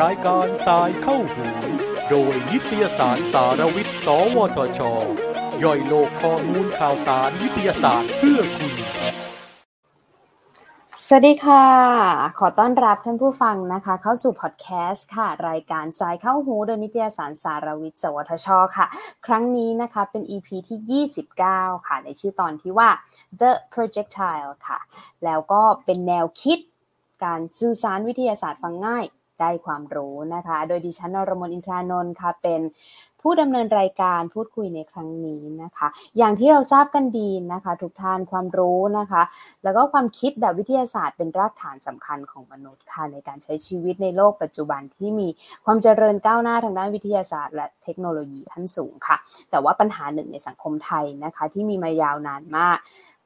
[0.00, 1.46] รายการสายเข้าหู
[2.10, 4.80] โดยนิตยสารสารวิทย์ สวทช
[5.62, 8.79] ย่อยโลกข้อมูลข่าวสารวิทยาศาสตร์เพื่อคุณ
[11.12, 11.66] สวัสดีค่ะ
[12.38, 18.86] ขอต้อนรับท่านผู้ฟังนะคะ เข้าสู่พอดแคสต์ค่ะ รายการสายเข้าหูโดยนิตยสารสารวิทย์สวทช ค่ะ
[19.26, 22.88] ครั้งนี้นะคะเป็น EP ที่ 29 ค่ะ ในชื่อตอนที่ว่า
[23.40, 24.78] The Projectile ค่ะ
[25.24, 26.58] แล้วก็เป็นแนวคิด
[27.24, 29.06] การสื่อสารวิทยาศาสตร์ฟังง่าย
[29.40, 32.60] ได้ความรู้นะคะ โดยดิฉันนรมนอินทรานนท์ค่ะ เป็น
[33.20, 35.88] ผู้ดำเนินรายการพูดคุยในครั้งนี้นะคะ
[36.18, 39.22] อย่างที่เราทราบกันดีนะคะ ทุกท่านความรู้นะคะ
[39.64, 45.28] แล้วก็ความคิดแบบวิทยาศาสตร์เป็นรากฐานสำคัญของมนุษย์ค่ะในการใช้ชีวิตในโลกปัจจุบันที่มี
[45.64, 49.16] ความเจริญก้าวหน้าทางด้านวิทยาศาสตร์ และเทคโนโลยีขั้นสูงค่ะ
[49.50, 52.78] แต่ว่าปัญหาหนึ่งในสังคมไทยนะคะ ที่มีมายาวนานมาก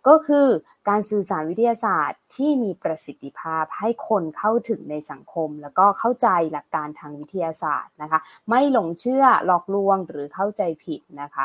[0.09, 0.47] ก็คือ
[0.89, 11.45] การสื่อสารวิทยาศาสตร์ที่มีประสิทธิภาพให้คนเข้าถึงในสังคม แล้วก็เข้าใจหลักการทางวิทยาศาสตร์นะคะ ไม่หลงเชื่อหลอกลวงหรือเข้าใจผิดนะคะ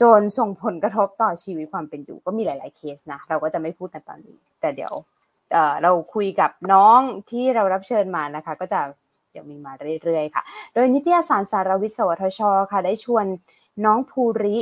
[0.00, 4.92] จนส่งผลกระทบต่อชีวิตความเป็นอยู่ก็มีหลาย ๆเคสนะ เราก็จะไม่พูดในตอนนี้ แต่เดี๋ยว
[5.52, 8.80] เเราคุยกับน้องที่เรารับเชิญมานะคะ ก็จะ
[9.32, 10.42] เดี๋ยวมีมาเรื่อย ๆ ค่ะ
[10.74, 12.40] โดยนิตยสารสารวิทย์สวทช
[12.72, 13.26] ค่ะ ได้ชวน
[13.84, 14.56] น้องภูริ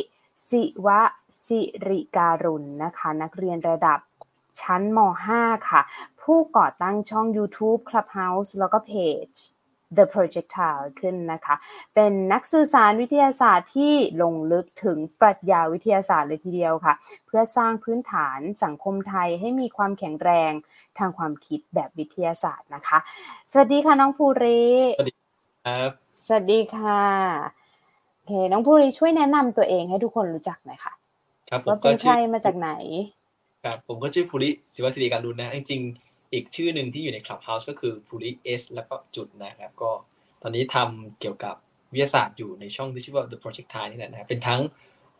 [0.50, 1.00] สิวะ
[1.46, 3.98] สิริการุณนะคะ นักเรียนระดับ
[4.60, 4.98] ชั้นม
[5.36, 5.80] .5 ค่ะ
[6.22, 8.92] ผู้ก่อตั้งช่อง YouTube Clubhouse แล้วก็เพ
[9.26, 9.28] จ
[9.96, 11.54] The Projectile ขึ้นนะคะ
[11.94, 16.94] เป็นนักสื่อสารวิทยาศาสตร์ที่ลงลึกถึงปรัชญาวิทยาศาสตร์เลยทีเดียวค่ะ
[17.26, 20.52] เพื่อสร้างพื้นฐานสังคมไทยให้มีความแข็งแรง
[20.98, 22.98] ทางความคิดแบบวิทยาศาสตร์นะคะ
[23.52, 24.64] สวัสดีค่ะน้องภูริ
[24.96, 25.14] สวัสดี
[25.64, 25.90] ครับ
[26.26, 27.61] สวัสดีค่ะ
[28.22, 30.92] โอเคน้องภูริช่วยแนะนำตัวเองให้ทุกคนรู้จักหน่อยค่ะ
[31.50, 32.70] ครับผมว่าก็เป็นใครชื่อมาจากไหน
[33.64, 39.90] ครับผมก็ชื่อภูริศิวศิริการุณนะจริงๆอีกชื่อหนึ่งที่อยู่ใน Clubhouse ก็คือภูริเอสแล้วก็จุดนะครับก็
[40.42, 41.54] ตอนนี้ทำเกี่ยวกับ
[41.92, 44.60] วิทยาศาสตร์อยู่ในช่องที่ชื่อว่า The Project Time นี่แหละนะครับเป็นทั้ง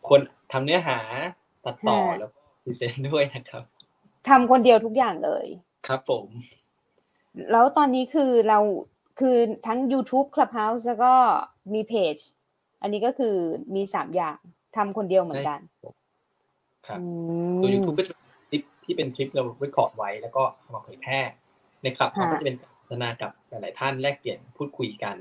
[0.09, 0.19] คน
[0.51, 0.97] ทำเนื้อหา
[1.65, 3.63] ตัดต่อค่ะแล้วก็พรีเซนต์ด้วยนะครับ
[4.29, 5.45] ทำคนเดียวทุกอย่างเลย
[5.87, 6.27] ครับผม
[7.51, 8.59] แล้วตอนนี้คือเรา
[9.19, 9.35] คือ
[9.67, 11.13] ทั้ง YouTube Clubhouse แล้วก็
[11.73, 12.17] มีเพจ
[12.83, 13.35] อันนี้ก็คือ
[13.75, 14.37] มีสามอย่าง
[14.75, 15.59] ทำคนเดียวเหมือนกัน
[16.87, 17.03] ครับอื
[17.61, 21.19] ตัวม YouTube ก็จะเป็นคลิปที่เป็นคลิปเราเรคคอร์ดไว้ แล้วก็เอามาเผยแพร่
[21.83, 25.15] ในคลับค่ะก็จะเป็นการสนทนากับหลาย ๆ ท่านแลกเปลี่ยนพูดคุยกัน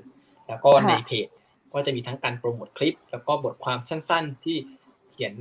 [0.49, 1.29] แล้วก็ค่ะในเพจ
[1.73, 4.57] ก็จะมีทั้งการโปรโมทคลิป แล้วก็บทความสั้น ๆ ที่
[5.13, 5.35] เขียน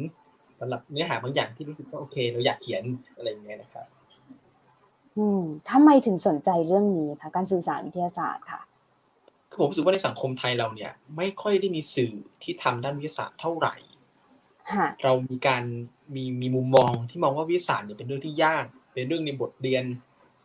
[0.60, 2.84] สำหรับเนื้อหาบางอย่างที่รู้สึกว่าโอเค เราอยากเขียน
[3.16, 3.86] อะไรอย่างเงี้ยนะครับ
[5.18, 8.62] อืมทำไมถึงสนใจเรื่องนี้คะการสื่อสารวิทยาศาสตร์ค่ะ
[9.52, 12.14] คือผมรู้สึกว่าในสังคมไทยเราเนี่ย ไม่ค่อยได้มีสื่อ
[12.44, 13.76] ที่ทำด้านวิทยาศาสตร์เท่าไหร่
[14.72, 15.64] ค่ะเรามีการ
[16.16, 19.84] มีมีมุมมองที่มองว่าวิทยาศาสตร์เนี่ยเป็นเรื่องที่ยาก เป็นเรื่องในบทเรียน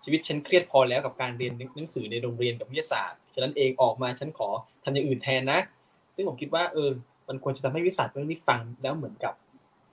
[0.04, 4.48] ชีวิตฉันเครียดพอแล้วกับการเรียนหนังสือในโรงเรียนกับวิทยาศาสตร์ฉะนั้นเองออกมาฉันขอ
[4.84, 5.60] ทำอย่างอื่นแทนนะ
[6.14, 6.90] ซึ่งผมคิดว่าเออ
[7.28, 9.34] มันควรจะทำให้วิทยาศาสตร์เป็นเรื่องที่ฟังแล้วเหมือนกับ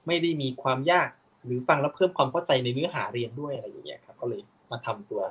[0.07, 1.09] ไม่ได้มีความยาก
[1.45, 4.41] หรือฟังแล้วเพิ่มความเข้าใจในเนื้อหาเรียนด้วยอะไรอย่างเงี้ยครับ ก็เลย
[4.71, 5.21] มาทำตัว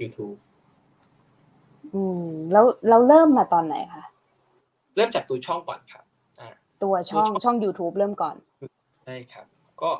[0.00, 0.38] YouTube
[1.94, 4.04] อืมแล้วเราเริ่มมาตอนไหนคะ
[4.96, 6.04] เริ่มจากตัวช่องก่อนครับ
[6.40, 6.48] อ่า
[6.82, 8.36] ตัวช่องตัวช่องช่อง YouTube เริ่มก่อน
[9.04, 9.46] ใช่ครับ
[9.82, 9.90] ก็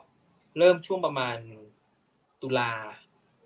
[0.59, 1.37] เริ่มช่วงประมาณ
[2.43, 2.70] ตุลา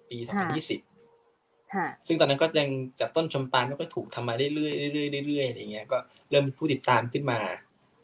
[0.08, 0.48] ปีค่ะ
[0.90, 2.70] 2020ค่ะซึ่งตอนนั้นก็ยัง
[3.00, 5.98] จับต้นชมปลายไม่ค่อยถูกทำมาเรื่อยๆเรื่อยๆเรื่อยๆอะไรเงี้ยก็
[6.30, 7.40] เริ่มมีผู้ติดตามขึ้นมา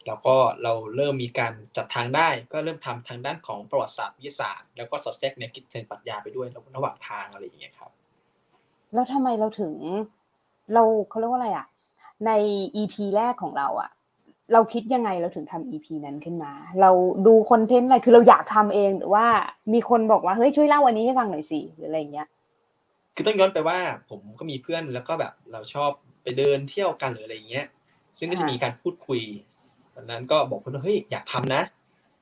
[0.07, 7.91] แล้วก็เราเริ่มมีการจัดทางได้ ก็เริ่มทำทางด้านของประวัติศาสตร์วิทยาศาสตร์แล้วก็สอดแทรกแนวคิดเชิงปรัชญาไปด้วยระหว่างทางอะไรอย่างเงี้ยครับ
[8.93, 9.73] แล้วทำไมเราถึง
[10.73, 11.67] เราเขาเรียกว่าอะไรอะ
[12.25, 12.31] ใน
[12.75, 13.89] EP แรกของเราอะ
[14.53, 16.51] เราคิดยังไงเราถึงทำ EP นั้นขึ้นมา
[16.81, 16.91] เรา
[17.27, 19.25] ดูคอนเทนต์อะไรคือเราอยากทำเองหรือว่า
[19.73, 22.27] มีคนบอกว่าเฮ้ยช่วยเล่าอันนี้ให้ฟังหน่อยสิหรืออะไรอย่างเงี้ย
[23.15, 23.77] คือต้องย้อนไปว่า
[24.09, 25.89] ผมก็มีเพื่อนแล้วก็แบบเราชอบ
[26.23, 27.65] ไปเดินเที่ยวกันหรืออะไรอย่างเงี้ย
[28.17, 29.21] ซึ่งก็จะค่ะมีการพูดคุย
[29.95, 31.61] วันนั้นก็บอกเพื่อนว่าเฮ้ยอยากทำนะ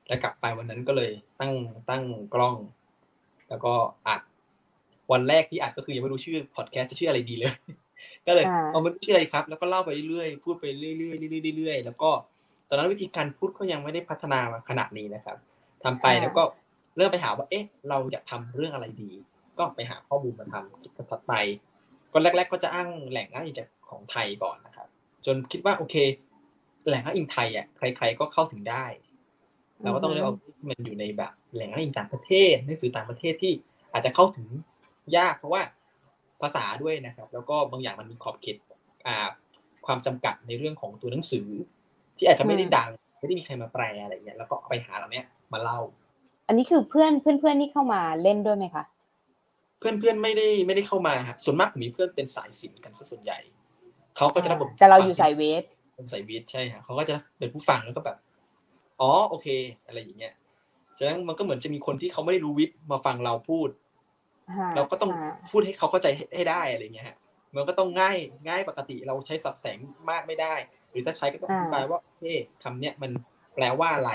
[0.08, 1.10] แล้วกลับไปวันนั้นก็เลย
[1.40, 1.52] ตั้ง
[1.90, 2.02] ตั้ง
[2.34, 2.56] กล้อง
[3.48, 3.72] แล้วก็
[4.06, 4.20] อัด
[5.12, 7.52] วันแรกที่อัดก็คือยังไม่รู้ชื่อพอดแคสต์จะชื่ออะไรดีเลย
[8.26, 11.10] ก็เลยอ่าเอามันชื่ออะไรครับ แล้วก็เล่าไปเรื่อยๆพูดไปเรื่อยๆเรื่
[11.50, 12.10] อยๆเรื่อยๆแล้วก็
[12.68, 15.36] ตอนนั้นวิธีการพูดก็ยังไม่ได้พัฒนามาขนาดนี้นะครับ
[15.84, 16.42] ทำไปแล้วก็
[16.96, 19.10] เริ่มไปหาว่า เอ๊ะ เราอยากทำเรื่องอะไรดี
[19.58, 21.32] ก็ไปหาข้อมูลมาทำคลิปถัดไป
[22.12, 24.88] ก็แรก ๆ ก็จะอ้างแหล่งอ้างอิงจากของไทยก่อนนะครับ
[25.26, 25.96] จนคิดว่าโอเค
[26.86, 28.84] แหล่งอ้างอิงไทยอะใคร ๆก็เข้าถึงได้
[29.82, 33.52] เราก็ต้องเลือกเอาที่มันอยู่ในแบบแหล่งอ้างอิงต่างประเทศหนังสือต่างประเทศที่
[33.92, 34.48] อาจจะเข้าถึง
[35.16, 35.62] ยากเพราะว่า
[36.42, 38.56] ภาษาด้วยนะครับ แล้วก็บางอย่างมันมีขอบเขต
[39.06, 39.28] อ่า
[39.86, 41.48] ความจำกัดในเรื่องของตัวหนังสือ
[42.18, 45.78] ที่อาจจะไม่ได้ดัง ไม่ได้มีใครมาแปลอะไรเงี้ยแล้วก็เอาไปหาเหล่าเนี้ยมาเล่า
[46.48, 48.84] อันนี้คือเพื่อนเพื่อนเพื่อนที่เข้ามาเล่นด้วยไหมคะ
[49.78, 53.38] เพื่อนๆไม่ได้ไม่ได้เข้ามาฮะส่วนมากผมมีเพื่อนเป็นสายศิลป์กันซะส่วนใหญ่
[54.16, 55.62] เขาก็จะรับบทแต่เราอยู่สายเวท
[55.94, 58.16] เป็นสายวิทย์ใช่ฮะเขาก็จะเป็นผู้ฟังแล้วก็แบบ
[59.00, 59.48] อ๋อโอเค
[59.86, 60.34] อะไรอย่างเงี้ย
[60.98, 63.68] ฉะนั้นมันก็เหมือนจะมีคนที่เขาไม่ได้รู้วิทย์มาฟังเราพูด
[64.76, 67.16] เราก็ต้องฮะพูดให้เขาเข้าใจให้ให้ได้อะไรเงี้ยฮะ
[67.56, 68.16] มันก็ต้องง่าย
[68.48, 69.78] ง่ายปกติเราใช้สับแสง
[70.10, 70.54] มากไม่ได้
[70.90, 72.32] หรือถ้าใช้ก็ต้องอธิบายว่าเฮ้
[72.62, 73.10] คำเนี้ยมัน
[73.54, 74.12] แปลว่าอะไร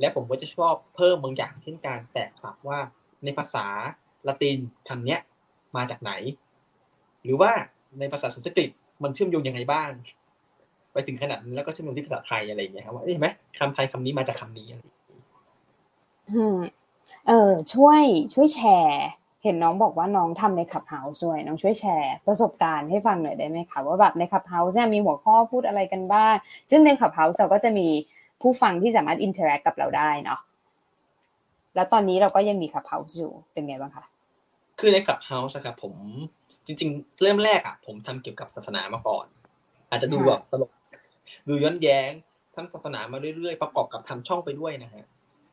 [0.00, 2.78] และผมก็จะชอบเพิ่มบางอย่างเช่นการแตกศัพท์ว่า
[3.24, 3.66] ในภาษา
[4.28, 4.58] ละติน
[4.88, 5.20] คำเนี้ย
[5.76, 6.12] มาจากไหน
[7.24, 7.50] หรือว่า
[7.98, 8.70] ในภาษาสันสกฤต
[9.02, 9.90] มันเชื่อมโยงยังไงบ้าง
[10.92, 13.28] ไปถึงขนาดนั้นแล้วก็เชื่อมโยงที่ภาษาไทยอะไรอย่างเงี้ยครับว่าเอ้ยเห็นไหม
[13.58, 14.98] คำไทยคำนี้มาจากคำนี้อะไรอย่างเงี้ย
[16.32, 16.58] อืม
[17.28, 18.02] เออช่วย
[18.34, 19.06] ช่วยแชร์
[19.46, 26.34] เห็นน้องบอกว่าน้องทำใน Clubhouse ด้วยน้องช่วยแชร์ประสบการณ์ให้ฟังหน่อยได้ไหมคะว่าแบบใน Clubhouse เนี่ยมีหัวข้อพูดอะไรกันบ้าง
[26.70, 27.88] ซึ่งใน Clubhouse เราก็จะมี
[28.42, 30.40] ผู้ฟังที่สามารถ interact กับเราได้เนาะ
[31.74, 34.04] แล้วตอนนี้เราก็ยังมี Clubhouse อยู่เป็นไงบ้างคะ
[34.80, 35.94] คือใน Clubhouse ครับผม
[36.66, 39.26] จริง ๆ เริ่มแรกอะ ผมทำเกี่ยวกับศาสนามาก่อน
[39.90, 40.70] อาจจะดูแบบตลก
[41.48, 42.10] ดูย้อนแย้ง
[42.54, 45.04] ทั้งศาสนามาเรื่อยๆประกอบกับทำช่องไปด้วยนะฮะ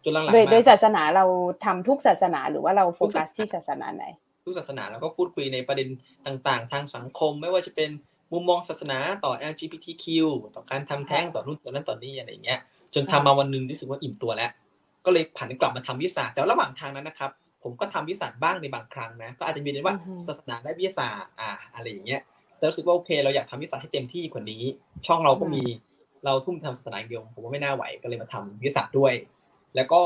[0.03, 1.25] จนหลังๆโดยมาโดยศาสนาเรา
[1.65, 4.05] ทำทุกศาสนาหรือว่าเราโฟกัสที่ศาสนาไหน
[4.45, 5.87] ทุกศาสนาแล้วก็พูดคุยในประเด็น
[6.25, 7.89] ต่างๆ ทางสังคม ไม่ว่าจะเป็น
[8.31, 10.05] มุมมองศาสนาต่อ LGBTQ
[10.55, 12.59] ต่อการทำแท้งต่อนู่นต่อนั้นต่อนี่อะไรอย่างเงี้ย
[12.93, 14.51] จนทำมาวันหนึ่งรู้สึกว่าอิ่มตัวแล้ว
[15.05, 17.31] ก็เลยผันกลับมาทำวิทยาศาสตร์แต่ระหว่างทางนั้นนะครับ
[17.63, 22.21] ผมก็ทำวิทยาศาสตร์บ้างในบางครั้งนะก็อาจจะมีเรียนว่าอือฮึศาสนาและวิทยาศาสตร์อ่าอะไรอย่างเงี้ย
[22.57, 24.63] แต่รู้สึกว่าโอเค เราอยากทำวิทยาศาสตร์ให้เต็มที่กว่านี้
[25.05, 25.63] ช่องเราก็มี
[26.25, 29.13] เราทุ่มทำศาสนาอย่างเดียวผมว่าไม่น่าไหวก็เลยมาทำวิทยาศาสตร์ด้วย
[29.75, 30.01] แล้วก็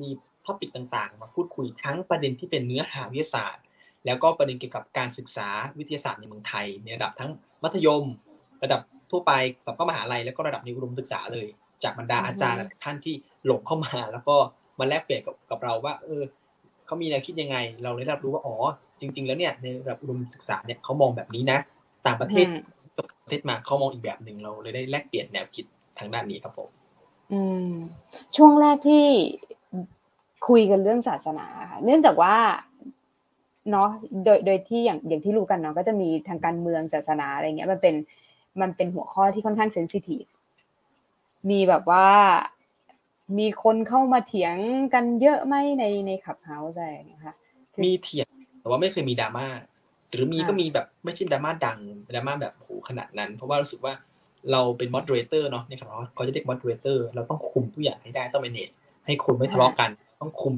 [0.00, 0.08] มี
[0.46, 3.64] topic ต่างๆ มาพูดคุยทั้งประเด็นที่เป็นเนื้อหาวิทยาศาสตร์
[4.06, 5.48] แล้วก็ประเด็นเกี่ยวกับการศึกษา
[5.78, 7.30] วิทยาศาสตร์ในเมืองไทย ในระดับทั้ง
[7.62, 8.04] มัธยม
[8.62, 8.80] ระดับ
[9.10, 9.32] ทั่วไป
[9.64, 11.46] สอบเข้ามหาลัยแล้วก็ระดับในอุดมศึกษาเลย
[11.84, 13.14] จากบรรดาอาจารย์ท่านที่
[13.46, 14.36] หลงเข้ามา แล้วก็
[14.78, 16.22] มาแลกเปลี่ยนกับกับเราว่า เออ
[16.86, 18.56] เขามีแนวคิดยังไง เราเลยได้รับรู้ว่าอ๋อ
[19.00, 21.58] จริง ๆ แล้วเนี่ยในระดับอุดมศึกษาเนี่ยเขามองแบบนี้นะ
[22.06, 22.46] ต่างประเทศ
[22.96, 25.64] ประเทศมาเขามองอีกแบบหนึ่งเราเลยได้แลกเปลี่ยนแนวคิด
[25.98, 26.70] ทางด้านนี้ครับผม
[27.32, 27.68] อืม
[28.36, 29.04] ช่วงแรกที่
[30.48, 32.36] คุยกันเรื่องศาสนาค่ะเนื่องจากว่า
[33.70, 33.88] เนาะ
[34.24, 37.94] โดยโดยที่อย่างอย่างที่รู้กันเนาะก็จะมีทางการเมืองศาสนาอะไรเงี้ยมันเป็น
[38.60, 40.24] มันเป็นหัวข้อที่ค่อนข้างเซนซิทีฟ
[41.50, 42.06] มีแบบว่า
[43.38, 44.56] มีคนเข้ามาเถียง
[44.94, 48.26] กันเยอะไหมในใน Clubhouse อะไรอย่างเงี้ยค่ะมีเถียง
[48.60, 49.46] แต่ว่าไม่เคยมีดราม่า
[50.10, 51.78] หรือมีก็มีแบบไม่ใช่ดราม่าดัง
[52.14, 53.94] ดราม่าแบบโหขนาดนั้น เพราะว่ารู้สึกว่า
[54.52, 58.68] เราเป็น moderator เนาะในคำว่าเขาจะเรียก moderator เราต้องคุมทุกอย่างให้ได้ต้อง manage
[59.06, 59.90] ให้คนไม่ทะเลาะกัน
[60.20, 60.54] ต้องคุม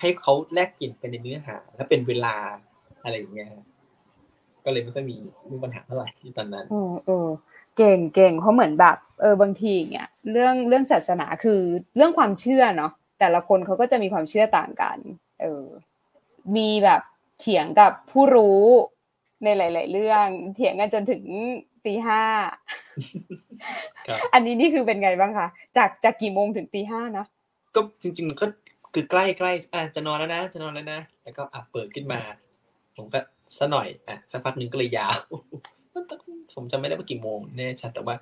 [0.00, 2.34] ให้เขาแลกเปลี่ยนกันในเนื้อหา และเป็นเวลา
[3.04, 3.48] อะไรอย่างเงี้ย
[4.64, 5.16] ก็เลยไม่ค่อยมี
[5.50, 7.28] มีปัญหาเท่าไหร่ที่ตอนนั้นเออเออ
[7.76, 11.60] เก่งเก่งเพราะเหมือนแบบเออบางทีเนี่ยเรื่องเรื่องศาสนาคือ
[11.96, 14.98] เรื่องความเชื่อเนาะแต่ละคนเขาก็จะมีความเชื่อต่างกัน
[15.40, 15.64] เออ
[16.56, 17.02] มีแบบ
[17.40, 18.62] เถียงกับผู้รู้
[19.44, 20.26] ในหลาย ๆ เรื่อง
[20.56, 21.22] เถียงกันจนถึง
[21.86, 22.22] ตีห้า
[24.08, 25.46] ครับอันนี้นี่คือเป็นไงบ้างคะ
[25.76, 27.26] จากจากกี่โมงถึงตีห้านะ
[27.74, 28.46] ก็จริงๆมันก็
[28.94, 32.20] คือใกล้ใกล้อะจะนอนแล้วนะ จะนอนแล้วนะ แล้วก็อะเปิดขึ้นมา
[32.96, 33.20] ผมก็
[33.58, 35.14] ซะหน่อยอะสักพักหนึ่งก็เลยยาว
[36.54, 38.14] ผมจำไม่ได้ว่ากี่โมงแน่ชัดแต่ว่า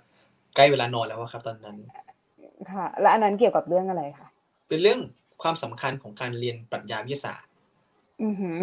[0.56, 1.76] ใกล้เวลานอนแล้วอะครับตอนนั้น
[2.72, 4.28] ค่ะ และอันนั้นเกี่ยวกับเรื่องอะไรคะ
[4.68, 5.00] เป็นเรื่อง
[5.42, 7.50] ความสำคัญของการเรียนปรัชญาวิทยาศาสตร์
[8.22, 8.60] อือหือ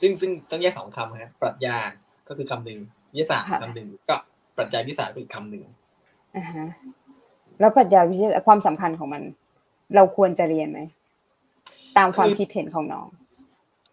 [0.00, 1.76] ซึ่งซึ่งต้องแยกสองคำนะปรัชญา
[2.28, 2.80] ก็คือคำหนึ่ง
[3.16, 4.16] วิทยาศาสตร์ค่ะคำหนึ่งก็
[4.56, 5.62] ปรัชญาวิทยาศาสตร์ก็อีกคำหนึ่ง
[6.36, 6.66] อ่าฮะ
[7.60, 9.22] แล้วปรัชญาวิทยาความสำคัญของมัน
[9.94, 10.80] เราควรจะเรียนไหม
[11.96, 13.06] ตามความคิดเห็นของน้อง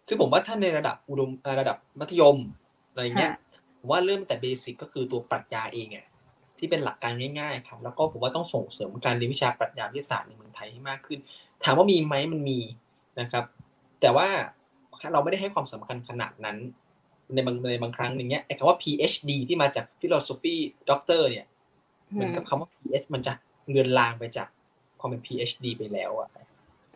[0.08, 2.36] คือผมว่าถ้าในระดับอุดมเอ่อระดับมัธยม
[2.90, 3.38] อะไรเงี้ยค่ะ
[3.78, 6.06] ผมว่าเริ่มตั้งแต่เบสิกก็คือตัวปรัชญาเองอะ
[6.58, 11.18] ที่เป็นหลักการง่ายๆครับ แล้วก็ผมว่าต้องส่งเสริมการเรียนวิชาปรัชญาวิทยาศาสตร์ในเมืองไทยให้มากขึ้น
[11.64, 12.58] ถามว่ามีไหมมันมี
[13.20, 13.44] นะครับ
[14.00, 14.26] แต่ว่า
[15.12, 16.56] เราไม่ได้ให้ความสำคัญขนาดนั้น
[17.34, 20.56] ในบางในบางครั้งอย่างเงี้ยไอ้คำว่า PhD ที่มาจาก philosophy
[20.88, 21.46] doctor เนี่ย
[22.12, 23.32] เหมือนกับคำว่า PhD มันจะ
[23.68, 24.48] เลือนลางไปจาก
[25.00, 26.28] ความเป็น PhD ไปแล้วอะ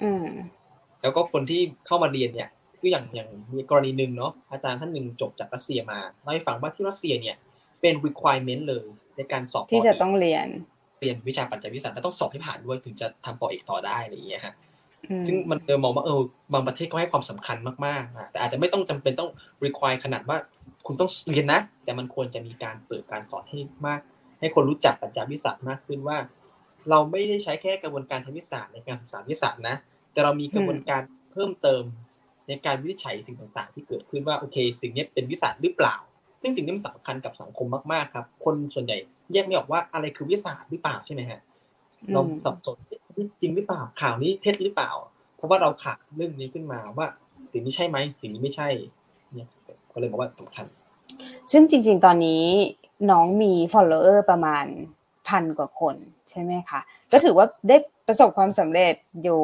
[0.03, 0.27] อืม
[1.03, 2.49] แล้วก็คนที่เข้ามาเรียนเนี่ย
[2.81, 7.37] คืออย่างอย่างมีกรณีหนึ่งเนาะอาจารย์ท่านหนึ่งจบจากรัสเซียมาเล่าให้ฟังว่าที่รัสเซียเนี่ย
[7.81, 10.49] เป็น requirement เลยในการสอบที่ปจะเกต้องเรียน
[11.01, 14.68] เรียนวิชาปัจจัยวิทยาศาสตร์และต้องสอบให้ผ่านด้วยถึงจะทำปอเอกต่อได้อะไรอย่างเงี้ยฮะอืม
[15.27, 16.21] ซึ่งมันเออมองว่าเออ
[16.53, 19.31] บางประเทศก็ให้ความสำคัญมากๆอะแต่อาจจะไม่ต้องจำเป็นต้อง
[19.65, 20.39] require ขนาดว่า
[20.87, 24.01] คุณต้องเรียนนะ แต่มันควรจะมีการเปิดการสอนให้มาก
[24.41, 26.19] ให้คนรู้จักปรัชญาวิทยาศาสตร์มากขึ้นว่า
[26.91, 29.77] เราไม่ได้ใช้แค่กระบวนการทางวิทยาศาสตร์ในการศึกษาวิทยาศาสตร์นะ
[30.13, 31.03] แต่เรามีกระบวนการ
[31.33, 31.83] เพิ่มเติม
[32.49, 35.97] ในการวิจัยสิ่งต่างๆ ที่เกิดขึ้นว่าโอเค สิ่งนี้เป็นวิทยาศาสตร์หรือเปล่า
[36.43, 38.99] ซึ่งสิ่งนี้มันสำคัญกับสังคมมากๆครับ คนส่วนใหญ่
[39.33, 41.41] แยกไม่ออกว่าอะไรคือวิทยาศาสตร์หรือเปล่าใช่ไหมฮะ
[42.13, 44.91] เราอืมสับสนเอ๊ะนี่จริงหรือเปล่าข่าวนี้เท็จหรือเปล่า
[45.37, 47.07] เพราะว่าเราขาดเรื่องนี้ขึ้นมาว่า
[47.53, 48.69] สิ่งนี้ใช่ไหมสิ่งนี้ไม่ใช่
[49.35, 49.49] เนี่ย
[49.93, 50.67] ก็เลยบอกว่าสำคัญ
[51.53, 52.45] ซึ่งจริง ๆ ตอนนี้
[53.11, 54.65] น้องมี follower ประมาณ
[55.29, 55.97] พันกว่าคน
[56.31, 56.81] ใช่ไหมคะ
[57.13, 57.77] ก็ถือว่าได้
[58.07, 59.41] ประสบความสำเร็จอยู่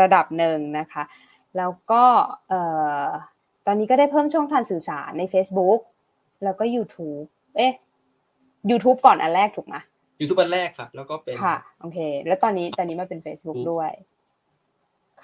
[0.00, 1.02] ระดับหนึ่งนะคะ
[1.56, 2.04] แล้วก็
[3.66, 5.80] ตอนนี้ก็ได้เพิ่มช่องทางสื่อสารใน Facebook
[6.44, 7.24] แล้วก็ YouTube
[7.56, 7.72] เอ๊ะ
[8.70, 9.76] YouTube ก่อนอันแรกถูกไหม
[10.22, 13.90] YouTube อันแรกครับ แล้วก็เป็นค่ะโอเค แล้วตอนนี้ตอนนี้มาเป็น Facebook ด้วย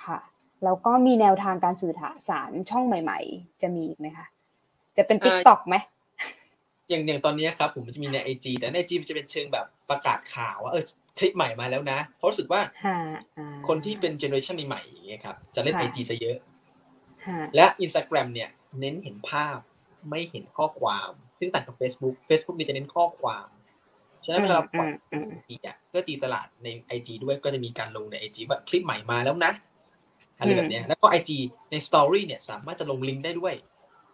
[0.05, 0.19] ค่ะ
[0.65, 1.95] แล้วก็มีแนวทางการสื่อ
[2.29, 4.27] สารช่องใหม่ ๆ จะมีอีกไหมคะ
[4.97, 5.77] จะเป็น TikTok ไหม
[6.91, 10.85] อย่างอย่างตอนนี้ครับ ผมมันจะมีในไอจีแต่ในไอจีมันจะเป็นเชิงแบบประกาศข่าวว่าเออ
[11.19, 12.61] คลิปใหม่มาแล้วนะ เพราะรู้สึกว่า
[13.69, 16.37] คนที่เป็นเจเนอเรชันใหม่ๆอย่างเงี้ยครับ จะเล่นไอจีซะเยอะ
[17.55, 18.51] และ Instagram เนี่ย
[18.81, 19.59] เน้นเห็นภาพ
[20.11, 23.47] ไม่เห็นข้อความ ซึ่งต่างกับ Facebook Facebook นี่จะเน้นข้อความ
[24.25, 24.91] ฉะนั้นเวลาเราปล่อย
[25.49, 29.53] อีกอะก็ตีตลาดในไอจด้วยก็จะมีการลงในไอจีว่าคลิปใหม่มาแล้วนะ
[30.39, 31.39] อะไรแบบนี้แล้วก็ไอจี
[31.71, 33.55] ในสตอรี่เนี่ยสามารถจะลงลิงก์ได้ด้วย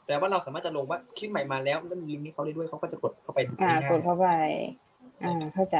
[0.06, 4.28] แปลว่าเราสามารถจะลงว่าคลิปใหม่มาแล้วแล้วมีลิงก์นี้เขาได้ด้วยเขาก็จะกดเข้าไปดูง่ายกดเข้าไป
[5.24, 5.76] อ่าเข้าใจ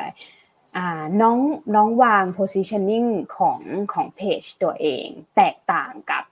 [0.77, 1.39] อ่าน้อง
[1.75, 3.61] น้องวาง positioning ของ
[3.93, 6.25] ของเพจตัวเอง แตกต่างกับ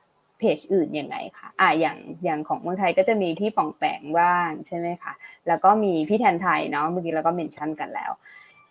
[0.42, 5.12] เพจอื่นยังไงคะอ่าอย่างอย่างของเมืองไทยก็จะมีพี่ป่องแปงว่างใช่ไหมคะ
[5.48, 8.12] แล้วก็มีพี่แทนไทยเนาะเมื่อกี้เราก็เมนชั่นกันแล้ว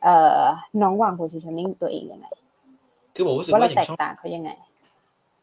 [0.04, 0.40] เอ่อ
[0.82, 2.28] น้องวาง positioning ตัวเองยังไง
[3.16, 4.51] คือผมรู้สึกว่าอย่างช่องแตกต่างเขายังไง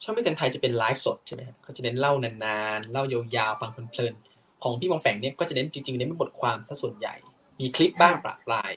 [0.02, 7.14] ช่องพี่แทนไทยจะเป็นไลฟ์สดใช่ไหมเขาจะเน้นเล่านานๆ เล่ายาวๆ ฟังเพลินๆ ของพี่มองแปงเนี่ยก็จะเน้นจริงๆ เน้นเป็นบทความซะส่วนใหญ่
[7.60, 8.70] มีคลิปบ้างปรับปลาย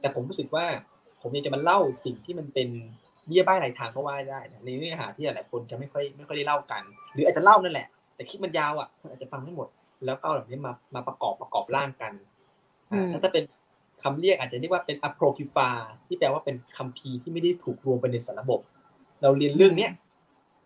[0.00, 0.66] แต่ผมรู้สึกว่า
[1.20, 2.68] ผมอยากจะมาเล่าสิ่งที่มันเป็น
[3.26, 6.82] เบี้ยบ้ายรายทางก็ว่าได้ในเนื้อหาที่หลายคนจะไม่ค่อยไม่ค่อยได้เล่ากัน
[7.14, 9.68] หรืออาจจะเล่านั่นแหละ แต่คลิปมันยาวอะอาจจะฟังไม่หมด
[10.06, 12.12] แล้วก็แบบนี้มามาประกอบประกอบร่างกัน
[13.12, 13.44] ถ้าจะเป็น
[14.02, 15.68] คำเรียกอาจจะเรียกว่าเป็นอโปรคิฟา
[16.06, 18.60] ที่แปลว่าเป็นคัมภีร์ที่ไม่ได้ถูกรวมไปในสารระบบ
[19.22, 19.90] เราเรียนเรื่องเนี้ย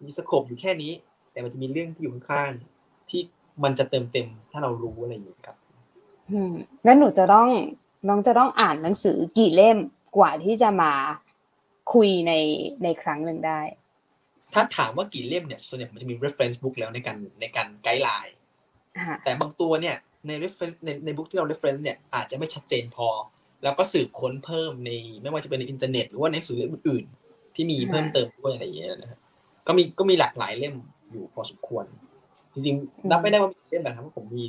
[0.04, 0.92] มีสโคปอยู่แค่นี้
[1.32, 3.20] แต่มันจะมีเรื่องที่อยู่ข้างๆที่
[3.64, 5.56] มันจะเติมเต็มถ้าเรารู้อะไรอย่างนี้ครับ
[6.30, 6.52] อืม
[6.84, 7.48] แล้วหนูจะต้อง
[8.08, 9.78] น้องจะต้องอ่านหนังสือกี่เล่ม
[10.16, 10.92] กว่าที่จะมา
[11.94, 12.32] คุยใน
[12.85, 13.61] ในครั้งหนึ่งได้
[14.54, 18.34] ถ้าถามว่ากี่เล่มเนี่ยส่วนใหญ่มันจะมี reference book แล้วในการในการ guideline
[19.25, 23.09] แต่บางตัวเนี่ยใน reference ในใน book ที่เรา reference เนี่ยอาจจะไม่ชัดเจนพอ
[23.64, 24.90] แล้วก็สืบค้นเพิ่มใน
[25.23, 29.18] ไม่ว่าจะเป็นในอินเทอร์เน็ตหรือว่าในหนังสืออื่นๆที่มีเพิ่มเติมด้วยอะไรอย่างเงี้ยนะครับ
[29.66, 30.75] ก็มีก็มีหลากหลายเล่ม
[31.11, 31.85] อยู่พอสมควร
[32.52, 34.44] จริงๆนับไม่ได้ว่ามีเล่มแบบนั้นผมมี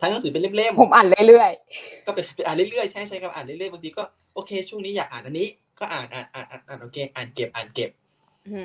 [0.00, 4.02] ทั้งหนังสือเป็นเล่มๆผมอ่านเรื่อยๆก็เป็นอ่านเรื่อยๆใช่ใช่ครับอ่านเรื่อยๆบางทีก็
[4.34, 5.48] โอเค ช่วงนี้อยากอ่านอันนี้
[5.82, 7.90] ก็อ่านอ่านอ่านอ่านอ่านโอเค อ่านเก็บอ่านเก็บ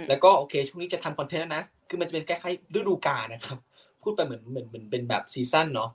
[0.10, 3.58] แล้วก็โอเค ช่วงนี้จะทำ content แล้วนะ คือมันจะเป็นคล้ายๆฤดูกาลนะครับ
[4.02, 5.90] พูดไปเหมือนเหมือนเหมือนเป็นแบบ season เนาะ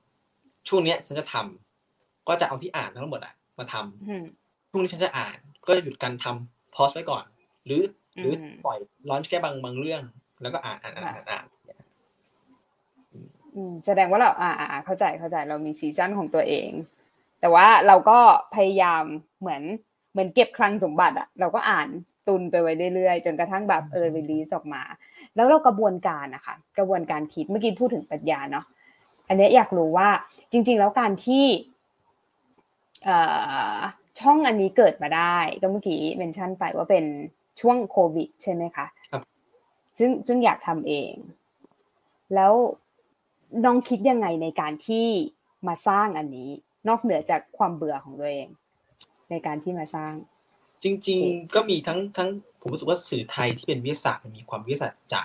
[0.69, 7.25] ช่วงเนี้ยฉันจะทำก็จะเอาที่อ่านทั้งหมดอะมาทำช่วงนี้ฉันจะอ่าน ก็จะหยุดการทำ pause ไว้ก่อน
[7.67, 7.83] หรือ
[8.19, 8.79] หรือปล่อย
[9.11, 10.02] launch แค่บางบางเรื่อง
[10.43, 11.47] แล้วก็อ่านอ่านอ่านอ่าน
[13.87, 16.71] แสดงว่าเราอ่าอ่าเข้าใจเข้าใจเรามี season ของตัวเอง
[17.41, 18.19] แต่ว่าเราก็
[18.55, 19.05] พยายาม
[19.41, 19.62] เหมือน
[20.12, 21.88] เหมือนเก็บคลังสมบัติอะเราก็อ่าน
[22.28, 24.83] ตุนไปไว้เรื่อยๆ จนกระทั่งแบบเออรีลีสออกมา
[25.35, 28.64] แล้วเรากระบวนการนะคะกระบวนการคิดเมื่อกี้พูดถึงปรัชญาเนาะ
[29.28, 30.09] อันนี้อยากรู้ว่า
[30.52, 31.45] จริง ๆ แล้วการที่
[34.21, 37.04] ช่องอันนี้เกิดมาได้ ก็เมื่อกี้เมนชั่นไปว่าเป็น
[37.61, 39.23] ช่วงโควิด ใช่ไหมคะครับ
[39.99, 41.12] ซึ่งซึ่งอยากทำเอง
[42.35, 42.52] แล้ว
[43.64, 45.07] น้องคิดยังไงในการที่
[45.66, 46.50] มาสร้างอันนี้
[46.88, 48.49] นอกเหนือจากความเบื่อของตัวเอง
[49.33, 50.12] ในการที่มาสร้าง
[50.85, 52.29] จริง ๆ ก็มีทั้งทั้ง
[52.61, 55.25] ผมรู้สึกว่าสื่อไทยที่เป็นวิทยาศาสตร์มันมีความวิทยาศาสตร์จ๋า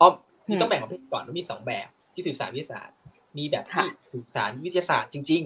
[0.00, 0.08] อ๋อ
[0.48, 2.96] มีต้องแบ่งประเภทก่อนว่ามีสองแบบที่สื่อสารวิทยาศาสตร์
[3.38, 5.42] มีแบบที่สื่อสารวิทยาศาสตร์จริง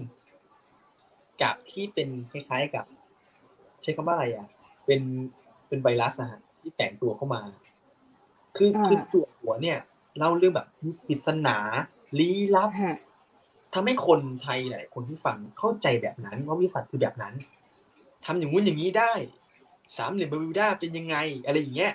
[0.69, 2.87] ๆ กับที่เป็นคล้ายๆกับ
[3.83, 4.47] ใช้คำว่าอะไรอะ
[4.87, 5.01] เป็น
[5.69, 7.43] เป็นไวรัสนะฮะที่แต่งตัวเข้ามา
[8.57, 9.79] คือคือตัวหัวเนี่ย
[10.19, 10.67] เล่าเรื่องแบบ
[11.07, 11.57] ปริศนา
[12.19, 12.71] ลี้ลับ
[13.75, 17.35] ทำให้คนไทยหลายคนที่ฟังเข้าใจแบบนั้นว่าวิสัทคือแบบนั้น
[18.27, 19.13] ทำอย่างงู้นอย่างนี้ได้
[19.97, 21.93] สามเหลี่ยมบาริวดาเป็นยังไง อะไรอย่างเงี้ย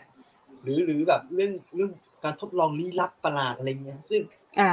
[0.61, 1.91] หรือหรือแบบเรื่องเรื่อง
[2.23, 4.21] การทดลองลี้ลับประหลาดอะไรเงี้ย ซึ่ง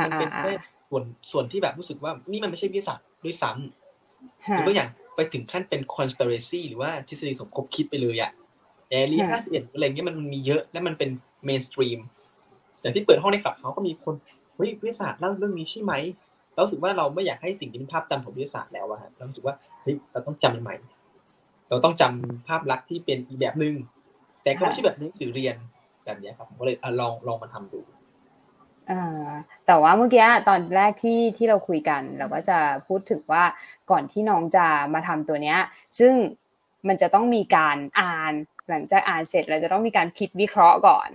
[0.05, 0.53] มันเป็นแค่
[0.89, 8.31] ส่วนส่วนที่แบบรู้สึกว่านี่มันไม่ใช่วิสัทด้วยซ้ำหรือบางอย่างไปถึงขั้นเป็น conspiracy หรือว่าทฤษฎีสมคบคิดไปเลยอะ
[8.91, 11.11] Area ห้าสิบเอ็ดอะไรเงี้ยมันมีเยอะและมันเป็น
[11.45, 11.99] mainstream
[12.81, 14.15] อย่างที่เปิดห้องใน Clubhouse ก็มีคน
[14.57, 15.93] เฮ้ยวิทยาศาสตร์เล่าเรื่องนี้ใช่ไหม
[16.53, 20.75] เรารู้สึกว่าเราไม่อยากให้สิ่งที่เป็นภาพจำของวิทยาศาสตร์แล้วอะเรารู้สึกว่าเฮ้ยเราต้องจำใหม่
[21.71, 23.75] เราต้องจำภาพลักษณ์ที่เป็นอีกแบบหนึ่ง
[24.43, 25.57] แต่ก็ไม่ใช่แบบหนังสือเรียน
[26.05, 27.81] แบบนี้ครับก็เลยลองลองมาทำดู
[29.67, 33.45] แต่ว่าเมื่อกี้ตอนแรกที่ที่เราคุยกัน เราก็จะพูดถึงว่า
[33.91, 35.59] ก่อนที่น้องจะมาทำตัวเนี้ย
[35.99, 36.13] ซึ่ง
[36.89, 38.33] มันจะต้องมีการอ่าน
[38.69, 41.09] หลังจากอ่านเสร็จเราจะต้องมีการคิดวิเคราะห์ก่อน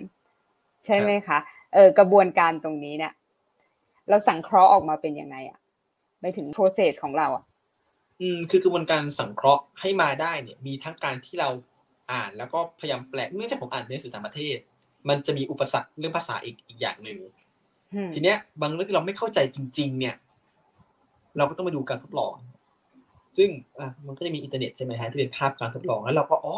[0.85, 1.37] ใช่ไหมคะ
[1.73, 3.13] เออกระบวนการตรงนี้เนี่ย
[4.09, 5.59] เราสังเคราะห์ออกมาเป็นยังไงอะ
[6.21, 7.43] ไปถึง process ของเราอะ
[8.21, 11.49] อืมคือกระบวนการสังเคราะห์ให้มาได้เนี่ยมีทั้งการที่เรา
[12.11, 14.57] อ่านแล้วก็พยายามแปลเนื่องจากผมอ่านเป็นหนังสือต่างประเทศ
[15.09, 17.19] มันจะมีอุปสรรคเรื่องภาษาอีกอีกอย่างหนึ่ง
[17.93, 20.15] อืมทีเนี้ย บางเรื่องที่เราไม่เข้าใจจริง ๆ เนี่ย
[21.37, 22.33] เราก็ต้องมาดูการทดลอง
[23.37, 26.55] ซึ่งอะมันก็จะมีอินเทอร์เน็ตใช่ไหมฮะที่เป็นภาพการทดลองแล้วเราก็อ๋อ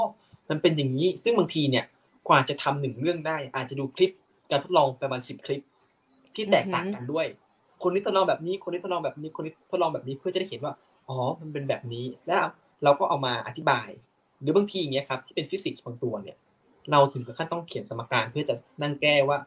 [0.49, 1.85] มันเป็นอย่างนี้ ซึ่งบางทีเนี่ย
[2.27, 4.11] กว่าจะทำหนึ่งเรื่องได้ อาจจะดูคลิป
[4.51, 5.61] การทดลองประมาณสิบคลิป
[6.35, 7.25] ที่แตกต่างกันด้วย
[7.83, 10.73] คนนี้ทดลองแบบนี้ คนนี้ทดลองแบบนี้คนนี้ทดลองแบบนี้เพื่อจะได้เห็นว่า
[11.09, 12.37] อ๋อ มันเป็นแบบนี้ แล้ว
[12.83, 13.89] เราก็เอามาอธิบาย
[14.41, 16.37] หรือบางทีอย่างเงี้ยครับที่เป็นฟิสิกส์บางตัวเนี่ย
[16.91, 19.37] เราถึงกับขั้นต้องเขียนสมการเพื่อจะนั่งแก้ว่า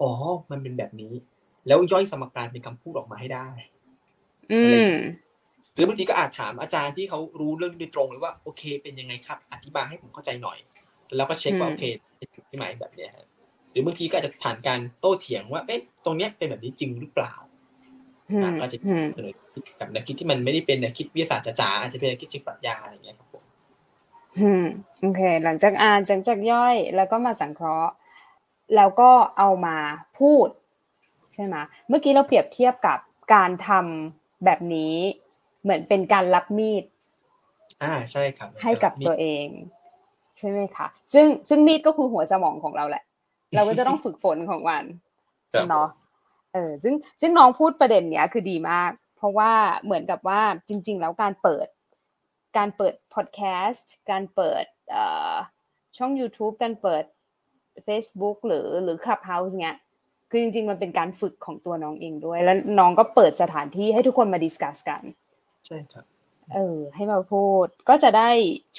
[0.00, 0.10] อ๋อ
[0.50, 1.12] มันเป็นแบบนี้
[1.66, 3.48] แล้วย่อยสมการเป็นคำพูดออกมาให้ได้
[4.52, 4.60] อื
[4.90, 4.94] ม
[5.74, 10.58] หรือบางทีก็อาจถามอาจารย์ที่เขารู้เรื่องโดยตรงเลยว่าโอเค เป็นยังไงครับ อธิบายให้ผมเข้าใจหน่อย
[11.16, 11.84] แล้วก็เช็คว่าอืมโอเค
[12.48, 13.26] ใช่ไหมแบบเนี้ยฮะ
[13.70, 17.34] หรือบางทีก็อาจจะผ่านการโต้เถียงว่า เอ๊ะ ตรงเนี้ยเป็นแบบนี้จริงหรือเปล่า
[18.32, 19.34] อืมอาจจะอืมเสนอ
[19.80, 23.42] กับนักคิดที่มันไม่ได้เป็นนักคิดวิทยาศาสตร์จ๋าๆอาจจะเป็นนักคิดเชิงปรัชญาอะไรอย่างเงี้ยครับผม
[24.38, 24.64] อืม
[25.00, 27.92] โอเค หลังจากอ่านจากจากย่อยแล้วก็มาสังเคราะห์
[28.76, 29.76] แล้วก็เอามา
[30.18, 30.48] พูด
[31.34, 31.56] ใช่ไหม
[31.88, 32.98] เมื่อกี้เราเปรียบเทียบกับ
[33.34, 34.94] การทำแบบนี้
[35.62, 36.84] เหมือนเป็นการรับมีด
[37.82, 39.46] อ่าใช่ครับ ให้กับตัวเอง
[40.38, 43.04] ใช่ไหมคะซึ่งซึ่งมีดก็คือหัวสมองของเราแหละ
[43.54, 44.84] เราก็จะต้องฝึกฝนของมัน
[45.54, 45.88] ครับเนาะ
[46.54, 49.52] เออซึ่งซึ่งน้องพูดประเด็นเนี้ยคือดีมาก เพราะว่า
[49.84, 51.66] เหมือนกับว่าจริง ๆ แล้วการเปิด
[52.56, 55.34] การเปิดพอดแคสต์การเปิดเอ่อ
[55.96, 57.04] ช่อง YouTube การเปิด
[57.86, 59.78] Facebook หรือหรือ Clubhouse เงี้ย
[60.30, 65.02] คือจริง ๆ มันเป็นการฝึกของตัวน้องเองด้วย แล้วน้องก็เปิดสถานที่ให้ทุกคนมาดิสคัสกัน
[65.66, 66.04] ใช่ครับ
[66.54, 68.30] เออ ให้มาพูดก็จะได้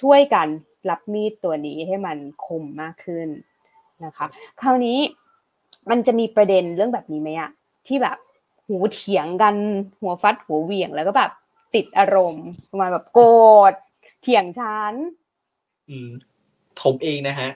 [0.01, 0.47] ช่วยกัน
[0.89, 3.27] รับมีดตัวนี้ให้มันคมมากขึ้น
[4.05, 4.27] นะคะ
[4.61, 4.99] คราวนี้
[5.89, 7.51] มันจะมีประเด็นเรื่องแบบนี้ไหมอะ
[7.87, 8.17] ที่แบบ
[8.65, 9.55] หูเถียงกัน
[9.99, 11.31] หัวฟัดหัวเหวี่ยงแล้วก็แบบ
[11.75, 13.29] ติดอารมณ์ประมาณแบบโกร
[13.71, 13.73] ธ
[14.21, 14.93] เถียงฉัน
[15.89, 16.09] อืม
[16.81, 17.49] ผมเองนะฮะ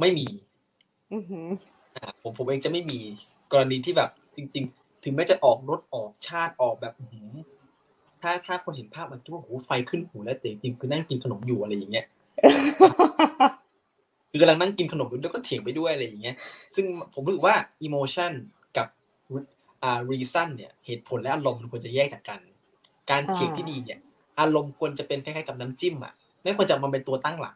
[0.00, 0.26] ไม่มี
[1.12, 1.46] อือหือ
[1.96, 3.00] อ่าผมผมเองจะไม่มี
[3.52, 7.30] กรณีที่แบบ จริง ๆ ถึงแม้จะออกรถออกชาติออกแบบอื้อหือ
[8.22, 12.06] ถ้าถ้าคนเห็นภาพมันคิดว่าโอ้โหไฟขึ้นหูแล้วแต่จริงๆคือนั่งกินขนมอยู่อะไรอย่างเงี้ย
[14.30, 16.36] คือกำลังนั่งกินขนมอยู่แล้วก็เถียงไปด้วยอะไรอย่างเงี้ย
[16.74, 17.54] ซึ่งผมรู้สึกว่า
[17.86, 18.57] emotion กับ
[19.82, 22.40] อ่า reason เนี่ยเหตุผลและอารมณ์มันควรจะแยกจากกัน
[23.10, 23.98] การเถียงที่ดีเนี่ย
[24.40, 26.12] อารมณ์ควรจะเป็นคล้ายๆกับน้ำจิ้มอะ
[26.42, 27.54] ไม่ควรจะมาเป็นตัวตั้งหลัก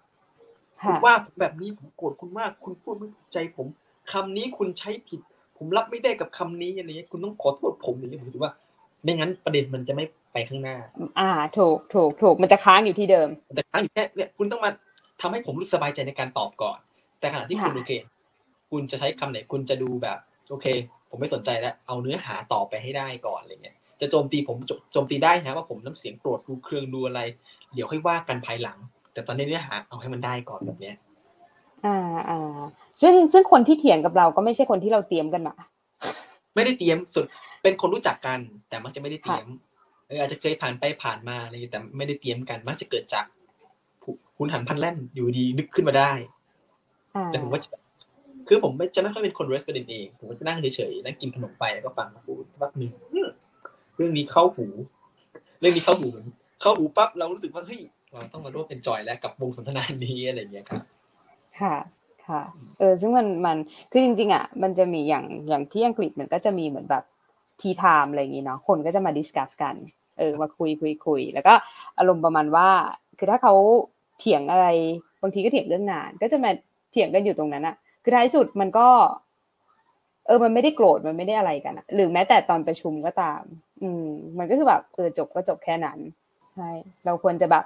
[0.87, 3.67] คุค่ะณว่าผมแบบนี้ผมโกรธคุณมาก คุณพูดไม่ถูกใจผม
[4.13, 5.21] คำนี้คุณใช้ผิด
[5.59, 8.53] ผมรับไม่ได้กับคำนี้อะไรเงี้ยคุณต้องขอโทษผมอย่างเงี้ยผมคิดว่า
[9.03, 10.77] ไม่งั้นประเด็นมันจะไม่ไปข้างหน้า
[11.21, 14.71] อ่า ถูกถูกถูกมันจะค้างอยู่ที่เดิมมันจะค้างอยู่แค่เนี่ยคุณต้องมา
[15.21, 16.79] ทำให้ผมรู้สึกสบายใจในการตอบก่อน
[17.19, 17.93] แต่ขณะที่คุณค่ะโอเค
[18.71, 20.19] คุณจะใช้คำไหน คุณจะดูแบบ
[20.51, 20.67] โอเค
[21.13, 27.21] ผมไม่สนใจแล้ว เอาเนื้อหาต่อไปให้ได้ก่อนอะไรเงี้ย จะโจมตีผมโจโจมตีได้นะว่าผมน้ำเสียงโกรธดูเครื่องดูอะไร
[27.75, 28.79] เดี๋ยวค่อยว่ากันภายหลัง
[29.13, 30.97] แต่ตอนนี้เนื้อหาเอาให้มันได้ก่อนแบบเนี้ย
[31.87, 31.99] อ่า
[32.29, 32.59] อ่า
[33.03, 35.55] ซึ่งซึ่งคนที่เถียงกับเราก็ไม่ใช่คนที่เราเตรียมกันมา
[36.55, 37.27] ไม่ได้เตรียมสุด
[37.63, 39.49] เป็นคนรู้จักกัน แต่มักจะไม่ได้เตรีค่ะยม
[40.07, 43.25] เอออาจจะเคยผ่านไปผ่านมาอะไรอย่างเงี้ยแต่ไม่ได้เตรียมกัน มักจะเกิดจาก
[44.37, 46.13] หุนหันพลันแล่นอยู่ดีนึกขึ้นมาได้
[47.17, 47.69] อ่าแล้วผมก็จะ
[48.55, 53.29] คือผมไม่จะไม่ค่อยเป็นคนเรสประเด็นเองผมก็จะนั่งเฉยๆนั่งกินขนมไปแล้วก็ฟังเขาพูดแป๊บหนึ่งอืม
[53.97, 54.67] เรื่องนี้เข้าหู
[55.61, 56.09] เรื่องนี้เข้าหู
[56.61, 60.83] เข้าหูปั๊บเรารู้สึกว่าเฮ้ยเราต้องมาร่วมเป็นจอยแล้วกับวงสนทนานี้อะไรอย่างเงี้ยครับ
[61.61, 61.75] ค่ะ
[62.27, 62.43] ค่ะ
[62.79, 63.57] เออ ซึ่งมันมัน
[63.93, 67.05] คือจริง ๆ อะ มันจะมีอย่างอย่างที่อังกฤษมันก็จะมีเหมือนแบบ
[67.61, 69.75] tea time อะไรอย่างงี้เนาะคนก็จะมา discuss กัน
[70.19, 71.55] เออ มาคุยคุยคุยแล้วก็
[71.99, 72.69] อารมณ์ประมาณว่า
[73.19, 73.55] คือถ้าเขา
[74.19, 74.67] เถียงอะไร
[75.23, 76.51] บางทีก็เถียงเรื่องงาน ก็จะมา
[76.93, 78.89] เถียงกันอยู่ตรงนั้นอะ คือท้ายสุดมันก็
[80.27, 83.43] เออ มันไม่ได้โกรธมันไม่ได้อะไรกันอะหรือแม้แต่ตอนประชุมก็ตาม
[83.83, 84.07] อืม
[84.39, 85.99] มันก็คือแบบเออจบก็จบแค่นั้น
[86.55, 86.71] ใช่
[87.05, 87.65] เราควรจะแบบ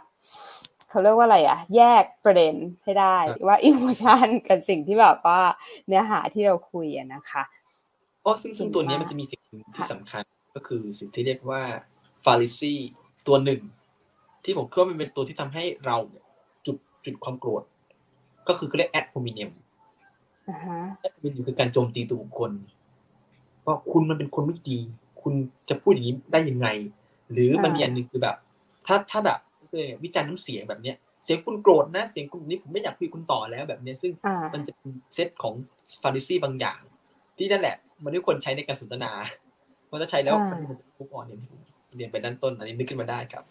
[0.90, 5.40] เขาเรียกว่าอะไรอะแยกประเด็นให้ได้ว่า emotion กับสิ่งที่แบบว่า
[5.87, 7.42] เนื้อหาที่เราคุยอะนะคะ
[8.25, 10.22] อ๋อซึ่งซึ่งตัวเนี้ยมันจะมีสิ่งหนึ่งที่สำคัญ
[10.55, 11.61] ก็คือสิ่งที่เรียกว่า
[12.24, 12.74] fallacy
[13.27, 13.61] ตัวหนึ่ง
[14.44, 16.25] ที่ผมคิดว่ามันเป็นตัวที่ทำให้เราเนี่ย
[16.66, 17.62] จุดจุดความโกรธ
[18.49, 19.50] ก็คือเขาเรียก ad hominem
[20.48, 22.50] อ่าฮะ ad hominem คือการโจมตีตัวบุคคล
[23.66, 24.78] ว่าคุณมันเป็นคนไม่ดี
[25.22, 25.35] คุณ
[25.68, 26.68] จะพูดอย่างนี้ได้ยังไง
[27.32, 28.37] หรือมันมีอันหนึ่งคือแบบ
[28.87, 29.38] ถ้าถ้าแบบ
[29.70, 35.54] เอ่อวิจารณ์น้ำเสียงแบบเนี้ย เสียงคุณโกรธนะ เสียงคุณนี้ผมไม่อยากคุยกับคุณต่อแล้วแบบเนี้ย ซึ่งอ่ามันจะเป็นเซตของ
[36.02, 36.78] ฟาริซีบางอย่าง
[37.37, 39.12] ที่นั่นแหละ มันที่คนใช้ในการสนทนา
[39.87, 41.61] เพราะถ้าใช้แล้วอ่ามันจะทุกอ่อนเนี่ยที่ผม
[41.96, 43.44] เรียนไปด้านต้นอันนี้นึกขึ้นมาได้ครับ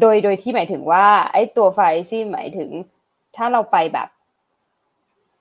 [0.00, 2.70] โดยโดยที่หมายถึงว่า ไอ้ตัวไฟซี่หมายถึง
[3.36, 4.08] ถ้าเราไปแบบ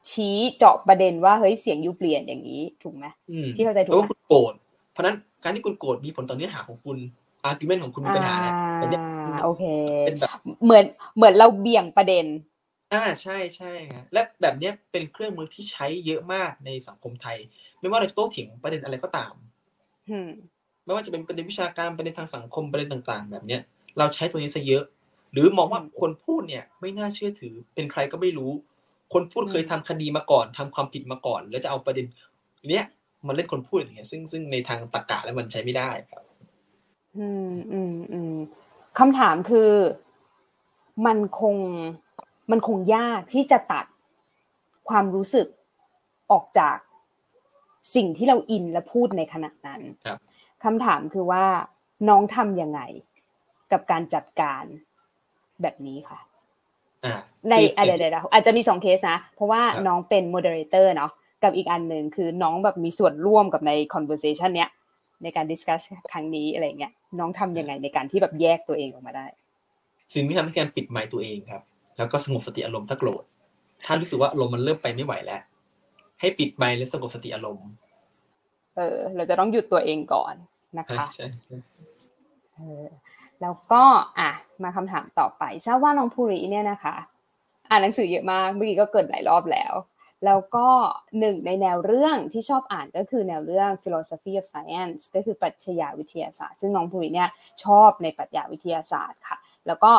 [0.09, 4.53] ชี้เจาะประเด็นว่าเฮ้ยเสียงยูเปลี่ยนอย่างนี้ถูกไหมอืมที่เข้าใจถูกเพราะไหมว่าคุณโกรธ
[4.91, 6.97] เพราะฉะนั้นการที่คุณโกรธมีผลต่อเนื้อหาของคุณ
[7.43, 9.63] argument ของคุณมีปัญหาแล้วแต่เนี่ยอ่าโอเค
[10.05, 10.31] เป็นแบบ
[10.63, 10.85] เหมือน
[11.15, 12.25] เหมือนเราเบี่ยงประเด็น
[12.93, 17.37] อ่าใช่ใช่ฮะและแบบเนี้ยเป็นเครื่องมือที่ใช้เยอะมากในสังคมไทย
[17.79, 19.33] ไม่ว่าเราจะโต้เถียงประเด็นอะไรก็ตาม
[20.09, 20.29] อืม
[20.85, 23.61] ไม่ว่าจะเป็นประเด็นวิชาการประเด็นทางสังคมประเด็นต่างๆ แบบเนี้ย
[23.97, 24.83] เราใช้ตัวนี้ซะเยอะ
[25.31, 28.51] หรือมองว่าอืมคนพูดเนี่ย ไม่น่าเชื่อถือเป็นใครก็ไม่รู้
[29.13, 32.06] คนพูดอืมเคยทำคดีมาก่อนทำความผิดมาก่อน แล้วจะเอาประเด็น
[32.69, 32.86] เนี้ย
[33.28, 36.24] มันเล่นคนพูดอย่างเงี้ยซึ่งซึ่งในทางตรรกะแล้วมันใช้ไม่ได้ครับ
[37.17, 38.36] อืมอืมอืม
[39.00, 39.71] คำถามคือ
[41.06, 41.56] มันคง
[42.52, 43.86] มันคงยากที่จะตัด
[44.89, 45.47] ความรู้สึก
[46.32, 46.78] ออกจาก
[47.95, 50.19] สิ่งที่เราอินและพูดในขณะนั้นครับ
[50.63, 51.45] คำถามคือว่า
[52.10, 52.82] น้องทำยังไง
[53.71, 54.63] กับการจัดการ
[55.62, 56.30] แบบนี้ค่ะอ่า
[57.49, 61.11] ในคืออะเดี๋ยวเดี๋ยวอาจจะมีสองเคสนะ เพราะว่าครับน้องเป็น moderator เนาะ
[61.43, 64.69] กับอีกอันหนึ่งคือน้องแบบมีส่วนร่วมกับใน conversation เนี้ย
[65.23, 69.25] ในการ discuss ครั้งนี้อะไรเงี้ยน้องทำยังไงในการที่แบบแยกตัวเองออกมาได้
[70.13, 71.61] สิ่งที่ทำให้การปิดไมค์ตัวเองครับ
[71.97, 73.23] แล้วก็สงบสติอารมณ์ถ้าโกรธ
[73.85, 75.41] ถ้ารู้สึกว่าอารมณ์มันเริ่มไปไม่ไหวแล้ว
[76.19, 77.67] ให้ปิดไมค์และสงบสติอารมณ์
[78.75, 80.33] เออ เราจะต้องหยุดตัวเองก่อน
[80.77, 81.57] นะคะใช่ใช่
[82.55, 82.85] เออ
[83.41, 83.84] แล้วก็
[84.19, 84.32] อะ
[84.63, 86.95] มาคำถามต่อไปทราบว่าน้องภูริเนี่ยนะคะ
[87.69, 89.73] อ่านหนังสือเยอะมากเมื่อกี้ก็เกิดหลายรอบแล้ว
[90.25, 90.67] แล้วก็
[91.19, 97.30] หนึ่งในแนวเรื่องที่ชอบอ่านก็คือแนวเรื่อง philosophy of science ก็คือปรัชญาวิทยาศาสตร์ ซึ่งน้องภูริเนี่ย
[97.63, 99.91] ชอบในปรัชญาวิทยาศาสตร์ค่ะ แล้วก็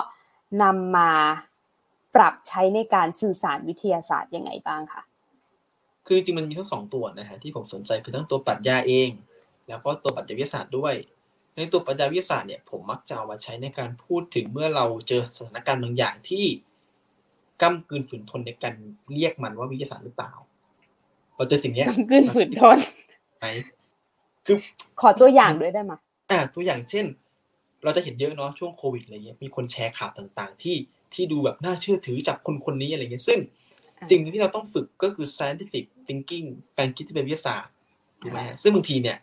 [0.63, 1.11] นำมา
[2.15, 5.03] ปรับใช้ในการสื่อสารวิทยาศาสตร์ยังไงบ้างคะ
[6.07, 9.11] คือจริงมันมีทั้งสองตัวนะฮะที่ผมสนใจคือทั้งตัวปรัชญาเอง
[9.69, 10.95] แล้วก็ตัวปรัชญาวิทยาศาสตร์ด้วย
[11.57, 16.45] ในตัวปรัชญาวิทยาศาสตร์เนี่ยผมมักจะเอามาใช้ในการพูดถึงเมื่อเราเจอสถานการณ์บางอย่างที่
[17.63, 18.75] ก้ากลืนฝืนทนในการ
[19.13, 20.33] เรียกมันว่าวิทยาศาสตร์หรือเปล่า
[21.37, 22.79] พอเจอสิ่งเนี้ยกำกืนฝืนทน
[23.41, 23.47] ไหม
[24.47, 24.57] คือ
[25.01, 25.93] ขอตัวอย่างด้วยได้ไหม
[26.31, 27.07] อ่าตัวอย่างเช่น
[27.85, 30.77] เราจะเห็นเยอะเนาะช่วงโควิดอะไรเงี้ยมีคนแชร์ข่าวต่างๆ ที่
[31.15, 33.39] ที่ดูแบบน่าเชื่อถือจากคนคนนี้อะไรเงี้ยซึ่ง
[34.11, 36.47] สิ่งหนึ่งที่เราต้องฝึกก็คือ scientific thinking
[36.79, 37.73] การคิดที่เป็นวิทยาศาสตร์
[38.23, 39.19] ถูกไหมฮะซึ่งบางทีเนี่ย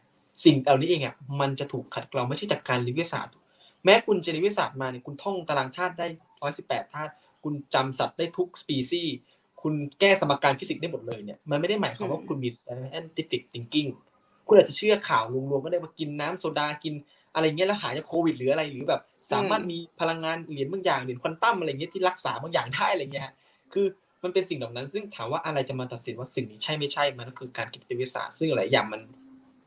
[0.46, 3.34] สิ่งเหล่านี้เองอะมันจะถูกขัดเกลาไม่ใช่จากการเรียนวิทยาศาสตร์
[3.86, 6.08] แม้คุณจะเรียนวิทยาศาสตร์มาเนี่ยคุณท่องตารางธาตุได้
[6.42, 7.12] ร้อยสิบแปดธาตุ
[7.44, 9.04] คุณจำสัตว์ได้ทุกสปีซี
[9.62, 13.90] คุณแก้สมการฟิสิกส์ได้หมดเลยเนี่ยมันไม่ได้หมายความว่าคุณมี scientific thinking
[14.48, 16.94] คุณอาจจะเชื่อข่าวลวงๆก็ได้ว่ากินน้ำโซดากิน
[17.34, 23.26] อะไรเงี้ยแล้วหายจากโควิดหรืออะไรหรือแบบ สามารถมีพลังงานเหรียญบางอย่างเหรียญควอนตัมอะไรเงี้ยที่รักษาบางอย่างได้อะไรเงี้ย
[23.74, 23.86] คือ
[24.24, 29.02] มันเป็นสิ่งเหล่านั้น ซึ่งถามว่าอะไรจะมาตัดสินว่าสิ่งนี้ใช่ไม่ใช่มันก็คือการคิดวิทยาศาสตร์ซึ่งหลายอย่างมัน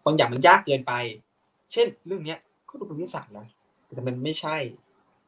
[0.05, 0.93] บางอย่างมันยากเกินไป
[1.73, 2.38] เช่น เรื่องเนี้ย
[2.69, 3.47] ก็ดูเป็นวิทยาศาสตร์นะ
[3.95, 4.57] แต่มันไม่ใช่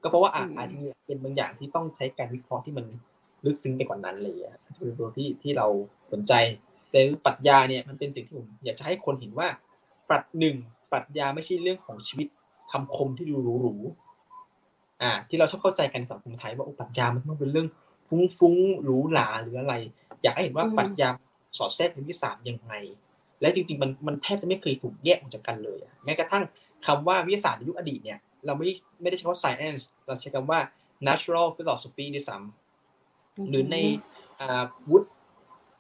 [0.03, 2.87] ก็เพราะว่าอาจอาจจะมีเป็นบางอย่างที่ต้องใช้การวิเคราะห์ที่มัน
[3.45, 5.67] ลึกซึ้งไปกว่านั้นเลยอะคือตัวที่ที่เรา
[6.13, 6.33] สนใจ
[6.91, 9.49] แต่ปรัชญาเนี่ยมันเป็นสิ่งที่ผมอยากจะให้คนเห็นว่า
[10.09, 10.57] ปรัชหนึ่ง
[10.93, 12.27] ปรัชญาไม่ใช่เรื่องของชีวิต
[12.73, 17.69] คำคมที่ดูหรูๆอ่า ที่เราชอบเข้าใจกันในสังคมไทยว่าโอ้ปรัชญามันต้องเป็นเรื่อง
[18.09, 19.75] ฟุ้งๆหรูหราหรืออะไร
[20.23, 21.09] อยากให้เห็นว่าปรัชญา
[21.59, 22.73] สอดแทรกในวิทยาศาสตร์ยังไง
[23.41, 26.45] และจริงๆมันมันแทบจะไม่เคยถูกแยกออกจากกันเลยอะแม้กระทั่ง
[26.87, 28.67] คำว่าวิทยาศาสตร์ในยุคอดีตเนี่ยเราไม่
[29.03, 30.61] ไม่ได้ใช้คำว่า science เราใช้คำว่า
[31.07, 33.77] natural philosophy ด้วยซ้ำหรือใน
[34.41, 35.09] อ่าวุฒิ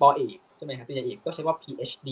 [0.01, 2.09] ปอเอกใช่ไหมครับปริญญาเอกก็ใช้ว่า PhD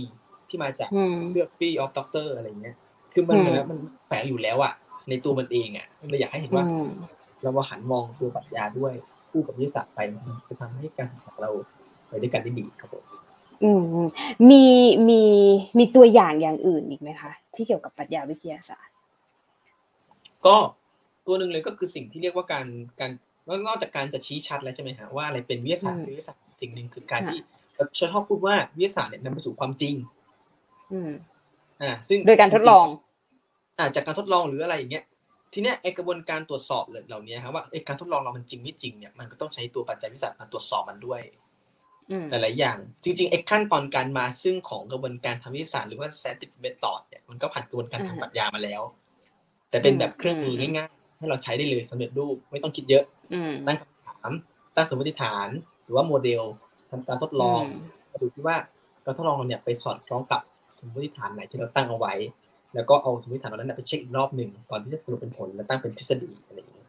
[0.49, 2.77] ที่มาจากอืม Theory of Doctor อะไรเงี้ย
[3.13, 4.73] คือมันอืมเหมือนมันแฝงอยู่แล้วอะ
[5.09, 6.93] ในตัวมันเองอะเราอยากให้เห็นว่าอืม
[7.43, 8.93] เรามาหันมองตัวปรัชญาด้วย
[9.31, 11.51] คู่กับวิทยาศาสตร์ไปมันจะทำให้การศึกษาเรา
[12.09, 13.05] ไปด้วยกันได้ดีครับผม
[13.65, 14.09] อืมอืม
[14.51, 14.65] มี
[15.09, 15.23] มี
[15.79, 18.95] มีตัวอย่างอย่างอื่นอีกไหมคะ ที่เกี่ยวกับปรัชญาวิทยาศาสตร์
[20.47, 20.57] ก็
[21.27, 22.67] ตัวหนึ่งเลยก็คือสิ่งที่เรียกว่าการ
[23.01, 23.11] การ
[23.67, 27.41] นอกจากการจะชี้ชัดแล้วใช่ไหมฮะว่าอะไรเป็นวิทยาศาสตร์อืมวิทยาศาสตร์สิ่งหนึ่งคือการค่ะที่
[27.77, 29.95] เราชอบพูดว่าวิทยาศาสตร์เนี่ยนำไปสู่ความจริง
[30.93, 31.11] อืม
[31.83, 32.87] อ่า ซึ่งโดยการทดลอง
[33.79, 35.05] อ่า จากการทดลองหรืออะไรอย่างเงี้ย
[35.53, 41.42] ทีเนี้ยไอกระบวนการตรวจสอบเหล่านี้ครับว่าไอการทดลองเรามันจริงไม่จริงเนี่ยมันก็ต้องใช้ตัวปัจจัยวิทยาศาสตร์มาตรวจสอบมันด้วยอืม
[42.31, 48.83] หลาย ๆ อย่าง จริง ๆ ไอ้ขั้นตอนการมาซึ่งของกระบวนการทางวิทยาศาสตร์หรือว่า scientific method เนี่ยมันก็ผ่านกระบวนการทางปรัชญามาแล้ว
[49.71, 54.31] แต่เป็นแบบเครื่องมือง่าย ๆ ให้เราใช้ได้เลยสำเร็จรูปไม่ต้องคิดเยอะอืมตั้งคำถาม
[54.77, 55.49] ตั้งสมมติฐาน
[55.85, 56.43] หรือว่าโมเดล
[56.91, 57.65] ทำการทดลองม
[58.11, 58.57] มาดูที่ว่า
[59.05, 60.41] การทดลองเราเนี่ยไปสอดคล้องกับ
[60.79, 62.15] สมมติฐานไหนที่เราตั้งเอาไว้
[62.75, 66.89] แล้วก็เอาสมมติฐานเหล่านั้นนะไปเช็คอีกรอบหนึ่งก่อนที่จะสรุปเป็นผลแล้วตั้งเป็นทฤษฎีอะไรอย่างเงี้ย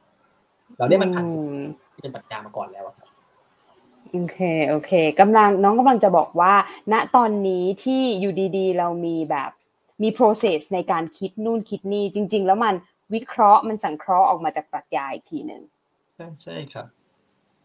[0.78, 3.08] เราเนี่ยมันผ่านอืมที่เป็นปรัชญามาก่อนแล้วอะครับ
[4.14, 6.54] โอเคโอเคกำลังน้องกำลังจะบอกว่า
[6.94, 9.52] ณตอนนี้ที่อยู่ดีๆ เรามีแบบ
[10.04, 12.76] มี process ในการคิดนู่นคิดนี่จริง ๆ แล้วมัน
[13.14, 15.62] วิเคราะห์มันสังเคราะห์ออกมาจากปรัชญาอีกทีหนึ่ง
[16.16, 16.88] ใช่ใช่ครับ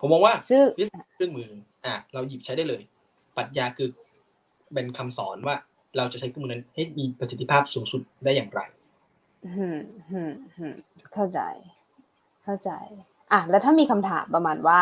[0.01, 1.51] ผมมองว่าซึ่งวิทยาศาสตร์เครื่องมือ
[1.87, 2.83] อะเราหยิบใช้ได้เลย
[3.37, 3.89] ปรัชญาคือ
[4.75, 5.57] เป็นคำสอนว่า
[5.97, 8.61] เราจะใช้เครื่องมือนั้นให้มีประสิทธิภาพสูงสุดได้อย่างไร
[9.47, 9.79] อืม
[10.11, 10.75] อืมอืม
[11.15, 11.41] เข้าใจ
[12.45, 12.71] เข้าใจ
[13.33, 14.79] อะแล้วถ้ามีคำถามประมาณว่า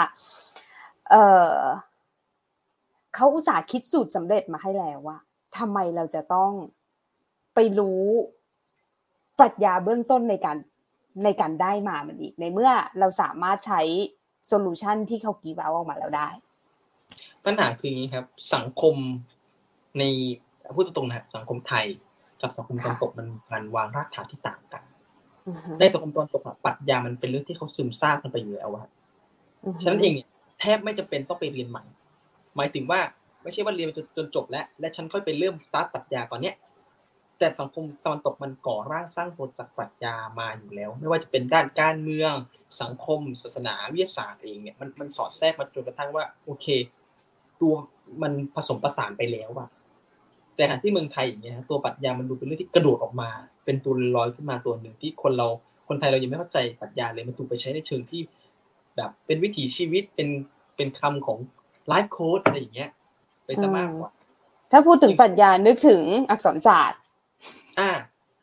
[1.11, 1.15] เอ
[1.53, 1.55] อ
[3.15, 5.19] เขาอุตส่าห์คิดสูตรสำเร็จมาให้แล้วว่า
[5.59, 6.51] ทำไมเราจะต้อง
[7.55, 8.05] ไปรู้
[9.39, 10.57] ปรัชญาเบื้องต้นในการ
[11.25, 13.81] ในการได้มามันอีกในเมื่อเราสามารถใช้
[14.47, 16.29] solution ที่เขากีบเอาออกมาแล้วได้
[17.45, 18.95] ปัญหาคืออย่างนี้ครับ สังคม
[19.99, 20.03] ใน
[20.75, 21.87] พูดตรงๆนะสังคมไทย
[22.41, 24.83] กับสังคมตะวันตกมันการวางรากฐานที่ต่างกัน
[25.49, 28.87] อือฮึในสังคมตะวันตกอะปรัชญามันเป็นเรื่องที่เขาซึมซาบกันไปอยู่แล้วอะ
[29.65, 30.29] อือฮึฉะนั้นเองเนี่ย
[30.61, 31.85] แทบไม่จำเป็นต้องไปเรียนใหม่
[32.57, 33.01] หมายถึงว่า
[33.43, 36.55] ไม่ใช่ว่าเรียนจนจนจบแล้ว และฉันค่อยไปเริ่มสตาร์ทปรัชญาตอนเนี้ย
[37.39, 42.33] แต่สังคมตะวันตกมันก่อร่างสร้างตัวจากปรัชญามาอยู่แล้ว ไม่ว่าจะเป็นด้านการเมือง
[42.83, 46.67] สังคม ศาสนาวิทยาศาสตร์เองเนี่ยมันมันสอดแทรกมาจนกระทั่งว่า โอเค
[47.61, 47.73] ตัว
[48.23, 49.69] มันผสมประสานไปแล้วอะ
[50.57, 53.31] แต่ที่เมืองไทยอย่างเงี้ยตัวปรัชญามันดูเป็นเรื่องที่กระโดดออกมา
[53.65, 55.49] เป็นตัวลอยขึ้นมาตัวหนึ่งที่คนเรา
[55.89, 58.21] คนไทยเรายังไม่เข้าใจปรัชญาเลยมันถูกไปใช้ในเชิงที่
[58.97, 60.29] แบบเป็นวิถีชีวิตเป็น
[60.77, 61.39] เป็นคำของ
[61.89, 62.91] ไลฟ์โค้ดอะไรอย่างเงี้ย
[63.45, 64.11] ไปซะมากกว่า
[64.73, 67.01] ถ้าพูดถึงปรัชญานึกถึงอักษรศาสตร์
[67.79, 67.91] อ่า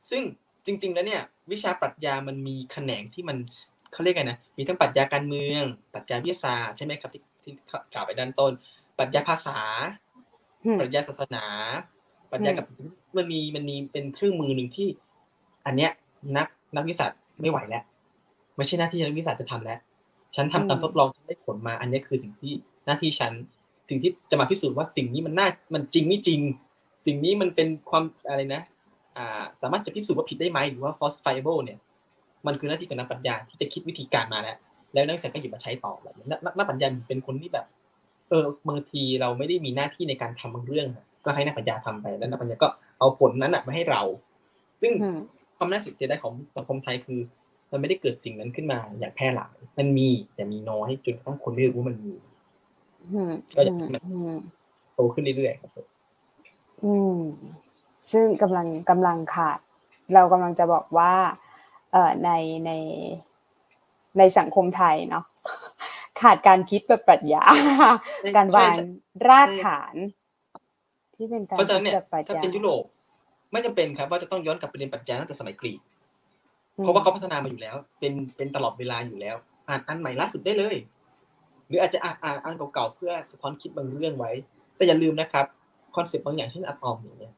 [0.09, 0.21] ซึ่ง
[0.65, 3.37] จริง ๆ แล้วเนี่ย วิชาปรัชญามันมีแขนงที่มัน
[3.93, 5.63] เขาเรียกไงนะ มีทั้งปรัชญาการเมือง
[5.93, 7.53] ปรัชญาวิทยาศาสตร์ใช่ไหมครับ ที่ที่
[7.93, 8.51] กล่าวไปด้านต้น
[8.97, 9.59] ปรัชญาภาษา
[10.65, 11.45] อืมปรัชญาศาสนา
[12.31, 12.65] ปรัชญากับ
[13.17, 14.87] มันมีมันมีเป็นเครื่องมือหนึ่งที่
[15.65, 15.91] อันเนี้ย
[16.37, 17.83] นักนักวิทยาศาสตร์ไม่ไหวแล้ว
[18.57, 19.79] ไม่ใช่หน้าที่นักวิทยาศาสตร์จะทำแล้ว
[20.35, 22.53] ฉันทำการทดลองฉันได้ผลมา อันเนี้ยคือสิ่งที่
[22.85, 23.31] หน้าที่ฉัน
[23.89, 26.39] สิ่งที่จะมาพิสูจน์ว่าสิ่งนี้มันน่ามันจริงไม่จริง
[27.05, 28.61] สิ่งนี้มันเป็นความอะไรนะ
[29.17, 31.79] อ่า สามารถจะพิสูจน์ว่าผิดได้ไหมหรือว่า falsifiable เนี่ย
[32.47, 34.57] มันคือหน้าที่ของนักปรัชญาที่จะคิดวิธีการมาแล้ว
[34.93, 37.65] แล้วนักวิทยาศาสตร์ก็หยิบมาใช้ต่อแบบนี้นักนักนักปรัชญาเป็นคนที่แบบ
[38.29, 42.69] เออบางทีเราไม่ได้มีหน้าที่ในการทำบางเรื่องอะก็ให้นักปรัชญาทำไป แล้วนักปรัชญาก็
[42.99, 44.01] เอาผลนั้นอะมาให้เรา
[44.81, 45.19] ซึ่งอืม
[45.57, 47.19] ความน่าเสียดายของสังคมไทยคือ
[47.73, 52.13] มันไม่ได้เกิดสิ่งนั้นขึ้นมาอย่างแพร่หลายมันมีแต่มีน้อยจนกระทั่งคนไม่รู้ว่ามันมี
[53.11, 54.33] อืมก็อยากให้อืมมันอืม
[54.95, 55.85] โตขึ้นเรื่อยๆครับผม
[56.83, 57.19] อืม
[58.11, 59.59] ซึ่งกำลังกำลังขาด
[60.13, 61.13] เรากำลังจะบอกว่า
[61.91, 62.29] เอ่อใน
[62.65, 62.71] ใน
[64.17, 65.25] ในสังคมไทยเนาะ
[66.21, 67.43] ขาดการคิดแบบปรัชญา
[68.35, 68.87] การวางใช่
[69.29, 69.95] รากฐาน
[71.15, 72.83] ที่เป็นการเพราะฉะคินั้นดเนี่ยแบบปรัชถ้าญาเป็นยุโรป
[73.51, 75.92] ไม่จำเป็นครับ ว่าจะต้องย้อนกลับไปเรียนปรัชญาตั้งแต่สมัยกรีกอืม
[76.81, 79.35] เพราะว่าเขาพัฒนามาอยู่แล้ว เป็นเป็นตลอดเวลาอยู่แล้ว
[79.67, 80.75] อ่านอันใหม่ล่าสุดได้เลย
[81.67, 84.31] หรืออาจจะอ่านอ่านอันเก่าๆเพื่อสะท้อนคิดบางเรื่องไว้
[84.75, 85.45] แต่อย่าลืมนะครับ
[85.95, 87.33] คอนเซปต์บางอย่างเช่นอะตอมอย่างเงี้ย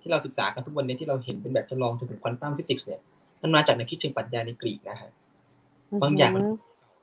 [0.00, 3.00] ที่เราศึกษากันทุกวันนี้ที่เราเห็นเป็นแบบจำลองจนถึงควอนตัมฟิสิกส์เนี่ย
[3.42, 5.10] มันมาจากในกคิดเชิงปรัชญาในกรีกนะฮะ
[6.02, 6.44] บางอย่างมัน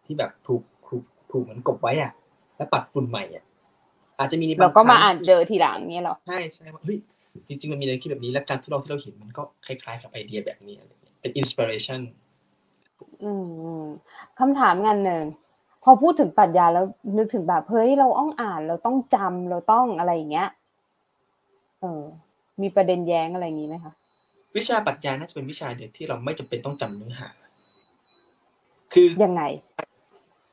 [0.05, 2.11] ที่แบบถูกถูกถูกเหมือนกบไว้อะ
[2.57, 3.43] แล้วปัดฝุ่นใหม่อะ
[4.19, 6.97] อาจจะมีในบงเราก็มาครั้งอ่านเจอทีหลังเนี่ยหรอใช่ใช่ว่าเฮ้ย
[7.47, 12.01] จริงๆมันมีอะไรคิดแบบนี้ และการทดลองที่เราเห็นมันก็คล้ายๆกับไอเดียแบบนี้อะไรเงี้ย เป็นอินสปิเรชัน
[13.23, 13.85] อืมอืม
[14.39, 15.23] คำถามงานหนึ่ง
[15.83, 16.85] พอพูดถึงปรัชญาแล้ว
[17.17, 20.49] นึกถึงแบบเฮ้ยเราต้องอ่านเราต้องจำเราต้องอะไรอย่างเงี้ย
[21.81, 22.03] เออ
[22.61, 23.93] มีประเด็นแย้งอะไรอย่างงี้ไหมคะ
[24.57, 27.29] วิชาปรัชญาน่าจะเป็นวิชาเดียวที่เราไม่จำเป็นต้องจำเนื้อหา
[28.93, 29.43] คือยังไง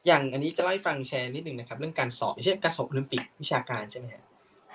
[0.07, 4.24] อย่างอันนี้จะเล่าให้ฟังแชร์นิดนึงนะครับ เรื่องการสอบอย่างเช่นการสอบโอลิมปิกวิชาการใช่ไหมฮะ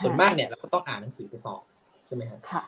[0.04, 1.62] ส่วนมากเนี่ยเราก็ต้องอ่านหนังสือไปสอบ
[2.06, 2.63] ใช่ไหมฮะค่ะ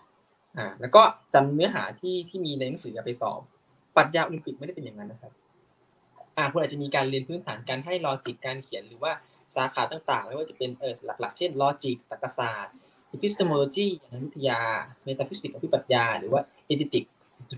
[0.58, 1.02] อ่าแล้วก็
[1.34, 3.40] จำเนื้อหาที่ที่มีในหนังสือไปสอบ
[3.96, 5.32] ปรัชญาโอลิมปิกไม่ได้เป็นอย่างนั้นนะครับ
[6.38, 9.12] อ่าคุณอาจจะมีการเรียนพื้นฐานการให้ logic การเขียนหรือว่า
[9.56, 12.76] สาขาต่างๆ ไม่ว่าจะเป็นเออหลักๆ เช่น logic ตรรกศาสตร์
[13.16, 14.60] epistemology อย่างวิทยา
[15.08, 17.10] metaphysics อภิปรัชญาหรือว่า ethics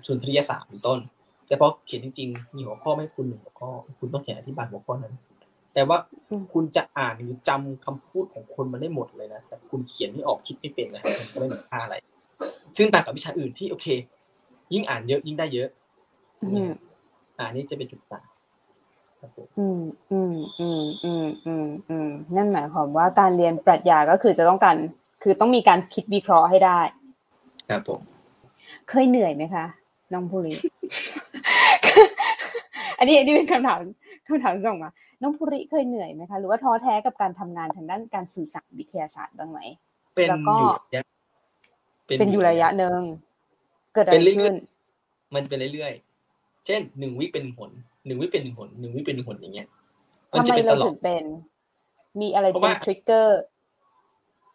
[0.07, 0.99] สุนทรียศาสตร์เป็นต้น
[1.47, 5.13] แต่พอเขียนจริงๆ มีหัวข้อไม่คุณหนึ่งหัวข้อ คุณต้องเขียนอธิบายหัวข้อนั้น
[5.73, 5.97] แต่ว่า
[6.53, 11.95] คุณจะอ่านหรือจำคำพูดของคนมาได้หมดเลยนะแต่คุณเขียนไม่ออกคิดไม่เป็นนะมันก็ไม่มีค่าอะไร
[12.77, 13.87] ซึ่งต่างกับวิชาอื่นที่โอเค
[14.73, 15.69] ยิ่งอ่านเยอะยิ่งได้เยอะ
[16.43, 16.71] อืม
[17.37, 18.25] อ่านี่จะเป็นจุดต่าง
[19.19, 24.75] ครับผมอืมอืมอืมอืมอืมอืมนั่นหมายความว่าการเรียนปรัชญาก็คือจะต้องการ
[25.23, 26.79] คือต้องมีการคิดวิเคราะห์ให้ได้
[27.69, 28.01] ครับผม
[28.89, 29.65] เคยเหนื่อยไหมคะ
[30.13, 30.53] น้องภูริ
[32.97, 33.79] อันนี้อันนี้เป็นคำถาม
[34.27, 39.59] คำถามส่งมา น้องภูริเคยเหนื่อยไหมคะ หรือว่าท้อแท้กับการทำงานทางด้านการสื่อสารวิทยาศาสตร์บ้างไหม
[40.15, 41.03] เป็นแล้วก็อยู่ระยะ
[42.05, 42.99] เป็นอยู่ระยะหนึ่ง
[43.93, 44.55] เกิดอะเป็ไรนเรื่อยๆขึ้น
[45.35, 47.71] มันเป็นเรื่อยๆ เช่นหนึ่งวิเป็นหนึ่งหน
[48.07, 49.67] หนึ่งวิเป็นหนึ่งหนหนึ่งวิเป็นหนึ่งหนอย่างเงี้ย
[50.31, 51.23] มันทำจะไมเป็นตเราลอถึดงเป็น
[52.21, 53.39] มีอะไรเพราะเป็นว่าทริกเกอร์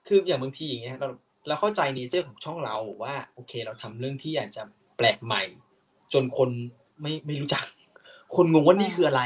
[0.06, 1.08] คืออย่างบางทีอย่างเงี้ยเรา
[1.48, 4.62] เราเข้าใจเนเจอร์ของช่องเราว่า โอเค เราทำเรื่องที่อาจจะ
[4.96, 5.42] แปลกใหม่
[6.12, 6.50] จนคน
[7.00, 7.64] ไม่ไม่รู้จัก
[8.36, 9.22] คนงงว่านี่คืออะไร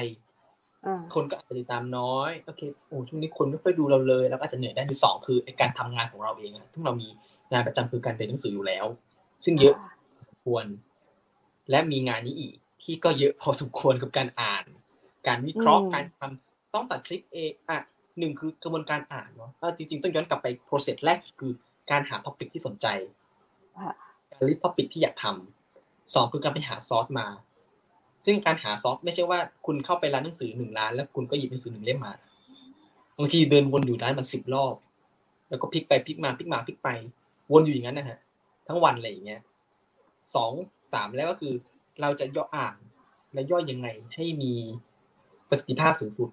[0.86, 7.08] อ่าคนก็อาจจะติดตามน้อยโอเคโอ้ช่วงนี้คนไม่ค่อยดูเราเลย แล้วก็อาจจะเหนื่อยได้หรือสองคือไอ้การทำงานของเราเองอะซึ่งเรามี
[7.52, 8.86] งานประจำคือการเรียนหนังสืออยู่แล้ว
[9.44, 9.76] ซึ่งเยอะ
[10.16, 10.64] พอสมควร
[11.70, 14.64] และมีงานนี้อีก ที่ก็เยอะพอสมควรกับการอ่าน
[15.26, 17.78] การวิเคราะห์อืมการทำต้องตัดคลิปเองอะ
[18.18, 21.52] หนึ่งคือกระบวนการอ่านเนาะเอาจริง ๆ ต้องย้อนกลับไป process แรกคือ
[21.90, 22.86] การหา topic ที่สนใจ
[23.78, 23.92] ค่ะ
[24.32, 27.26] การ list topic ที่อยากทำสองคือการไปหาซอสมา
[28.26, 32.12] ซึ่งการหาซอสไม่ใช่ว่าคุณเข้าไปร้านหนังสือหนึ่งร้าน แล้วคุณก็หยิบหนังสือหนึ่งเล่มมา
[33.18, 34.74] บางทีเดินวนอยู่ร้านมันสิบรอบ
[35.48, 36.88] แล้วก็พลิกไปพลิกมาพลิกมาพลิกไป
[37.54, 38.18] วนอยู่อย่างนั้นนะฮะ
[38.68, 39.40] ทั้งวันอะไรอย่างเงี้ย
[40.34, 40.52] สอง
[40.92, 41.54] สามแล้วก็คือ
[42.00, 42.76] เราจะย่ออ่าน
[43.34, 44.54] และย่อยยังไงให้มี
[45.48, 46.30] ประสิทธิภาพสูงสุด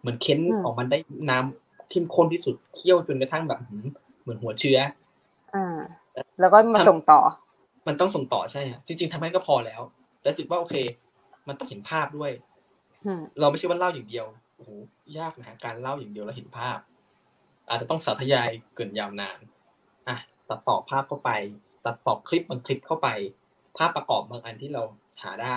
[0.00, 0.98] เหมือนเค้นอืมออกมาได้
[1.30, 3.86] น้ำเข้มข้นที่สุดเคี่ยวจนกระทั่งแบบหืม
[4.20, 4.78] เหมือนหัวเชื้อ
[5.54, 5.78] อ่า
[6.40, 7.20] แล้วก็มาส่งต่อ
[7.86, 9.80] มันต้องส่งต่อใช่ฮะจริง ๆทำให้ก็พอแล้ว
[10.20, 10.74] แต่รู้สึกว่าโอเค
[11.48, 12.32] มันต้องเห็นภาพด้วย
[13.04, 14.70] อืมเราไม่ใช่ว่าเล่าอย่างเดียวโอ้โห
[15.18, 16.78] ยากนะฮะการเล่าอย่างเดียวแล้วเห็นภาพ
[17.68, 19.50] อาจจะต้องสาธยายเกินยาวนานอะ
[20.50, 21.30] ตัดต่อภาพเข้าไป
[21.86, 23.08] ตัดต่อคลิปบางคลิปเข้าไป
[23.76, 24.82] ภาพประกอบบางอันที่เรา
[25.22, 25.56] หาได้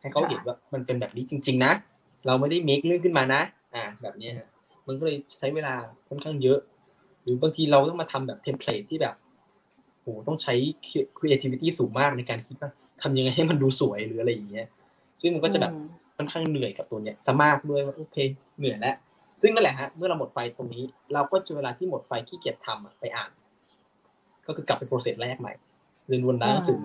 [0.00, 1.72] ให้เขาเห็นว่ามันเป็นแบบนี้จริง ๆ นะ
[2.26, 3.42] เราไม่ได้เมคเรื่องขึ้นมานะ
[3.74, 4.48] อะแบบนี้ฮะ
[4.86, 5.74] มันก็เลยใช้เวลา
[6.08, 6.58] ค่อนข้างเยอะ
[7.22, 9.14] หรือบางทีเราต้องมาทำแบบเทมเพลตที่แบบ
[10.00, 10.54] โหต้องใช้
[11.18, 12.70] creativity สูงมากในการคิดว่า
[13.02, 14.66] ทำยังไงให้มันดูสวยหรืออะไรอย่างเงี้ย
[15.20, 18.16] ซึ่งมันก็จะแบบอืมค่อนข้างเหนื่อยกับตัวเนี้ยซะมากด้วยว่าโอเค
[18.58, 18.96] เหนื่อยแล้ว
[19.42, 23.30] ซึ่งนั่นแหละฮะเมื่อเราหมดไฟตรงนี้ เราก็จะเวลาที่หมดไฟขี้เกียจทำอะไปอ่าน
[24.50, 25.54] ก็คือกลับไป process แรกใหม่
[26.08, 26.78] เรียนวนร้านหนังสือ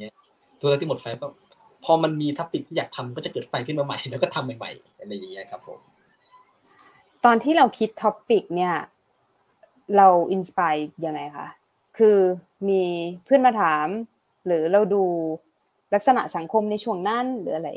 [0.00, 0.14] เงี้ย
[0.60, 1.26] ตัวที่หมดไฟก็
[1.84, 5.78] พอมันมี topic ที่อยากทำก็จะเกิดไฟขึ้นมาใหม่ แล้วก็ทำใหม่ๆอะไรอย่างเงี้ยครับผม
[7.24, 8.74] ตอนที่เราคิด topic เนี่ย
[9.96, 10.74] เรา inspire
[11.06, 11.48] ยังไงคะ
[11.98, 12.18] คือ
[12.68, 12.82] มี
[13.24, 13.86] เพื่อนมาถาม
[14.46, 15.04] หรือเราดู
[15.94, 17.70] ลักษณะสังคมในช่วงนั้นหรืออะไร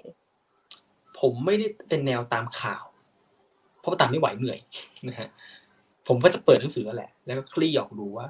[1.19, 2.83] ผมไม่ได้เป็นแนวตามข่าว
[3.79, 4.59] เพราะว่าตามไม่ไหวเหนื่อย
[5.07, 5.29] นะฮะ
[6.07, 8.27] ผมก็จะเปิดหนังสือแหละ แล้วก็คลี่ออกดูว่า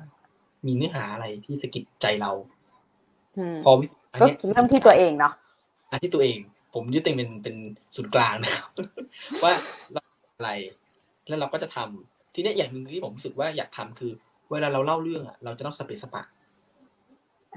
[0.65, 2.31] มีเนื้อหาอะไรที่สะกิดใจเรา
[3.37, 5.33] อืมพอวิอันก็เนี้ยเริ่มที่ตัวเองเนาะ
[5.91, 6.37] อันที่ตัวเอง
[6.73, 7.55] ผมยึดตัวเองเป็นเป็น
[7.95, 8.69] ศูนย์กลางนะครับ
[9.43, 9.53] ว่า
[9.93, 10.01] เรา
[10.37, 10.51] อะไร
[11.27, 14.11] แล้วเราก็จะทำทีเนี้ยอย่างหนึ่งที่ผมรู้สึกว่าอยากทำคือ
[14.51, 16.23] เวลาเราเล่าเรื่องอะเราจะต้องสเปซสปะ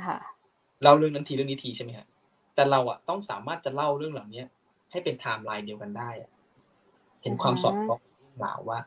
[0.05, 0.17] ค่ะ
[0.83, 2.07] เล่าเรื่องนั้นทีเรื่องนี้ทีใช่ไหมฮะ
[2.55, 4.47] แต่เราอะต้องสามารถจะเล่าเรื่องเหล่าเนี้ย
[4.90, 6.31] ให้เป็นไทม์ไลน์เดียวกันได้อะ
[7.23, 8.79] เห็นความสอดคล้องเรื่องราวว่า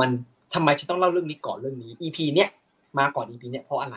[0.00, 0.10] มัน
[0.54, 2.48] ทำไมฉันต้องเล่าเรื่องนี้ก่อนเรื่องนี้ EP เนี้ย
[2.98, 3.96] มาก่อน EP เนี้ยเพราะอะไร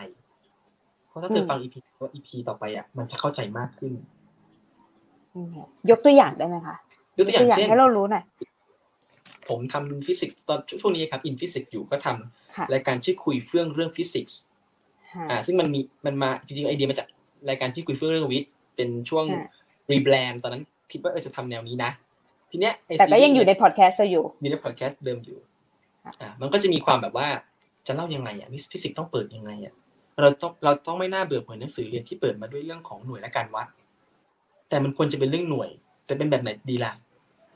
[1.07, 3.93] เพราะถ้าเธอฟัง EP ว่า EP ต่อไปอะมันจะเข้าใจมากขึ้น
[5.35, 5.47] อืม
[5.89, 6.75] ยกตัวอย่างได้ไหมคะ
[7.17, 8.23] ยกตัวอย่างเช่นให้เรารู้หน่อย
[9.49, 14.39] ผมทำฟิสิกส์ตอนช่วงนี้ครับ in ฟิสิกส์อยู่ก็ทำค่ะรายการชื่อคุยเฟื่องเรื่องฟิสิกส์
[15.13, 17.07] ค่ะอ่า ซึ่งมันมีมันมาจริงๆไอเดียมาจาก
[17.49, 19.49] รายการชื่อคุยเฟื่องเรื่องวิทย์เป็นช่วงค่ะ
[19.91, 21.91] rebrand ตอนนั้นคิดว่าเออจะทำแนวนี้นะ
[22.51, 25.37] ทีเนี้ยไอแต่ก็ยังอยู่ในพอดแคสต์เราอยู่มีในพอดแคสต์เดิมอยู่
[26.03, 27.27] ค่ะอ่า มันก็จะมีความแบบว่า
[27.87, 29.73] จะเล่ายังไงอะฟิสิกส์ต้องเปิดยังไงอะ
[30.21, 33.67] เราต้องเราต้องไม่น่าเบื่อเหมือนหนังสือเรียนที่เปิดมาด้วยเรื่องของหน่วยและการวัด
[34.69, 35.69] แต่มันควรจะเป็นเรื่องหน่วย
[36.05, 36.93] แต่เป็นแบบไหนดีล่ะ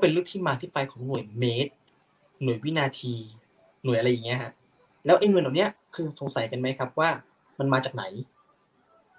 [0.02, 1.72] เป็นเรื่องที่มาที่ไปของหน่วยเมตร
[2.44, 3.14] หน่วยวินาที
[3.84, 4.52] หน่วยอะไรอย่างเงี้ยฮะ
[5.06, 7.10] แล้วไอ้เงินเหล่าเนี้ยคือสงสัยกันไหมครับว่า
[7.60, 8.04] มันมาจากไหน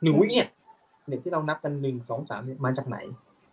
[0.03, 0.47] หน่วิเนี่ย
[1.07, 2.99] เนี่ยที่เรานับกันหนึ่งสองสามเนี่ยมาจากไหน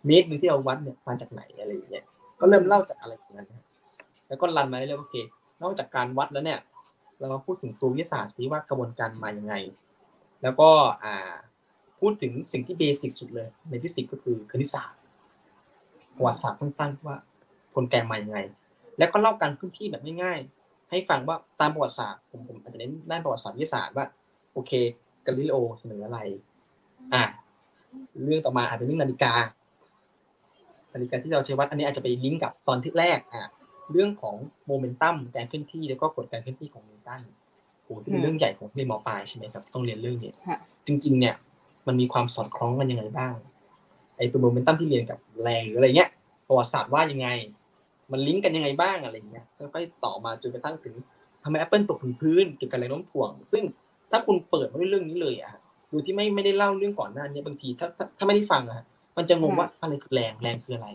[0.06, 2.04] เมตรหนึ่งที่เราวัดเนี่ยมาจากไหนอะไรอย่างเงี้ย
[2.40, 3.46] ก็เริ่มเล่าจากอะไรอย่างนั้น
[4.28, 5.14] แล้วก็รันมาเรื่อยๆโอเค
[5.62, 6.58] นอกจากการวัดแล้วเนี่ย
[7.18, 9.54] เรามาพูดถึงตัววิทยาศาสตร์ซิว่ากระบวนการมาอยังไง
[10.42, 10.68] แล้วก็
[11.04, 11.34] อ่า
[12.00, 15.00] พูดถึงสิ่งที่เบสิกสุดเลย ในฟิสิกส์ก็คือคณิตศาสตร์
[16.16, 17.16] ประวัติศาสตร์สั้นๆว่า
[17.76, 18.38] กลไกมาอยังไง
[18.98, 24.06] แล้วก็เล่าการพื้นที่แบบง่ายๆให้ฟังว่าตามประวัติศาสตร์ผมผมอาจจะเน้นด้านประวัติศาสตร์วิทยาศาสตร์ว่า
[24.52, 24.72] โอเค
[25.26, 26.18] กาลิเลโอเสนออะไร
[27.14, 27.24] อ่า
[28.24, 29.32] เรื่องต่อมาอาจจะเรื่องนาฬิกา
[30.94, 33.42] นาฬิกาที่เราใช้วัดอันนี้อาจจะไปลิงก์กับตอนที่แรกอ่า
[33.92, 37.22] เรื่องของโมเมนตัมการเคลื่อนที่แล้วก็กฎการเคลื่อนที่ของ ตัน
[37.84, 41.34] โอ้ที่เป็นเรื่องใหญ่ของเรียนมปลายใช่ไหมครับต้องเรียนเรื่องนี้ค่ะจริง ๆ เนี่ย
[41.86, 43.34] มันมีความสอดคล้องกันยังไงบ้าง
[44.16, 46.10] ไอ้ตัวโมเมนตัมที่เรียนกับแรงหรืออะไรเงี้ย
[46.48, 47.28] ประวัติศาสตร์ว่ายังไง
[48.12, 49.44] มันลิงก์กันยังไงบ้างอะไรเงี้ย
[49.74, 50.94] ค่อยๆต่อมาจนกระทั่งถึง
[51.42, 53.62] ทำไมแอปเปิลตกถึงพื้นเกี่ยวกับแรงโน้มถ่วง ซึ่ง
[54.10, 55.52] ถ้าคุณเปิดมาด้วยเรื่องนี้เลยอะ
[55.88, 58.82] โดยที่ไม่ไม่ได้เล่าเรื่องก่อนหน้านี้บางทีถ้าถ้าถ้าไม่ได้ฟังอะ
[59.16, 60.88] มันจะงงว่าอะไรคือแรงแรงคืออะไร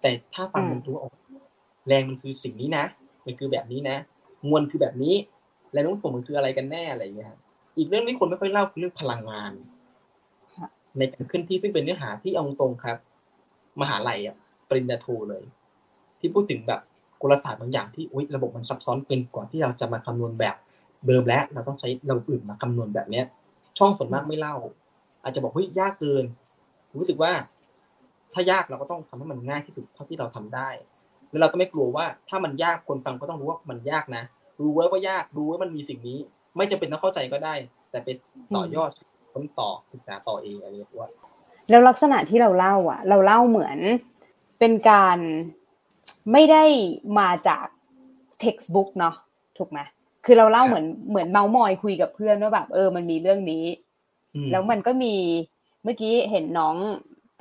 [0.00, 1.12] แต่ถ้าฟังมันรู้ว่าอ๋อ
[1.88, 2.84] แรงมันคือสิ่งนี้นะ
[3.24, 3.96] มันคือแบบนี้นะ
[4.48, 5.14] มวลคือแบบนี้
[5.72, 7.40] แรงโน้มถ่วงมันคืออะไรกันแน่อะไรอย่างเงี้ยครับ
[7.76, 9.52] อีกเรื่องที่คนไม่ค่อยเล่าคือเรื่องพลังงาน
[10.56, 10.68] ค่ะ
[10.98, 12.98] ในการเคลื่อนที่ซึ่งเป็นเนื้อหาที่เอาตรงๆครับ
[13.80, 14.36] มหาลัยอะ
[14.68, 15.42] ปริญญาโทเลย
[16.20, 16.80] ที่พูดถึงแบบ
[17.22, 20.56] กลศาสตร์บางอย่างที่อุ๊ยระบบมันซับซ้อนเกินกว่าที่เราจะมาคำนวณแบบ
[21.06, 23.24] เดิมแล้วเราต้องใช้ระบบอื่นมาคำนวณแบบเนี้ย
[23.78, 24.56] ช่องส่วนมากไม่เล่า
[25.22, 26.24] อาจจะบอกเฮ้ยยากเกิน
[26.98, 27.32] รู้สึกว่า
[28.32, 30.68] ถ้ายากเราก็ต้องทำให้มันง่ายที่สุดเท่าที่เราทำได้
[31.30, 34.22] แล้วเราก็ไม่กลัวว่าถ้ามันยากคนฟังก็ต้องรู้ว่ามันยากนะ
[34.60, 36.18] รู้ไว้ว่ายากรู้ว่ามันมีสิ่งนี้
[36.56, 37.54] ไม่จำเป็นต้องเข้าใจก็ได้
[37.90, 38.16] แต่เป็น
[38.56, 38.90] ต่อยอด
[39.32, 41.08] ค้นต่อศึกษาต่อเองอะไรอย่างเงี้ยว่า
[41.70, 43.78] แล้วลักษณะที่เราเล่าอะ เราเล่าเหมือน
[44.58, 45.18] เป็นการ
[46.32, 46.64] ไม่ได้
[47.18, 47.66] มาจาก
[48.42, 49.14] textbook เนาะ
[49.58, 49.78] ถูกไหม
[50.24, 53.64] คือเราเล่าเหมือนเหมือนเมาส์มอยคุยกับเพื่อนว่าแบบเออมันมีเรื่องนี้
[54.34, 55.14] อืมแล้วมันก็มี
[55.84, 56.76] เมื่อกี้เห็นน้อง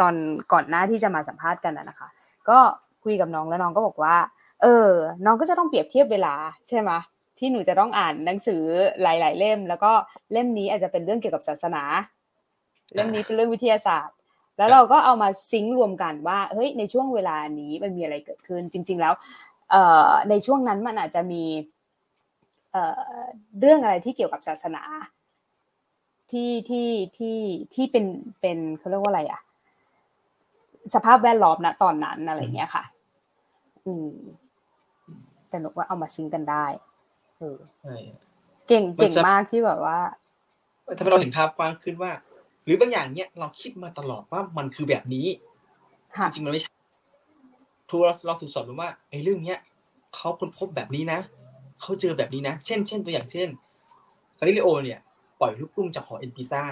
[0.01, 0.15] ตอน
[0.53, 2.09] ก่อนหน้าที่จะมาสัมภาษณ์กันนะนะคะ
[2.49, 2.59] ก็
[3.04, 4.16] คุยกับน้องแล้วน้องก็บอกว่า
[4.62, 4.89] เออ
[5.26, 6.34] น้องก็จะต้องเปรียบเทียบเวลา
[6.70, 6.91] ใช่ไหม
[7.38, 8.62] ที่หนูจะต้องอ่านหนังสือ
[9.02, 9.91] หลาย ๆ เล่ม แล้วก็
[10.32, 11.84] เล่มนี้อาจจะเป็นเรื่องเกี่ยวกับศาสนา
[12.93, 14.16] เล่มนี้เป็นเรื่องวิทยาศาสตร์
[14.58, 19.14] แล้วเราก็เอามาซิงค์รวมกันว่าเฮ้ยในช่วงเวลานี้มันมีอะไรเกิดขึ้น จริง ๆ แล้ว
[19.72, 19.76] เอ
[20.08, 21.43] อในช่วงนั้นมันอาจจะมี
[22.72, 23.24] เออ
[23.60, 24.84] เรื่องอะไรที่เกี่ยวกับศาสนา
[26.32, 27.38] ที่ที่ที่
[27.74, 28.06] ที่เป็น
[28.41, 29.41] เป็นเขาเรียกว่าอะไรอะ
[30.95, 32.84] สภาพแวดล้อมนะตอนนั้นอะไรเงี้ยค่ะ
[33.86, 34.09] อืม
[35.49, 36.65] แต่หนูว่าเอามาซิงค์กันได้
[37.39, 37.95] เออใช่
[38.67, 39.99] เก่งมันเก่งจะมากที่แบบว่า
[40.97, 42.11] ทำให้เราเห็นภาพกว้างขึ้นว่า
[42.65, 45.27] หรือบางอย่างเนี้ยเราคิดมาตลอดว่ามันคือแบบนี้
[46.17, 46.71] ค่ะจริงๆมันไม่ใช่
[47.89, 49.59] ครูเราเราถูกสอนมาว่าไอ้เรื่องเนี้ย
[50.15, 51.19] เขาค้นพบแบบนี้นะ
[51.82, 53.47] เขาเจอแบบนี้นะเช่นเช่นตัวอย่างเช่น
[54.38, 54.99] คาริเลโอเนี่ย
[55.39, 56.63] ปล่อยลูกกุ้งจากหอเอ็นพิซ่า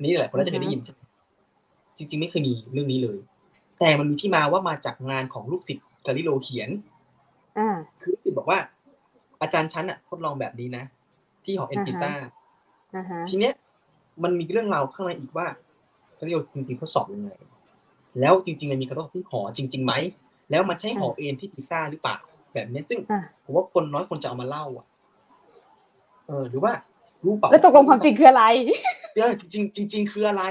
[0.00, 1.00] นี่หลายคนน่าจะเคยได้ยินใช่ไหม
[1.96, 3.18] จริง ๆ ไม่เคยมีเรื่องนี้เลย
[3.78, 6.70] แต่มันมีที่มาว่ามาจากงานของลูกศิษย์คาริโลเขียน
[7.58, 8.58] อ่าคือลูกศิษย์บอกว่า
[9.42, 10.84] อาจารย์ชั้นอะทดลองแบบนี้นะ
[11.44, 12.10] ที่หอเอ็นพิซ่า
[12.94, 13.52] อ่าฮะทีเนี้ย
[14.22, 15.46] มันมีเรื่องราวข้างในอีกว่า
[16.14, 17.30] เขาเรียกว่าจริงๆทดสอบยังไง
[18.20, 19.94] แล้วจริงๆมันมีการทดสอบที่หอจริงๆไหม
[20.50, 22.16] แล้วมันใช่หอเอ็นที่พิซซ่าหรือเปล่า
[22.54, 24.86] แบบเนี้ยซึ่งอ่าผมว่าคนน้อยคนจะเอามาเล่าอะ
[26.26, 26.72] เออหรือว่า
[27.24, 28.44] รู้เปล่าแล้วตกลงความจริงคืออะไร
[29.16, 30.44] เออจริงๆจริง ๆ คืออะไร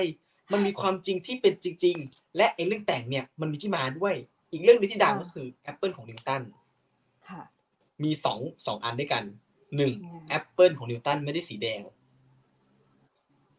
[0.51, 4.13] มันมีความจริงที่เป็นจริง ๆ และไอ้เรื่องแต่งเนี่ยมันมีที่มาด้วย
[4.51, 6.41] อีกเรื่องหนึงที่ดังอ่าก็คือแอปเปิลของนิวตัน
[7.29, 7.41] ค่ะ
[8.03, 9.23] มีสองสองอันด้วยกัน
[9.77, 11.81] หนึ่งอืมแอปเปิลของนิวตันไม่ได้สีแดง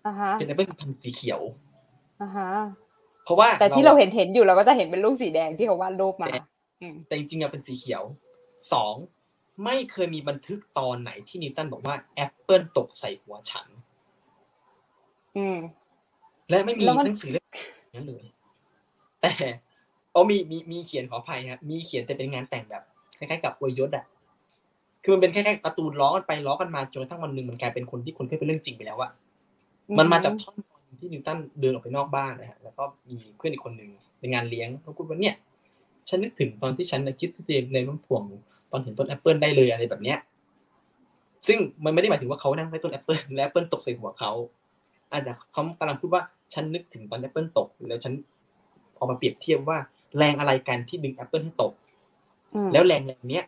[0.07, 1.41] อ่าฮะเป็นแอปเปิลพันธุ์สีเขียว
[2.23, 2.49] อ่าฮะ
[3.25, 6.29] เพราะว่าแต่ที่เราเห็นเห็นอยู่เราก็จะเห็นเป็นลูกสีแดงที่เขาวาดรูปมา
[6.81, 8.03] อืมแต่จริงๆอะเป็นสีเขียว
[8.73, 8.95] สอง
[9.65, 13.67] ไม่เคยมีบันทึกตอนไหนที่นิวตันบอกว่าแอปเปิลตกใส่หัวฉัน
[15.37, 15.59] อืม
[16.49, 17.47] และไม่มีแล้วมันหนังสือเล่ม
[17.95, 18.25] นั้นเลย
[19.21, 19.33] แต่
[20.15, 22.83] อ๋อมีมีมีเขียนขออภัยครับมีเขียนแต่เป็นงานแต่งแบบ
[23.19, 24.05] คล้ายๆกับอวยยศอะ
[25.03, 29.11] คือมันเป็นแค่การ์ตูนล้อกันไปล้อกันมาจนกระทั่งวันหนึ่งมันกลายเป็นคนที่คนเคยเป็นเรื่องจริงไปแล้วอะ
[29.99, 33.91] มันมาจากท่อนตอนที่นิวตันเดินออกไปนอกบ้านนะฮะแล้วก็มีเพื่อนอีกคนหนึ่ง
[34.21, 35.35] ในงานเลี้ยงเขาพูดว่าเนี่ย
[36.09, 38.23] ฉันนึกถึงตอนที่ฉันน่ะคิดทฤษฎีแรงโน้มถ่วง
[38.71, 40.19] ตอนเห็นต้นแอปเปิลได้เลยอะไรแบบเนี้ย
[41.47, 44.31] ซึ่งมันไม่ได้หมายถึงว่าเขานั่งใต้ต้นแอปเปิลและแอปเปิลตกใส่หัวเขา
[45.13, 46.23] อาจจะเขากำลังพูดว่า
[46.55, 48.15] ฉันนึกถึงตอนแอปเปิลตก แล้วฉัน
[48.97, 49.79] เอามาเปรียบเทียบว่า
[50.19, 51.73] แรงอะไรกันที่ดึงแอปเปิลให้ตก
[52.55, 53.45] อืมแล้วแรงแรงเนี้ย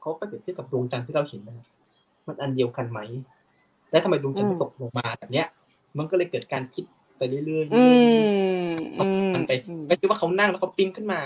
[0.00, 1.68] เขาก็เปรียบเทียบกับดวงจันทร์ที่เราเห็นนะ
[2.26, 3.00] มันอันเดียวกันไหม
[3.90, 5.46] และทำไมดวงจันทร์ไม่ตกลงมาแบบเนี้ย
[5.98, 6.84] มันก็เลยเกิดการคิด
[7.18, 7.86] ไปเรื่อยๆเรื่อยๆอื
[8.78, 9.52] มอืมมันไป
[9.88, 11.20] ไม่ใช่ว่าเขานั่งแล้วเขาปิ้งขึ้นมา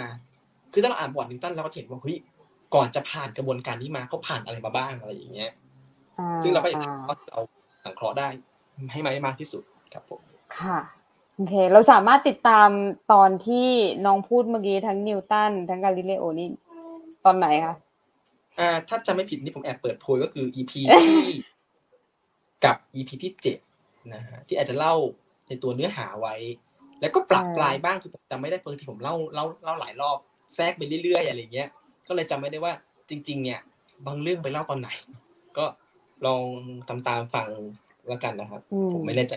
[0.72, 2.16] คือถ้าเราอ่านประวัตินิวตันเราก็จะเห็นว่าเฮ้ย
[2.74, 5.50] ก่อนจะผ่านกระบวนการนี้มาเขาผ่านอะไรมาบ้างอะไรอย่างเงี้ย
[6.18, 7.40] อ่ซึ่งเราก็อยากอ่ว่าเรา
[7.84, 8.28] สังเคราะห์ได้
[8.92, 10.20] ให้มากมากที่สุดครับผม
[10.58, 10.78] ค่ะ
[11.38, 12.68] โอเค เราสามารถติดตาม
[13.12, 13.68] ตอนที่
[14.06, 16.48] น้องพูดเมื่อกี้ทั้งนิวตันทั้งกาลิเลโอนี่
[17.24, 17.74] ตอนไหนคะ
[18.58, 20.72] อ่า ถ้าจำไม่ผิดนี่ผมแอบเปิดโพยก็คือ EP
[21.02, 21.36] ที่
[22.64, 23.58] กับ EP ที่เจ็ด
[24.14, 24.94] นะฮะที่อาจจะเล่า
[25.48, 26.34] ในตัวเนื้อหาไว้
[27.00, 30.18] แล้วก็ปรับปลายบ้างคือผมจำไม่ได้บางทีผมเล่าเล่าเล่าหลายรอบ
[30.54, 31.68] แทรกไปเรื่อยๆอะไรอย่างเงี้ย
[32.08, 32.72] ก็เลยจำไม่ได้ว่า
[33.10, 33.60] จริง ๆ เนี่ย
[34.06, 34.88] บางเรื่องไปเล่าตอนไหน
[35.58, 35.64] ก็
[36.26, 36.44] ลอง
[36.88, 37.48] ตามตามๆฟัง
[38.08, 39.34] แล้วกันนะครับอืมผมไม่แน่ใจ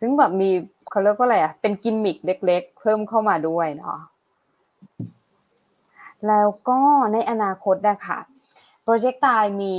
[0.00, 0.50] ซึ่งแบบมี
[0.90, 3.98] เขาเรียกว่าอะไรอะ เป็นกิมมิคเล็ก ๆ เพิ่มเข้ามาด้วยเนาะ
[6.26, 6.78] แล้วก็
[7.12, 8.18] ในอนาคตอะค่ะ
[8.82, 9.76] โปรเจกต์ตายมี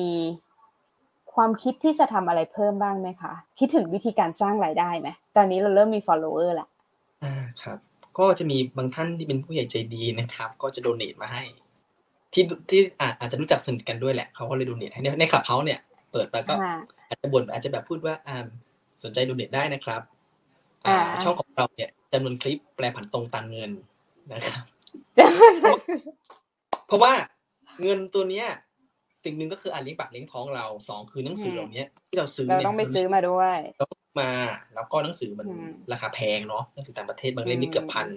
[1.34, 6.70] ความคิดที่จะทำอะไรเพิ่มบ้างไหมคะ คิดถึงวิธีการสร้างรายได้ไหมตอนนี้เราเริ่มมี follower แล้ว
[7.24, 7.78] อ่าครับ
[8.20, 11.44] ก็จะมีบางท่านที่เป็นผู้ใหญ่ใจดีนะครับ ก็จะโดเนทมาให้
[12.34, 15.80] ที่ที่อาอาจจะรู้จักสนิทกันด้วยแหละเขาก็เลยโดเนทให้ในในคลับเฮาเนี่ย
[16.12, 16.76] เปิดมาก็ค่ะ
[17.10, 18.46] อาจจะบ่นอาจจะแบบพูดว่าอ่า
[19.04, 20.02] สนใจโดเนทได้นะครับ
[20.86, 23.72] อ่าอ่าช่องของเราเนี่ยจำนวนคลิปแปลผันตรงตามเงิน
[24.34, 24.66] นะครับ
[26.88, 27.14] เพราะว่า
[27.82, 28.48] เงินตัวเนี้ย
[29.24, 34.32] สิ่งหนึ่งก็คืออ่านเลี้ยงปากเลี้ยงท้องเราสองคือหนังสือเหล่านี้ที่เราซื้อเรานี่ยต้องไปซื้อมาด้วยเราต้องมา
[34.76, 38.08] แล้วก็หนังสือมันอืมราคาแพงเนาะหนังสือต่างประเทศบางเล่มนี่เกือบพัน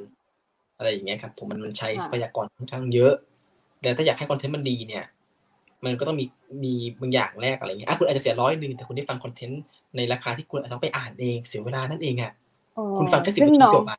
[0.77, 3.15] อะไรอย่างเงี้ยครับ ผมมันมันใช้ค่ะทรัพยากรค่อนข้างเยอะ
[3.81, 5.05] แต่ถ้าอยากให้คอนเทนต์มันดีเนี่ย
[5.85, 6.27] มันก็ต้องมี
[6.65, 9.63] มีบางอย่างแรกอะไรเงี้ยอะคุณอาจจะเสียร้อยหนึ่งแต่คุณได้ฟังคอนเทนต์
[9.97, 12.33] ในราคาที่คุณอาจจะต้องไปอ่านเองเสียเวลานั่นเองอะ
[12.79, 13.99] อ๋อคุณฟังแค่สิบซึ่งนาทีน้องจบอะ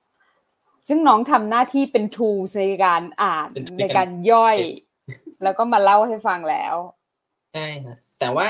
[0.87, 3.47] ซึ่งน้องทำหน้าที่เป็น tools ในการอ่าน
[3.79, 4.57] ในการย่อย
[5.43, 6.75] แล้วก็มาเล่าให้ฟังแล้ว
[7.53, 8.47] ใช่ฮะแต่ว่า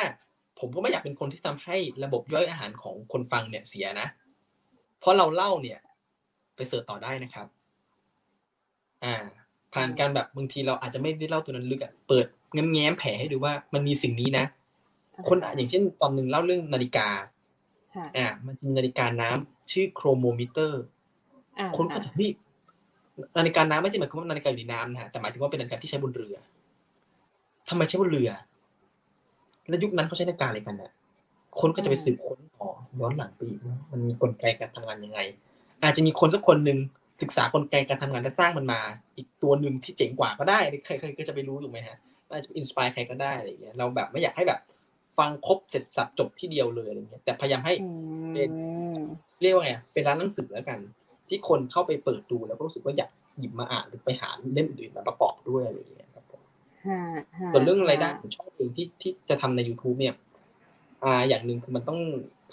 [0.60, 4.08] ผมก็ไม่อยากเป็นคนที่ทำให้ระบบย่อยอาหารของคนฟังเนี่ยเสียนะ
[5.00, 5.80] เพราะเราเล่าเนี่ย
[6.56, 7.48] ไปเสิร์ชต่อได้นะครับ
[9.04, 9.16] อ่า
[9.74, 14.46] ผ่านการแบบบางทีเราอาจจะไม่ได้เล่าตัวนั้นลึกอะเปิดแง้มแง้มแผลให้ดูว่ามันมีสิ่งนี้นะ
[15.30, 17.08] คนอะอย่างเช่นตอนหนึ่งเล่าเรื่องนาฬิกา
[18.18, 20.84] อ่ามันมีนาฬิกาน้ำชื่อโครโมมิเตอร์
[21.78, 22.30] คนก็จะนี่
[23.38, 26.36] นาฬิกาน้ำไม่ใช่หมายความว่านาฬิกาอยู่ในน้ำนะฮะแต่หมายถึงว่าเป็นนาฬิกาที่ใช้บนเรือ
[27.70, 28.30] ทำไมใช้บนเรือ
[29.68, 30.92] แล้วยุคนั้นเขาใช้นาฬิกาอะไรกันเนี่ย
[31.62, 32.70] คนก็จะไปสืบค้นต่อ
[33.00, 35.20] ย้อนหลังไปอีกว่ามันมีกลไกการทำงานยังไง
[35.84, 36.80] อาจจะมีคนสักคนหนึ่ง
[37.22, 38.82] ศึกษากลไกการทำงานและสร้างมันมา
[39.18, 41.98] อีกตัวหนึ่งที่เจ๋งกว่าก็ได้ใครๆก็จะไปรู้ถูกไหมฮะ
[42.30, 44.60] อาจจะอินสปายใครก็ได้อะไรอย่างเงี้ยเราแบบไม่อยากให้แบบ
[45.18, 47.74] ฟังครบเสร็จสับจบที่เดียวเลยอะไรเงี้ยแต่พยายามให้
[48.34, 48.52] เป็น
[49.42, 50.80] เรียกว่าไงเป็นร้านหนังสือแล้วกัน
[51.28, 56.42] ที่คนเข้าไปเปิดดูแล้วก็รู้สึกว่าอยากหยิบมาอ่านหรือไปหาเล่มอื่นมาประกอบด้วยอะไรอย่างเงี้ยครับผม
[57.52, 60.16] ส่วนเรื่องรายได้ของช่องเองที่ที่จะทำใน youtube เนี่ย
[61.04, 62.00] อ่าอย่างหนึ่งคือมันต้อง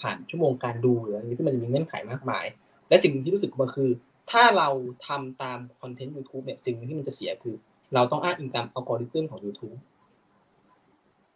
[0.01, 2.45] ผ่านชั่วโมงการดูหรืออะไรที่มันจะมีเงื่อนไขมากมาย
[2.89, 3.89] และสิ่งที่รู้สึกมาคือ
[4.31, 4.69] ถ้าเรา
[5.07, 7.55] ทำตามคอนเทนต์ YouTube เนี่ยสิ่งที่มันจะเสียคือ
[7.93, 9.77] เราต้องอ้างอิงตามอัลกอริทึมของ YouTube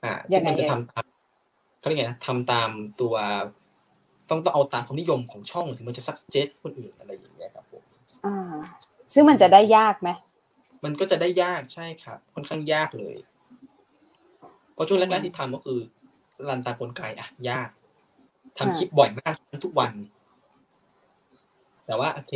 [0.03, 1.05] อ่าที่มันจะทำตาม
[1.87, 2.69] เขาเรียกไงนะทำตาม
[3.01, 3.15] ตัว
[4.29, 7.83] ต้องต้องเอาตามความนิยมของช่องถึงมันจะซักเจสคนอื่นอะไรอย่างเงี้ยครับผม
[8.25, 8.55] อ่า
[9.13, 10.09] ซึ่งมันจะได้ยากไหม
[10.83, 13.15] มันก็จะได้ยากใช่ครับค่อนข้างยากเลย
[14.73, 15.79] เพราะช่วงแรกๆที่ทำก็คือ
[16.49, 17.69] รันตามกลไกอะ ยาก
[18.57, 19.35] ทำคลิปบ่อยมาก
[19.65, 19.91] ทุกวัน
[21.85, 22.33] แต่ว่าโอเค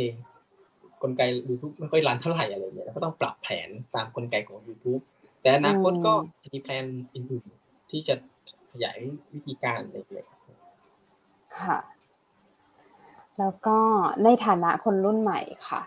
[1.02, 5.02] กลไก YouTube ไม่ค่อยรันเท่าไหร่อะไรเงี้ยแล้วก็ต้องปรับแผนตามกลไกของ YouTube
[5.40, 6.84] แต่อนาคตก็จะมีแผน
[7.14, 8.14] อื่นๆที่จะ
[8.72, 8.98] ขยาย
[9.32, 10.26] วิธีการอะไรอย่างเงี้ย
[11.60, 11.78] ค่ะ
[13.38, 13.78] แล้วก็
[14.24, 15.82] ในฐานะคนรุ่นใหม่ค่ะ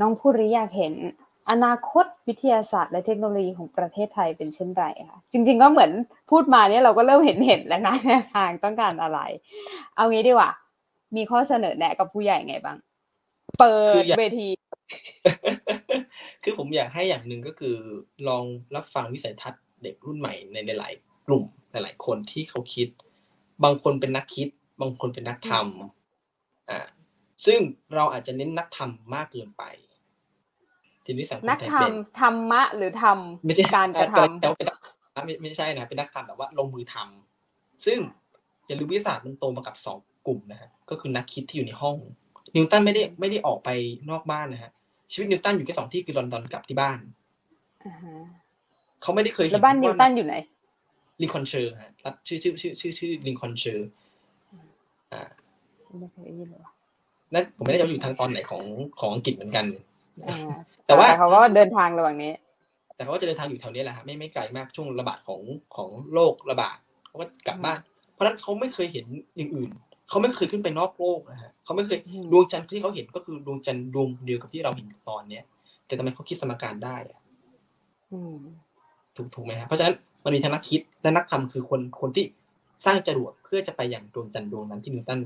[0.00, 0.94] น้องพูดริอยากเห็น
[1.50, 5.90] อนาคตวิทยาศาสตร์และเทคโนโลยีของประเทศไทยเป็นเช่นไรคะจริง ๆ ก็เหมือน
[6.30, 7.96] พูดมาเนี่ยเราก็เริ่มเห็นเห็นแล้วนะ
[8.34, 9.18] ทางต้องการอะไร
[9.96, 10.50] เอางี้ดีกว่า
[11.16, 12.76] มีข้อเสนอแนะกับผู้ใหญ่ไงบ้าง
[13.60, 14.48] เปิดเวที
[16.42, 17.76] คือผมอยากให้อย่างหนึ่งก็คือ
[18.28, 20.92] ลองรับฟังวิสัยทัศน์เด็กรุ่นใหม่ในหลาย
[21.26, 21.44] กลุ่ม
[21.74, 22.88] หลาย ๆ คนที่เขาคิด
[23.64, 24.48] บางคนเป็นนักคิด
[24.80, 26.86] บางคนเป็นนักทำอ่า
[27.46, 27.60] ซึ่ง
[27.94, 29.64] เราอาจจะเน้นนักทำมากเกินไป
[31.04, 34.66] ทีนี้สังคมนักทำธรรมะหรือทำไม่ใช่การกระทำแต่เป็น
[35.24, 37.98] ไม่ไม่ใช่นะเป็นนักทำแบบว่าลงมือทำซึ่ง
[38.66, 41.96] อย่าลืมวิทยาศาสตร์มันโตมากับสองกลุ่มนะฮะก็คือนักคิดที่อยู่ในห้อง
[42.56, 43.68] นิวตันไม่ได้ไม่ได้ออกไป
[44.10, 44.72] นอกบ้านนะฮะ
[45.12, 46.98] ชีวิตนิวตันอยู่แค่สองที่คือลอนดอนกับที่บ้าน
[49.02, 50.34] เขาไม่ได้เคยเห็นแล้วบ้านนิวตันอยู่ไหน
[51.22, 51.92] ลิงคอนเชอร์ฮะ
[52.26, 53.88] ชื่อชื่อชื่อชื่อชื่อลิงคอนเชอร์
[55.12, 55.22] อ่า
[56.00, 56.60] ไม่เคยได้ยินเลย
[57.34, 58.64] นั่นผมไม่ได้จะอยู่ทางตอนไหนของ
[59.00, 59.66] ของอังกฤษเหมือนกัน
[60.86, 62.32] แต่ว่าเขาก็เดินทางระหว่างนี้
[62.96, 65.40] แต่เขาก็จะเดินทางอยู่แถวนี้แหละฮะไม่ไม่ไกลมากช่วงระบาดของ
[65.76, 67.78] ของโรคระบาดเขาก็กลับบ้าน
[68.12, 69.06] เพราะฉะนั้นเขาไม่เคยเห็น
[69.36, 69.70] อย่างอื่น
[70.08, 71.98] เขาไม่เคยขึ้นไปนอกโลกนะฮะเขาไม่เคย
[72.32, 75.44] ดวงจันทร์ที่เขาเห็นก็คือดวงจันทร์ดวงเดียวกับที่เราเห็นตอนเนี้ย
[75.86, 77.20] แต่ทำไมเขาคิดสมการได้อะ
[79.16, 79.94] ถูกถูกไหมฮะเพราะฉะนั้น
[80.24, 82.24] มันมีทั้งนักคิดและนักทำคือคนคนที่
[82.84, 85.20] สร้างจรวดเพื่อจะไปอย่างดวงจันทร์ดวงนั้นที่นิวตัน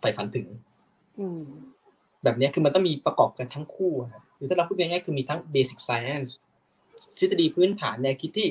[0.00, 0.46] ไปฝันถึง
[2.24, 6.30] แบบนี้คือมันต้องมีประกอบกันทั้งคู่ครับหรือถ้าเราพูดง่ายๆคือมีทั้ง basic science
[7.18, 8.48] ทฤษฎีพื้นฐานแนวคิดที่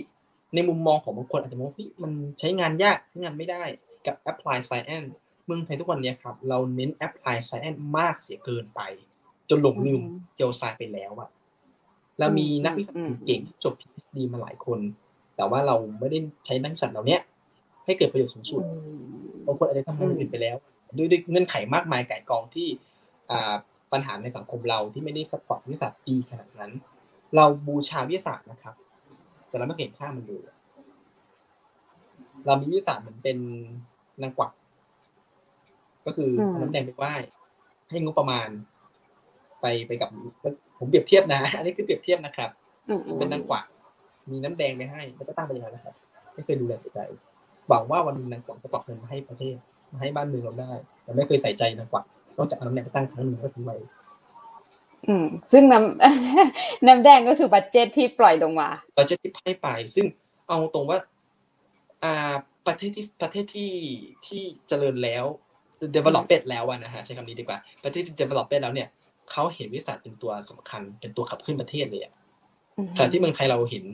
[0.55, 3.63] ในมุมมองของบางคนอาจจะมองว่ามันใช้งานยากใช้งานไม่ได้
[4.05, 5.09] กับ apply science
[5.45, 8.81] เมืองไทยทุกวันนี้ครับ เราเน้น apply science มากเสียเกินไป
[9.49, 10.01] จนหลงลืม
[10.35, 11.29] เจลไซไปแล้วอะ
[12.19, 14.79] เรามีนักวิชาการเก่งจบทฤษฎีมาหลายคน
[15.39, 17.17] แต่ว่าเราไม่ได้ใช้นักวิชาเหล่านี้
[17.85, 18.63] ให้เกิดประโยชน์สูงสุด
[19.45, 20.57] บางคนอาจจะทำงานอื่นไปแล้ว
[20.97, 22.67] ด้วยด้วยเงื่อนไขมากมายไก่กองที่
[23.91, 26.71] ปัญหาในสังคมเราที่ไม่ได้สปอร์ตวิทยาศาสตร์ดีขนาดนั้น
[27.35, 28.75] เราบูชาวิทยาศาสตร์นะครับ
[29.47, 30.43] แต่เราไม่เห็นค่ามันเลย
[32.45, 33.37] เรามีวิทยาศาสตร์เหมือนเป็น
[34.21, 34.51] นางกวัก
[36.05, 36.29] ก็คือ
[36.59, 37.13] น้ำแดงไปไหว้
[37.89, 38.47] ให้งบประมาณ
[39.61, 40.09] ไปไปกับ
[40.77, 42.49] ผมเปรียบเทียบนะ อันนี้คือเปรียบเทียบนะครับ
[43.19, 43.65] เป็นนางกวัก
[44.31, 45.95] มีน้ำแดงไปให้ แล้วก็ตั้งไปอย่างนั้นนะครับ
[46.33, 46.99] ไม่เคยดูแลใจ
[47.69, 49.55] หวังว่าวันนึงนางกวักจะกวักเงินมาให้ประเทศ
[49.91, 50.71] มาให้บ้านเมืองเราได้
[51.03, 52.05] แต่ไม่เคยใส่ใจนางกวัก
[52.37, 53.75] นอกจากน้ำแดงตั้งครั้งหนึ่งก็ทิ้งไว้
[55.07, 60.05] อืม ซึ่งน้ำน้ำแดงก็คือ budget ที่ปล่อยลงมา budget ที่ให้ไป ซึ่ง
[60.47, 60.97] เอาตรงว่า
[62.03, 62.33] อ่า
[62.67, 63.71] ประเทศที่ประเทศที่
[64.27, 65.25] ที่เจริญแล้ว
[65.95, 68.87] developed แล้วนะฮะใช้คำนี้ดีกว่า ประเทศที่ developed แล้วเนี่ย
[69.31, 72.13] เขาเห็นวิสัยเป็นตัวสำคัญเป็นตัวขับเคลื่อนประเทศเลยอะ
[72.95, 73.85] แต่ที่เมืองไทยเราเห็น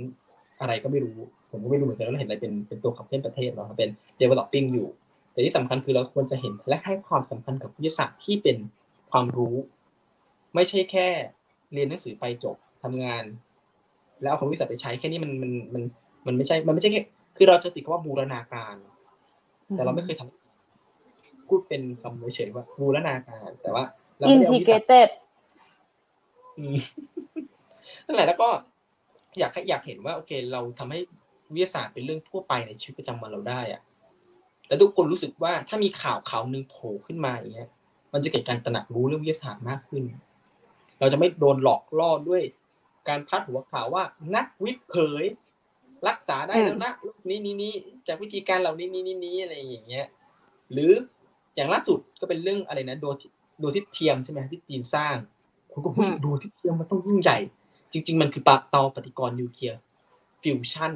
[0.61, 1.17] อะไรก็ไม่รู้
[1.51, 3.89] ผมก็ไม่รู้เหมือนกันเราเห็นอะไรเป็นเป็นตัวขับเคลื่อนประเทศเราเป็น
[4.21, 4.87] developing อยู่
[5.31, 8.57] แต่ที่สำคัญคือเราควรจะเห็นและให้ความสำคัญกับวิทยาศาสตร์ที่เป็น
[9.11, 9.55] ความรู้
[10.55, 11.07] ไม่ใช่แค่
[11.73, 13.23] เรียนหนังสือไปจบทำงาน
[14.21, 15.83] แล้วเอาความวิสัยไปใช้แค่นี้มันมันมัน
[16.27, 17.01] มันไม่ใช่ มันไม่ใช่แค่
[17.37, 18.75] คือเราจะติดคำว่าบูรณาการ
[19.75, 23.83] แต่เราไม่เคยทำพูดเป็นคำเฉยๆว่าบูรณาการ แต่ว่า
[24.17, 25.09] เราอินไม่ได้ทิเอาวิเกสัยเต็ด
[26.57, 26.75] อืม
[28.05, 28.49] นั่นแหละแล้วก็
[29.39, 30.99] อยากให้อยากเห็นว่าโอเค เราทำให้
[31.53, 33.81] วิทยาศาสตร์เป็นเรื่องทั่วไปในชีวิตประจำวันเราได้อะ
[34.67, 37.69] แต่ทุกคนรู้สึกว่าถ้ามีข่าวข่าวหนึ่งโผล่ขึ้นมาอย่างเงี้ย
[38.13, 40.03] มันจะเกิดการตระหนักรู้เรื่องวิทยาศาสตร์มากขึ้น
[40.99, 42.41] เราจะไม่โดนหลอกล่อด้วย
[43.09, 44.03] การพาดหัวข่าวว่า
[44.36, 45.25] นักวิทย์เผย
[46.07, 47.73] รักษาได้แล้วนะโรคนี้นี้นี้
[48.07, 50.07] จากวิธีการเหล่านี้นี้นี้นี้อะไรอย่างเงี้ย
[50.71, 50.91] หรือ
[51.55, 53.15] อย่างล่าสุดก็เป็นเรื่องอะไรนะดว
[53.59, 55.15] งดวงอาทิตย์เทียมใช่ไหมที่จีนสร้าง
[55.71, 57.38] คุณก็พูดดวงอาทิตย์เทียมมันต้องยิ่งใหญ่
[57.95, 59.79] จริง ๆ มันคือปะเตาปฏิกรณ์นิวเคลียร์
[60.41, 60.93] ฟิวชั่น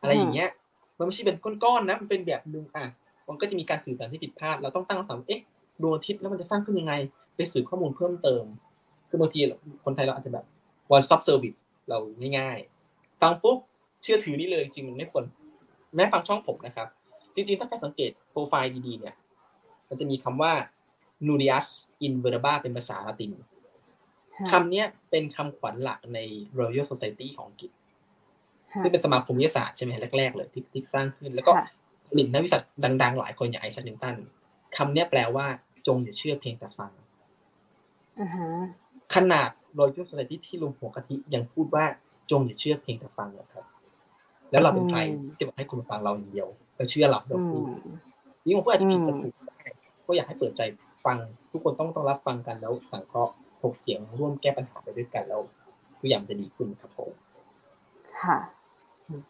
[0.00, 0.50] อะไรอย่างเงี้ย
[0.98, 2.84] มันไม่ใช่เป็นก้อนๆนะ มันเป็นแบบนึงอะ
[3.28, 5.40] มันก็จะมีการสื่อสารที่ผิดพลาด เราต้องตั้งคำถามเอ๊ะ
[5.82, 6.94] ดวงอาทิตย์แล้วมันจะสร้างขึ้นยังไง
[7.36, 8.44] ไปสืบข้อมูลเพิ่มเติม
[9.08, 9.38] คือบางที
[9.84, 10.44] คนไทยเราอาจจะแบบ
[10.94, 11.58] one stop service
[11.88, 11.98] เรา
[12.38, 13.58] ง่ายๆ ฟังปุ๊บ
[14.02, 15.24] เชื่อถือนี่เลยจริงๆมันไม่ควร
[15.94, 16.88] แม้ฟังช่องผมนะครับ
[17.34, 19.14] จริงๆ ถ้าใครสังเกตโปรไฟล์ดีๆ เนี่ย
[19.88, 20.52] มันจะมีคำว่า
[21.26, 21.68] nullius
[22.06, 23.32] in verba เป็นภาษาละติน
[24.50, 26.18] คำเนี้ยเป็นคำขวัญหลักใน
[26.58, 27.70] Royal Society ของอังกฤษ
[28.82, 31.52] ซึ่งเป็นสมาคมวิทยาศาสตร์ใช่ไหมแรก ๆ เลยที่ที่สร้างขึ้น แล้วก็
[32.08, 32.70] ผลิตนักวิทยาศาสตร์
[33.02, 34.16] ดัง ๆ หลายคนอย่างไอซ์นิวตัน
[34.76, 35.46] คำเนี้ยแปลว่า
[35.86, 36.90] จงอย่าเชื่อเพียงแต่ฟัง
[39.14, 41.84] ขนาด Royal Society ที่ลงหัวกะทิยังพูดว่า
[42.30, 43.64] จงอย่าเชื่อเพียงแต่ฟังนะครับ
[44.50, 45.00] แล้วเราเป็นใคร
[45.36, 47.64] ที่บอกให้คุณฟังเราอย่างเดียวแล้วเชื่อเราเราพูด
[48.46, 49.34] ยิ่งผมก็อาจจะผิดจะถูก
[50.06, 50.62] ก็อยากให้เปิดใจ
[51.04, 51.16] ฟัง
[51.52, 55.40] ทุกคนต้องต้องรับฟังกันแล้วสังเคราะห์ ถกเถียงร่วมแก้ปัญหาไปด้วยกันแล้ว
[55.98, 57.12] ทุกอย่างจะดีขึ้นครับผม
[58.20, 58.38] ค่ะ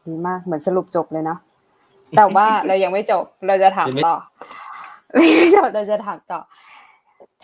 [0.06, 1.38] ดีมากเหมือนสรุปจบเลยเนาะ
[2.16, 4.14] แต่ว่าเรายังไม่จบเราจะถามต่อ
[5.14, 6.40] ไม่จบเราจะถามต่อ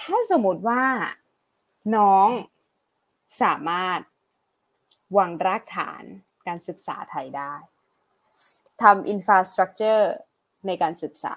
[0.00, 0.82] ถ้าสมมติว่า
[1.96, 2.28] น้อง
[3.42, 4.00] สามารถ
[5.16, 6.02] วางรากฐาน
[6.46, 7.52] การศึกษาไทยได้
[8.82, 10.12] ทำอินฟราสตรักเจอร์
[10.66, 11.36] ในการศึกษา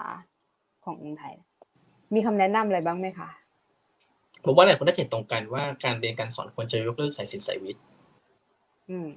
[0.84, 1.36] ของเมืองไทย
[2.14, 3.30] มีคำแนะนำอะไรบ้างไหมคะ
[4.46, 7.84] ผมว่าหลายคนน่าจะเห็นตรงกันว่าการเรียนการสอนควรจะยกเลิกสายศิลป์สายวิทย์
[8.89, 9.10] อืม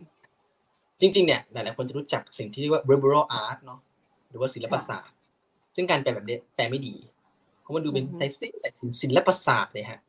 [1.01, 3.81] จริง ๆ เนี่ยหลายๆคนจะรู้จักสิ่งที่เรียกว่า liberal art เนาะ
[4.31, 5.15] หรือว่าศิลปศาสตร์
[5.75, 6.95] ซึ่งการแปลแบบนี้แปลไม่ดี
[7.61, 10.01] เพราะมันดูเป็นสายศิลป์สายศิลป์ศิลปศาสตร์เลยฮะ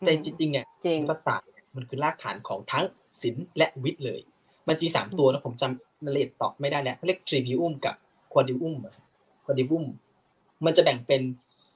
[0.00, 1.46] แต่จริงๆเนี่ยจริงศิลปศาสตร์
[1.76, 2.84] มันคือรากฐานของทั้ง
[3.22, 4.20] ศิลป์และวิทย์เลย
[4.68, 7.94] มันจะมีสามตัวนะผมจำละเอียดตอบไม่ได้แล้วเขาเรียก trivium กับ
[8.32, 8.74] quadrivium
[9.44, 9.90] quadrivium มั
[10.66, 11.22] มันจะแบ่งเป็น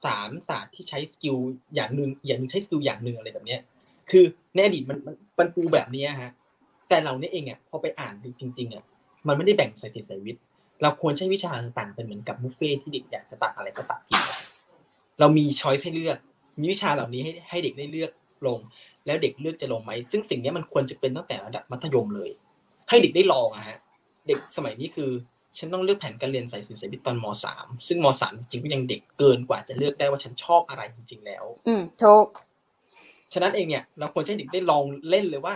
[0.05, 1.37] สามศาสตร์ที่ใช้ skill
[1.75, 3.61] อย่างหนึ่งอย่างหนึ่งใช้ skill อย่างหนึ่งอะไรแบบเนี้ย
[4.11, 4.25] คือ
[4.55, 4.99] ในอดีตมัน
[5.39, 6.31] มันปูแบบนี้ฮะ
[6.89, 8.85] แต่เราเนี่ยเองอะพอไปอ่านจริงๆอะ
[9.27, 10.43] มันไม่ได้แบ่งสายศิลป์สายวิทย์
[10.83, 14.21] เราควรใช้วิชาต่างๆเป็นเหมือนกับบุฟเฟ่ที่เด็กอยากจะตัดอะไรก็ตัดกิน
[15.21, 16.19] เรามีช้อยส์ให้เลือก
[16.61, 18.11] มีวิชาเหล่านี้ให้ให้เด็กได้เลือก
[18.47, 18.59] ลง
[19.07, 22.31] แล้วเด็กเลือกจะลงไหม ซึ่งสิ่งนี้มันควรจะเป็นตั้งแต่ระดับมัธยมเลย
[22.89, 23.79] ให้เด็กได้ลองอะฮะ
[24.27, 25.11] เด็กสมัยนี้คือ
[25.59, 32.27] ฉันต้องเลือกแผนการเรียนสายศิลป์สายวิทย์ตอนมสามซึ่งมสามจริงๆก็ยังเด็กเกินกว่าจะเลือกได้ว่าฉันชอบอะไรจริง ๆ แล้ว อืมถูก
[33.33, 35.55] ฉะนั้นเองเนี่ยเราควรให้เด็กได้ลองเล่นเลยว่า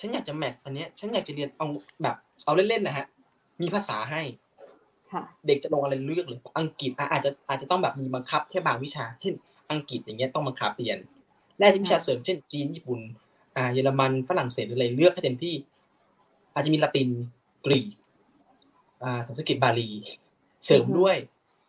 [0.00, 1.66] ฉันอยากจะแมทช์อันเนี้ย ฉันอยากจะเรียนเอา
[2.02, 3.06] แบบเอาเล่นๆนะฮะ
[3.62, 4.22] มีภาษาให้
[5.12, 9.34] ค่ะเด็กจะลงอะไรเลือกเลยอังกฤษอะอาจจะอาจจะต้องแบบมีบังคับแค่บางวิชา เช่น
[9.70, 10.98] อังกฤษอย่างเงี้ยต้องบังคับเรียน
[11.58, 13.00] และจะมีวิชาเสริมเช่นจีนญี่ปุ่น
[13.56, 15.54] อ่าเยอรมันฝรั่งเศสหรืออะไรเลือกให้เต็มที่
[16.54, 17.08] อาจจะมีละติน
[17.66, 17.99] กรีกอ่า
[19.26, 19.90] สันสกฤตบาลี
[20.64, 21.16] เสริมด้วย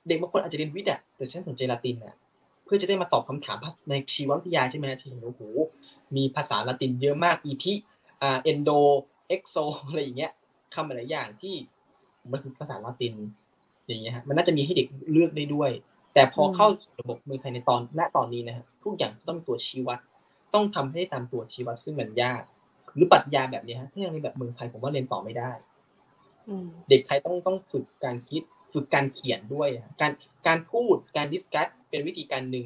[0.08, 2.16] เด็กบางคนอาจจะเรียนวิทย์อะแต่ฉันสนใจละตินอะ
[2.66, 3.58] เพื่อจะได้มาตอบคำถาม
[3.90, 5.42] ในชีววิทยาใช่ไหมที่เห็นโอ้โห
[6.16, 7.74] มีภาษาละตินเยอะมาก epi
[8.22, 8.70] อ่า endo
[9.28, 9.56] exo
[9.88, 10.32] อะไรอย่างเงี้ย
[10.74, 11.56] คำหลายอย่างที่
[12.32, 13.14] มันคือภาษาละติน
[13.88, 15.72] อย่างเงี้ยฮะมันน่าจะมีให้เด็กเลือกได้ด้วย
[16.14, 16.68] แต่พอเข้า
[17.00, 20.00] ระบบเมืองไทยในตอนณตอนนี้นะฮะทุกอย่างต้องมีตัวชี้วัด
[20.54, 22.42] ต้องทำให้ตามตัวชี้วัดซึ่งมันยาก
[22.96, 25.71] หรือปรัชญาแบบนี้ฮะถ้ายังเป็นแบบเมืองไทยผมว่าเรียนต่อไม่ได้อืม
[26.90, 28.44] เด็กไทยต้องต้องฝึกการคิด
[28.74, 30.12] ฝึกการเขียนด้วยอะการ
[30.48, 32.66] การพูดการ discuss เป็นวิธีการหนึ่ง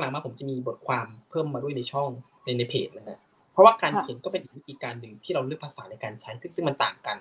[0.00, 2.08] หลังๆมาผมจะมีบทความเพิ่มมาด้วยในช่อง
[2.44, 3.18] ในในเพจนะฮะ
[3.52, 7.18] เพราะว่าการเขียนก็เป็นอีกวิธีการหนึ่งที่เราเลือกภาษาในการใช้ซึ่งซึ่งมันต่างกัน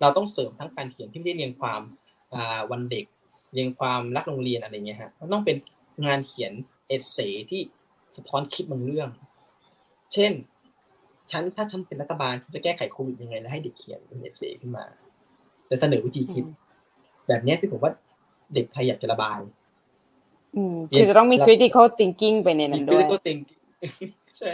[0.00, 1.80] เราต้องเสริมทั้งการเขียนที่ไม่ได้เรียงความ
[2.34, 3.04] อ่าวันเด็ก
[3.52, 5.56] เรียงความรักโรงเรียนอะไรเงี้ยฮะมันต้องเป็น
[6.06, 6.52] งานเขียน
[6.88, 7.18] essay
[7.50, 7.60] ที่
[8.16, 9.08] สะท้อนคิดบางเรื่อง
[10.12, 10.32] เช่น
[11.30, 14.84] ฉันถ้าฉันเป็นรัฐบาลฉันจะแก้ไขโควิดยังไงแล้วให้เด็กเขียนเป็น essay ขึ้นมา
[15.72, 16.44] จะเสนอวิธีคิด
[17.28, 17.92] แบบเนี้ยที่ผมว่า
[18.54, 19.40] เด็กไทยอยากจะระบาย
[20.56, 23.38] อืมคือจะต้องมี critical thinking ไปในนั้นด้วยก็ติง
[24.38, 24.50] ใช่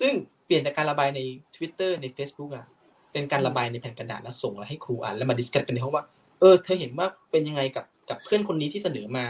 [0.00, 0.12] ซึ่ง
[0.46, 1.20] เปลี่ยนจากการระบายใน
[1.54, 2.66] Twitter ใน Facebook อะ
[3.12, 6.04] เป็นการระบายในแผ่นกระดาษแล้วส่งแล้วให้ครูอ่านแล้วมาดิสคัสกันในห้องว่า
[6.40, 9.24] เออเธอเห็นว่าเป็นยังไงกับกับเพื่อนคนนี้ที่เสนอมา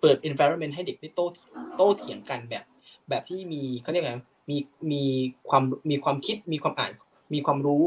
[0.00, 1.26] เปิด environment ให้เด็กได้โต้
[1.76, 2.64] โต้เถียงกันแบบ
[3.08, 4.14] แบบที่มีเขาเรียกไง
[4.50, 4.56] มี
[4.92, 5.02] มี
[5.48, 6.92] ความมีความคิดมีความอ่าน
[7.34, 7.82] มีความรู้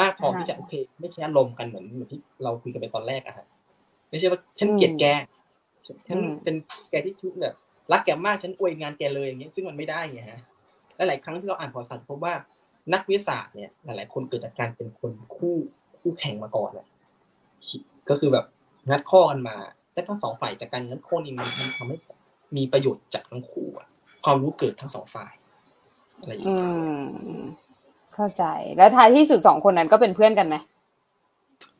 [0.00, 3.46] มากพอที่จะโอเค ไม่ใช่อารมณ์กันเหมือนเหมือนที่เราคุยกันไปตอนแรกอะฮะ
[4.08, 5.04] ไม่ใช่ว่าฉันเกลียดแก
[6.08, 6.54] ฉันเป็น
[6.90, 7.54] แกที่ชุดแบบ
[7.92, 10.40] รักแกมากฉันอวยงานแกเลยอย่างเงี้ยซึ่งมันไม่ได้ไงฮะ
[10.96, 12.34] และหลายครั้งที่เราอ่านประวัติศาสตร์พบว่า
[12.92, 15.56] นักวิทยาศาสตร์เนี่ยหลายๆคนเกิดจากการเป็นคนคู่
[15.98, 16.86] คู่แข่งมาก่อนแหละ
[18.08, 18.46] ก็คือแบบ
[18.88, 19.56] งัดข้อกันมา
[19.92, 21.98] แต่ทั้งสองฝ่ายจากการงัดข้อนี้มันมันทำให้
[22.56, 23.88] มีประโยชน์จากทั้งคู่อะ
[24.24, 25.32] ความรู้เกิดทั้งสองฝ่าย
[26.20, 26.72] อะไรอย่างเงี้ย
[28.16, 28.44] เข้าใจ
[28.76, 30.56] แล้วท้ายที่สุดสองคนนั้นก็เป็นเพื่อนกันไหม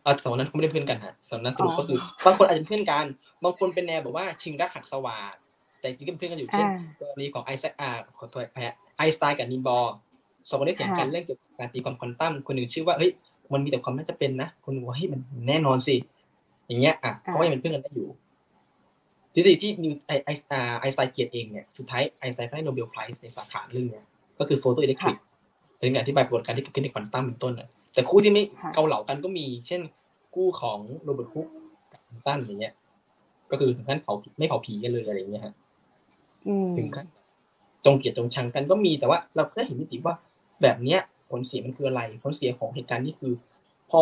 [0.05, 3.07] อ่าสองนั้นเขาไม่ได้เพื่อนกันฮะสองนั้นสรุปก็คือบางคนอาจจะเป็นเพื่อนกัน
[3.45, 5.34] บางคนเป็นแนวแบบว่าชิงรักหักสวาด
[5.80, 6.66] แต่จริงๆก็เป็นเพื่อนกันอยู่เช่น
[7.01, 8.64] กรณีของไอแซคอาร์ขอโทษแพ้
[8.97, 9.95] ไอสไตน์กับนิมบอร์
[10.49, 13.11] สองคนนี้เถียงกันเรื่องเกี่ยวกับการตีความควอนตัมคนหนึ่งชื่อว่าเฮ้ย
[13.53, 15.97] มันมีแต่ความน่าจะเป็นนะคนหนึ่งว่าเฮ้ยมันแน่นอนสิ
[16.66, 18.09] อย่างเงี้ยอะเขาก็ยังเป็นเพื่อนกันได้อยู่
[19.34, 20.30] ทีนี้ที่นิวไอไอ
[20.80, 24.05] ไอสไตน์เกียรติเองเนี่ยสุดท้ายไอสไตน์ได้ Nobel Prize ในสาขาเรื่องเนี้ย
[24.39, 25.16] ก็คือ photoelectric
[25.78, 28.42] เป็นการอธิบายปรากฏการณ์ที่เกิดขึ้นในควอนตัมเป็นต้นอะแต่คู่ที่ไม่
[28.74, 29.80] เกาเหลากันก็มี เช่น
[30.34, 31.46] คู่ของโรเบิร์ตฮุก
[31.92, 32.74] กับนิวตันอย่างเงี้ย
[33.50, 35.54] ก็คือถึงขั้นเผาไม่เผาผีกันเลยอะไรอย่างเงี้ยฮะ
[36.78, 37.06] ถึงขั้น
[37.84, 40.14] จงเกลียดจงชังกันก็มีแต่ว่า เราก็เห็นมิติว่า
[40.62, 41.00] แบบเนี้ย
[41.30, 43.32] ผลเสียมันคืออะไร ผลเสียของเหตุการณ์นี้คือ
[43.90, 44.00] พอ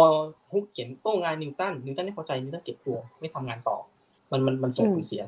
[0.52, 3.76] ฮุกเขียนโต้งานนิวตันนิวตันไม่พอใจนิวตันเก็บตัวไม่ทำงานต่อ
[4.32, 5.22] มันมันมันส่งผลเสีย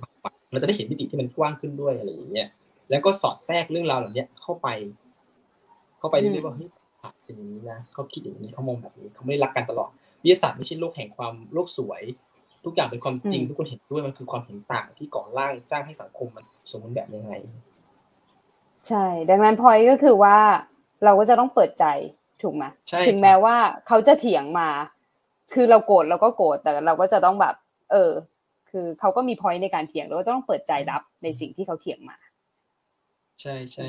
[0.50, 2.48] เราจะได้เห็นมิติที่มันกว้างขึ้นด้วยอะไรอย่างเงี้ย
[2.90, 4.68] แล้วก็สอดแทรกเรื่องราวเหล่านี้เข้าไป
[5.98, 6.70] เข้าไปเรื่อยๆว่าเฮ้ย
[7.24, 9.90] เป็นอย่างนี้นะเขาคิดอย่างนี้เขามองแบบนี้เขาไม่รักกันตลอด
[10.22, 12.02] วิทยาศาสตร์ไม่ใช่โลกแห่งความโลกสวย
[12.64, 17.32] ทุกอย่างเป็นความจริงทุกคนเห็นด้วยมันคือความเห็นต่างที่ก่อร่างสร้างให้สังคมมันสมบูรณ์แบบยังไง
[18.88, 20.36] ใช่ ดังนั้นพอยก็คือว่า
[21.04, 21.84] เราก็จะต้องเปิดใจ
[22.42, 22.64] ถูกไหม
[23.06, 24.68] ถึงแม้ว่าเขาจะเถียงมา
[25.54, 27.54] คือเราโกรธเราก็โกรธแต่เราก็จะต้องแบบ
[27.92, 28.12] เออ
[28.70, 32.16] คือเขาก็มีพอยในการเถียงเราก็ต้องเปิดใจรับในสิ่งที่เขาเถียงมา
[33.40, 33.86] ใช่ใช่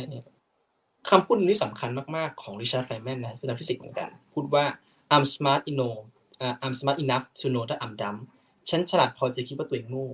[1.09, 4.65] คำพูดนี้สำคัญมากๆของริชาร์ดไฟน์แมนนะเป็นนักฟิสิกส์เหมือนกัน พูดว่า
[5.13, 6.01] I'm smart enough
[6.43, 8.19] uh, I'm smart enough to know that I'm dumb
[8.69, 10.09] ฉันฉลาดพอจะคิดว่าตัวเองโง่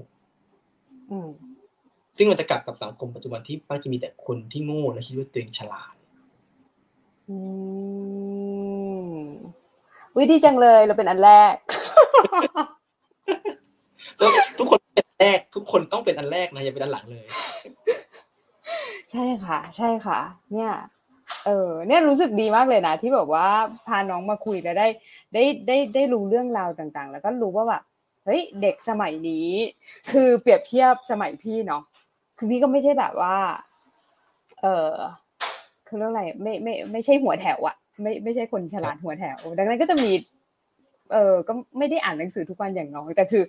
[2.18, 5.96] ซึ่งมันจะกลับกับสังคมปัจจุบันที่มักจะมีแต่คนที่โง่และคิดว่าตัวเองฉลาด
[10.18, 11.56] วิธีจังเลยเราเป็นอันแรก
[14.60, 17.28] ทุกคนเป็นแรก ทุกคนต้องเป็นอันแรกนะอย่าเป็นอันหลังเลย
[19.14, 20.20] ใช่ค่ะ ใช่ค่ะ
[20.54, 20.72] เนี่ย
[21.46, 23.48] เออเนี่ยรู้สึกดีมากเลยนะที่แบบว่า
[23.88, 24.88] พาน้องมาคุยแล้วได้
[25.34, 27.84] ได้ได้ได้รู้เรื่องราวต่างๆ แล้วก็รู้ว่าแบบ
[28.26, 29.48] เฮ้ยเด็กสมัยนี้
[30.12, 31.84] คือเปรียบเทียบสมัยพี่เนาะ
[32.38, 33.36] คือพี่ก็ไม่ใช่แบบว่า
[34.62, 34.92] เออ
[35.88, 40.12] คือเรื่องอะไรไม่ไม่ไม่ใช่หัวแถวอะไม่ไม่ใช่คนฉลาดหัวแถว ดังนั้นก็จะมี
[41.14, 43.44] เออก็ไม่ได้อ่านหนังสือทุกวันอย่างน้อยแต่คือ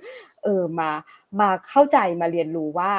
[0.45, 0.91] เออมา
[1.41, 2.93] มาเข้าใจมาเรียนรู้ว่า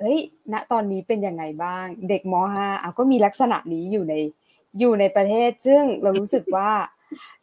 [0.00, 0.18] เฮ้ย
[0.52, 4.14] ณ ตอนนี้เป็นยังไงบ้าง เด็กม .5 อะก็มีลักษณะนี้อยู่ใน
[4.80, 6.70] อยู่ในประเทศ ซึ่งเรารู้สึกว่า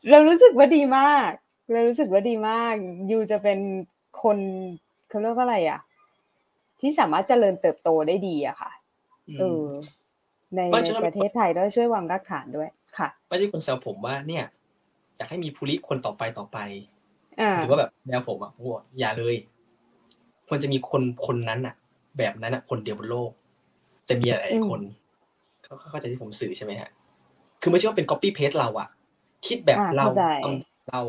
[0.09, 1.29] เรารู้สึกว่าดีมาก
[1.71, 2.75] เรารู้สึกว่าดีมาก
[3.11, 3.59] ยูจะเป็น
[4.21, 4.37] คน
[5.09, 5.81] เขาเรียกว่าอะไรอะ
[6.79, 8.71] ที่สามารถเจริญเติบโตได้ดีอะค่ะ
[9.39, 9.65] เออ
[10.55, 14.45] ในในประเทศไทยแล้วช่วยวางรากฐานด้วย ค่ะ ไม่ใช่คนแซวผมว่าเนี่ย
[15.17, 16.57] อยากให้มีภูริคนต่อไปต่อไป
[17.55, 18.67] หรือว่าแบบแนวผมอะโอ้
[18.99, 19.35] อย่าเลย
[20.47, 21.75] ควรจะมีคนคนนั้นอะ
[22.17, 23.31] แบบนั้นอะคนเดียวบนโลก
[24.09, 24.81] จะมีหลายคน
[25.63, 26.89] เขาเข้าใจที่ผมสื่อใช่ไหมฮะ
[27.61, 28.87] คือไม่ใช่ว่าเป็น copy paste เราอะ
[29.47, 30.05] คิดแบบเรา
[30.89, 31.01] เรา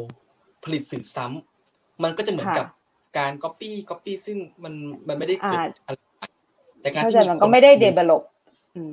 [0.65, 2.67] ผลิตสื่อซ้ำมันก็จะเหมือนกับ
[3.19, 4.75] การ copy copy ซึ่งมัน
[5.09, 5.97] มันไม่ได้เกิดอะไร
[6.81, 8.23] แต่การที่มันก็ไม่ได้ develop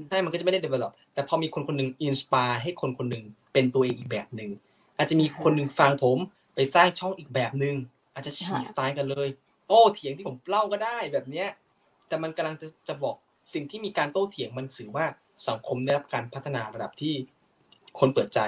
[0.09, 4.49] ใช่มันก็จะไม่ได้ develop แต่พอมีคนคนหนึ่ง inspire ให้คนคนหนึ่งเป็นตัวเองอีกแบบหนึ่ง
[4.97, 6.17] อาจจะมีคนหนึ่งฟังผม
[6.55, 7.75] ไปสร้างช่องอีกแบบหนึ่ง
[8.13, 9.27] อาจจะฉีกสไตล์กันเลย
[9.67, 11.47] โต้เถียงที่ผมเล่าก็ได้แบบเนี้ย
[12.09, 13.15] แต่มันกำลังจะจะบอก
[13.53, 15.05] สิ่งที่มีการโต้เถียงมันสื่อว่า
[15.47, 17.13] สังคมได้รับการพัฒนาระดับที่
[17.99, 18.39] คนเปิดใจ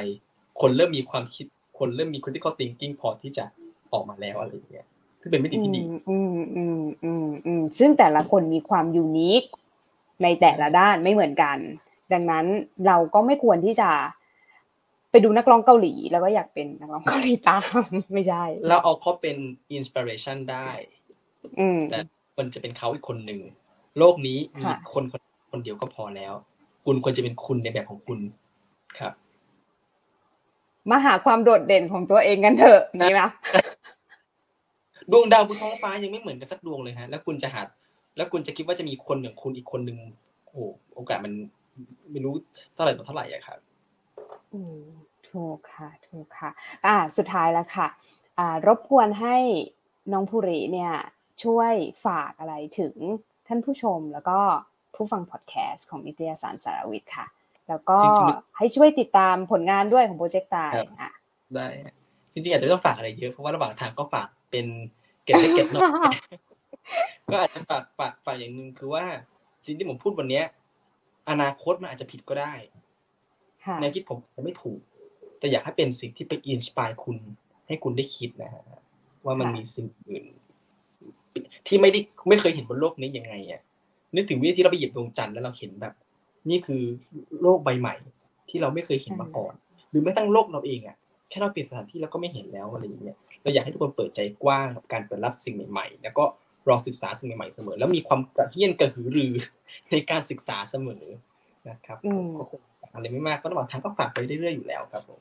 [0.61, 1.45] คนเริ่มมีความคิด
[1.79, 3.45] คนเริ่มมี critical thinking พอที่จะ
[3.93, 4.87] ออกมาแล้วอะไรอย่างเงี้ย
[5.21, 9.43] คือเป็นมิติที่ดีอืมอืมอืมอืมซึ่งแต่ละคนมีความยูนิค
[10.23, 11.57] ในแต่ละด้านไม่เหมือนกัน
[12.13, 12.45] ดังนั้น
[12.87, 13.89] เราก็ไม่ควรที่จะ
[15.11, 17.83] ไปดูนักร้องเกาหลี แล้วก็อยากเป็นนักร้องเกาหลีตาม
[18.13, 19.37] ไม่ใช่ เราเอาเขาเป็น
[19.73, 20.69] inspiration ได้
[21.91, 21.97] แต่
[22.41, 23.39] มันจะเป็นเขาอีกคนหนึ่ง
[23.97, 24.63] โลกนี้มี
[24.93, 25.21] คนคน
[25.51, 26.33] คนเดียวก็พอแล้ว
[26.85, 28.19] คุณควรจะเป็นคุณในแบบของคุณ
[28.99, 29.13] ครับ
[30.89, 33.29] มาหาความโดดเด่นของตัวเองกันเถอะนี่นะ
[35.11, 37.61] ดวงดาวบนท้องฟ้ายังไม่เหมือนกันสักดวงเลยฮะ แล้วคุณจะหา
[38.17, 39.97] แล้วคุณจะคิดว่าจะมีคนอย่างคุณอีกคนหนึ่ง
[40.45, 40.61] โอ้
[40.95, 41.33] โอกาสมัน
[42.11, 42.33] ไม่รู้
[42.73, 43.59] เท่าไหร่ต่อเท่าไหร่อะครับ
[44.53, 44.81] อืม
[45.29, 46.49] ถูกค่ะถูกค่ะ
[46.85, 47.87] อ่า สุดท้ายแล้วค่ะ
[48.39, 49.35] อ่า รบกวนให้
[50.11, 50.93] น้องภูริเนี่ย
[51.43, 51.73] ช่วย
[52.05, 52.95] ฝากอะไรถึง
[53.47, 54.39] ท่านผู้ชมแล้วก็
[54.95, 57.27] ผู้ฟังพอดแคสต์ของนิตยสารสารวิทย์ค่ะ
[57.69, 57.97] แล้วก็
[58.57, 60.71] ให้ช่วยติดตามผลงานด้วยของโปรเจกต์ตาย
[61.01, 61.13] อะ
[61.53, 61.67] ได้
[62.33, 64.65] จริงๆอาจจะไม่ต้องฝากอะไรเยอะเพราะว่าระหว่างทางก็ฝากเป็น
[65.23, 65.83] เก็บได้เก็บหน่อย
[67.31, 69.03] ก็อาจจะฝากฝากฝากอย่างหนึ่งคือว่า
[69.65, 70.45] สิ่งที่ผมพูดวันเนี้ย
[71.29, 72.53] อนาคตมันอาจจะผิดก็ได้
[73.79, 74.79] ในคิดผมจะไม่ถูก
[75.39, 77.17] แต่อยากให้เป็นสิ่งที่ไปอินสปายคุณ
[77.67, 78.63] ให้คุณได้คิดนะฮะ
[79.25, 80.25] ว่ามันมีสิ่งอื่น
[81.67, 83.61] ที่ไม่ได้ไม่เคยเห็นบนโลกนี้ยังไงอะ
[84.15, 85.93] นึกถึงวิธีที่เราไปเหยียบดวงจันทร์แล้วเราเห็นแบบ
[86.49, 86.83] นี่คือ
[87.41, 87.95] โลกใบใหม่
[88.49, 89.53] ที่เราไม่เคยเห็นมาก่อน
[89.89, 90.95] หรือไม่ตั้งโลกเราเองอะ
[91.29, 96.23] แค่เราเปลี่ยนสถานที่เราก็ไม่เห็นแล้วอะไรอย่างเงี้ยเราอยากให้ทุกคนเปิดใจกว้างกับการเปิดรับสิ่งใหม่ๆ แล้วก็
[96.69, 99.33] รอศึกษาสิ่งใหม่ๆเสมอ แล้วมีความกระเฮี้ยนกระหือรือ
[99.91, 101.03] ในการศึกษาเสมอ
[101.69, 101.97] นะครับ
[102.37, 102.61] ก็คง
[102.93, 105.19] อะไรไม่มากก็ระหว่างทางก็ฝากไปเรื่อยๆอยู่แล้วครับผม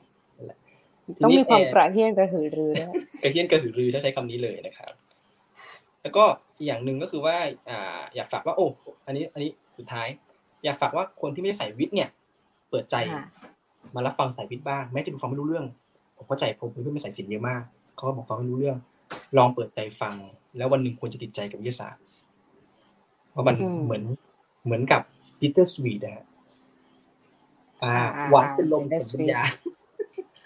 [1.23, 2.89] ต้องมีความกระเฮี้ยนกระหือรือด้วย
[3.23, 4.91] กระเฮี้ยนกระหือรือจะใช้คำนี้เลยนะครับ
[6.01, 6.23] แล้วก็
[6.57, 7.35] อีกอย่างหนึ่งก็คือว่า
[7.69, 8.65] อ่าอยากฝากว่าโอ้
[9.05, 10.07] อันนี้อันนี้สุดท้าย
[10.63, 12.09] อยากฝากว่าคนที่ไม่ได้ใส่วิทย์เนี่ย
[12.69, 12.95] เปิดใจ
[13.95, 15.65] มารับฟังสายวิทย์บ้างแม้จะฟังไม่รู้เรื่อง
[16.15, 17.61] ผมเข้าใจผมเพื่อนไม่ใส่สินเยอะมาก
[17.95, 18.77] เขาก็บอกฟังไม่รู้เรื่อง
[19.37, 20.13] ลองเปิดใจฟัง
[20.57, 22.01] แล้ววันหนึ่งควรจะติดใจกับวิทยาศาสตร์
[23.31, 24.03] เพราะมันเหมือน
[24.65, 25.01] เหมือนกับ
[25.39, 26.25] ปีเตอร์สวีดนะฮะ
[27.83, 27.93] อ่า
[28.31, 29.41] หวานเป็นลมเป็นปัญญา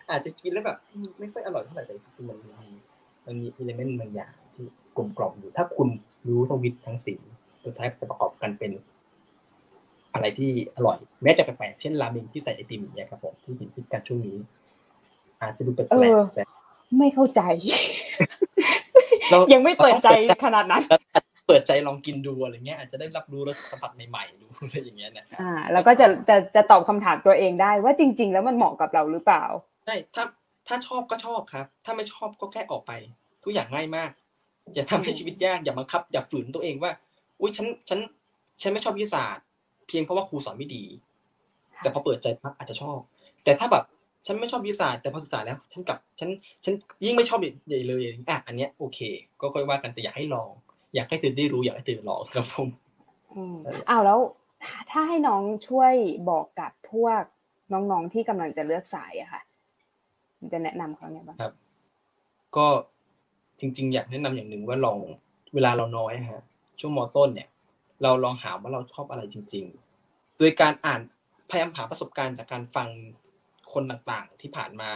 [0.09, 0.77] อาจจะกินแล้วแบบ
[1.19, 1.93] ไม่ค่อยอร่อยเท่าไหร่แต่
[2.29, 2.51] มันมี
[3.25, 4.44] มันมีอิเลเมนต์บางอย่างที่
[4.97, 5.87] กลมกล่อมอยู่ ถ้าคุณ
[6.27, 7.19] รู้ทวิตทั้งสิ่ง
[7.63, 8.71] สุดท้ายจะประกอบกันเป็น
[10.13, 14.37] อะไรที่อร่อย แม้จะแปลกเช่นราเมงที่ใส่ไอติมเนี่ยครับผมที่เห็นพิกันช่วงนี้
[15.41, 15.87] อาจจะดูแปลก
[16.35, 16.43] แต่
[16.97, 17.41] ไม่เข้าใจ
[19.53, 20.09] ยังไม่เปิดใจ
[20.43, 20.83] ขนาดนั้น
[21.47, 29.43] เปิดใจลองกินดูอะไรเงี้ยอาจจะได้รับรู้รสสัมผัสใหม่ๆดูอะไรอย่างเงี้ยนะอ่า แล้วก็จะจะจะตอบคำถามตัวเองได้ว่าจริง ๆ แล้วมันเหมาะกับเราหรือเปล่า
[29.85, 30.23] ใช่ถ้า
[30.67, 32.91] ถ้าชอบก็ชอบครับ ถ้าไม่ชอบก็แค่ออกไป
[33.43, 34.09] ทุกอย่างง่ายมาก
[34.73, 36.91] อย่าทำให้ชีวิตยากอย่าบังคับ อย่าฝืนตัวเองว่า
[37.39, 37.99] อุ้ยฉันฉัน
[38.61, 39.45] ฉันไม่ชอบวิทยาศาสตร์
[39.87, 40.83] เพียงเพราะว่าครูสอนไม่ดี
[41.81, 42.99] แต่พอเปิดใจพักอาจจะชอบ
[43.43, 43.83] แต่ถ้าแบบ
[44.25, 46.29] ฉันไม่ชอบวิทยาศาสตร์แต่พอศึกษาแล้วฉันกับฉัน
[46.63, 46.73] ฉัน
[47.05, 48.99] ยิ่งไม่ชอบใหญ่เลยอะอันเนี้ยโอเค
[49.41, 50.49] ก็ค่อยว่ากันแต่อยากให้ลอง
[50.95, 52.67] อยากให้เธอได้รู้อยากให้เธอลองครับผม
[53.89, 54.19] อ้าวแล้ว
[54.91, 55.93] ถ้าให้น้องช่วย
[56.29, 57.21] บอกกับพวก
[57.73, 59.41] น้องๆที่กำลังจะเลือกสายอะค่ะ
[60.53, 61.53] จะแนะนำเขาไงบ้างครับ
[62.55, 62.67] ก็
[63.59, 64.99] จริง ๆ อยากแนะนำอย่างหนึ่งว่าลอง
[65.53, 66.43] เวลาเราน้อยฮะ
[66.79, 67.49] ช่วงมต้นเนี่ย
[68.03, 69.65] เราลองหาว่าเราชอบอะไรจริง
[70.01, 71.01] ๆ โดยการอ่าน
[71.49, 72.87] พยายามหาประสบการณ์จากการฟัง
[73.73, 74.91] คนต่างๆ ที่ผ่านมา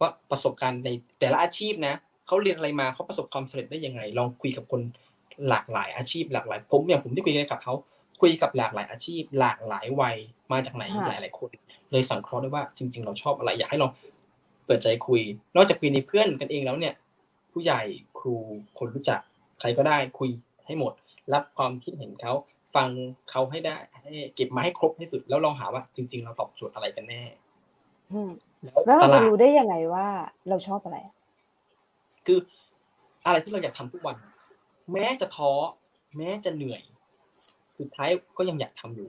[0.00, 1.94] ว่าประสบการณ์ในแต่ละอาชีพนะ
[2.26, 4.80] เขาเรียนอะไรมาเขาประสบความสำเร็จได้ยังไง ลองคุยกับคน
[5.48, 7.74] หลากหลายอาชีพหลากหลายผมอย่างผมที่คุยกับเขา
[8.20, 10.16] คุยกับหลากหลายอาชีพ หลากหลายวัย
[10.52, 11.50] มาจากไหนหลายหลายคน
[11.90, 13.92] เลยสังเคราะห์ได้ว่าจริง ๆ เราชอบอะไรอยากให้ลอง
[14.66, 15.20] เปิดใจคุย
[15.56, 16.94] นอกจากคุยในเพื่อนกันเองแล้วเนี่ย
[17.52, 17.82] ผู้ใหญ่
[18.18, 18.34] ครู
[18.78, 19.20] คนรู้จัก
[19.60, 20.30] ใครก็ได้คุย
[20.66, 20.92] ให้หมด
[21.32, 22.32] รับความคิดเห็นเขา
[22.74, 22.88] ฟัง
[23.30, 27.22] เขาให้ได้ให้เก็บมาให้ครบที่สุด แล้วลองหาว่าจริง ๆ เราตอบโจทย์อะไรกันแน่
[28.86, 30.06] แล้วเราจะรู้ได้ยังไงว่า
[30.48, 30.98] เราชอบอะไร
[32.26, 32.38] คือ
[33.26, 34.16] อะไรที่เราอยากทำทุกวัน
[34.92, 35.50] แม้จะท้อ
[36.16, 36.82] แม้จะเหนื่อย
[37.78, 39.08] สุดท้ายก็ยังอยากทำอยู่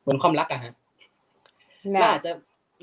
[0.00, 0.72] เหมือนความรักอะฮะ
[1.92, 2.32] เราอาจจะ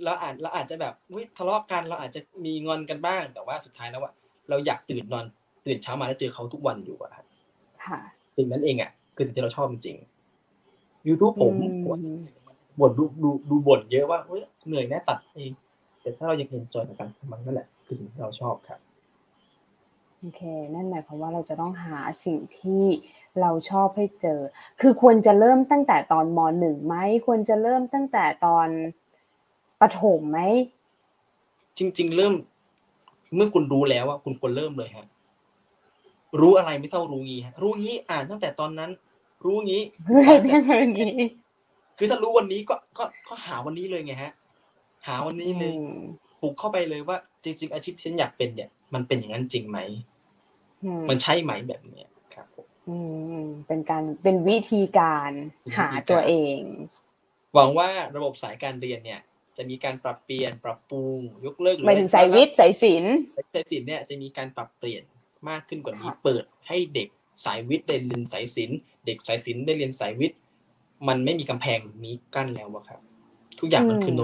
[0.04, 4.14] เราอาจเราอาจจะแบบวิทะเลาะกันเราอาจจะมีงอนกันบ้างแต่ว่าสุดท้ายแล้วว่า
[4.50, 5.26] เราอยากตื่นนอน
[5.66, 7.24] ตื่นเช้ามาแล้วเจอเขาทุกวันอยู่อะค่ะ
[8.36, 9.98] สิ่งนั้นเองอะคือสิ่งที่เราชอบจริง
[11.08, 11.54] ยูทูบผม
[12.80, 15.52] บ่นดูดูดูบ่นเยอะว่าเฮ้ยเหนื่อยแน่ตัดเอง
[16.02, 18.80] แต่ถ้าเรายังเห็นจอยกับการทำมันนั่นแหละคือสิ่งที่เราชอบครับ
[20.20, 20.42] โอเค
[20.74, 22.84] นั่นหมายความว่าเราจะต้องหาสิ่งที่
[23.42, 24.40] เราชอบให้เจอ
[24.82, 26.96] คือควรจะเริ่มตั้งแต่ตอนมหนึ่งไหม
[27.28, 28.68] ควรจะเริ่มตั้งแต่ตอน
[29.82, 30.40] ประถมไหม
[31.78, 32.34] จริง ๆ เริ่ม
[33.36, 35.08] เมื่อคุณรู้แล้วว่าคุณควรเริ่มเลยฮะ
[36.40, 38.92] รู้อะไรไม่เท่ารู้งี้ฮะ รู้งี้อ่านตั้งแต่ตอนนั้น
[39.46, 40.56] รู้งี้รู้ได้
[40.98, 41.12] งี้
[41.98, 44.34] คือถ้ารู้วันนี้ก็ก็ก็หาวันนี้เลยไงฮะ
[45.08, 45.74] หาวันนี้เลย
[46.42, 49.80] ปลุกเข้าไปเลยว่า จริง ๆ อาชีพที่ฉันอยากเป็นเนี่ย มันเป็นอย่างนั้นจริงไหม
[51.10, 52.48] มันใช่ไหมแบบเนี้ยครับ
[52.90, 52.98] อื
[53.40, 55.32] มเป็นการเป็นวิธีการ
[55.78, 56.60] หาตัวเอง
[57.54, 59.22] หวังว่าระบบสายการเรียนเนี่ย
[59.58, 63.16] จะมีการปรับเปลี่ยนปรับปรุงยกเลิกหมายถึงสายวิทย์สายศิลป์
[63.54, 65.04] สายศิลป์เนี่ยจะมีการปรับเปลี่ยน
[65.50, 67.10] มากขึ้นกว่านี้เปิดให้เด็ก
[67.46, 70.40] สายวิทย์ได้เรียนสายศิลป์เด็กสายศิลป์ได้เรียนสายวิทย์
[71.08, 73.00] มันไม่มีกำแพงนี้กั้นแล้วครับ
[73.60, 74.22] ทุกอย่างมันคือโน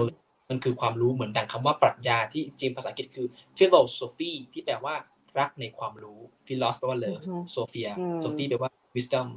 [0.50, 3.26] มันคือความรู้เหมือนดังคำว่าปรัชญาที่จริงภาษาอังกฤษคือ
[3.58, 4.94] philosophy ที่แปลว่า
[5.38, 7.22] รักในความรู้ philos แปลว่า love
[7.54, 7.90] sophia
[8.24, 9.28] sophie แปลว่า wisdom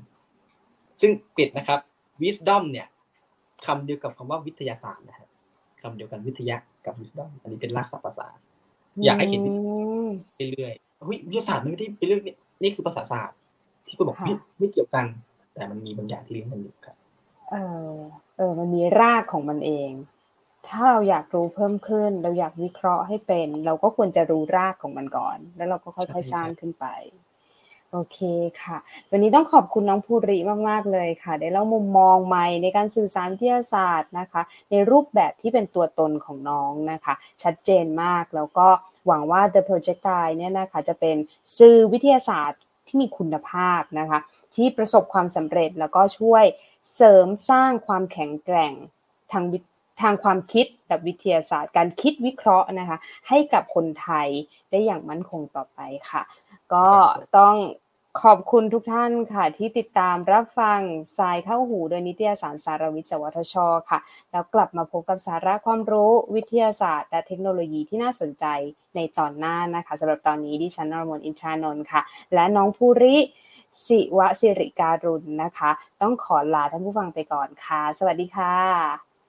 [1.01, 1.79] ซึ่งปิดนะครับ
[2.23, 2.87] wisdom เนี่ย
[3.65, 5.26] คำเดียวกับคำว่าวิทยาศาสตร์นะครับ
[5.81, 8.27] คำเดียวกันวิทยากับ wisdom อันนี้เป็นรากศัพท์ภาษา
[9.05, 9.41] อยากให้เห็น
[10.53, 12.21] เรื่อยๆวิทยาศาสตร์ไม่ได้เป็นเรื่อง
[12.61, 13.37] นี่คือภาษาศาสตร์
[13.87, 14.17] ที่คุณบอก
[14.59, 15.05] ไม่เกี่ยวกัน
[15.53, 16.97] แต่มันมีบางอย่างที่เลี้ยงกันอยู่ครับ
[17.51, 17.55] เอ
[17.89, 17.93] อ
[18.37, 19.91] เออ มันมีรากของมันเอง
[20.67, 26.85] ถ้าเราอยากรู้เพิ่มขึ้น เราอยากวิเคราะห์ให้เป็น เราก็ควรจะรู้รากของมันก่อน แล้วเราก็ค่อยๆสร้างขึ้นไป
[27.91, 28.19] โอเค
[28.61, 28.77] ค่ะ
[29.11, 30.37] วันนี้ต้องขอบคุณน้องภูริ
[30.69, 37.13] มาก ๆ เลยค่ะ ได้เล่ามุมมองใหม่ในการสื่อสารวิทยาศาสตร์นะคะ ในรูปแบบที่เป็นตัวตนของน้องนะคะ
[37.43, 38.67] ชัดเจนมากแล้วก็
[39.07, 41.15] หวังว่า The Projectile เนี่ยนะคะจะเป็น
[41.57, 44.19] สื่อวิทยาศาสตร์ที่มีคุณภาพนะคะ
[44.55, 46.43] ที่ประสบความสำเร็จแล้วก็ช่วย
[46.95, 48.73] เสริมสร้างความแข็งแกร่ง
[49.31, 49.45] ทาง
[50.01, 54.27] ทางความคิดแบบวิทยาศาสตร์ การคิดวิเคราะห์นะคะ ให้กับคนไทย
[54.71, 55.79] ได้อย่างมั่นคงต่อไป
[56.09, 56.21] ค่ะ
[56.73, 56.89] ก็
[57.37, 57.55] ต้อง
[58.21, 60.79] ขอบคุณทุกท่านค่ะ ที่ติดตามรับฟัง
[61.17, 63.55] สายเข้าหูโดยนิตยสารสารวิทย์สวทช
[63.89, 63.99] ค่ะ
[64.31, 68.45] แล้วกลับมาพบกับสาระความรู้วิทยาศาสตร์และเทคโนโลยีที่น่าสนใจ
[68.95, 72.01] ในตอนหน้านะคะสำหรับตอนนี้ดิฉันนรมนอินทรานนท์ค่ะ
[72.33, 73.15] และน้องภูริ
[73.87, 75.69] ศิวสิริการุณนะคะ
[76.01, 78.55] ต้องขอลาท่านผู้ฟังไปก่อนค่ะ สวัสดีค่ะ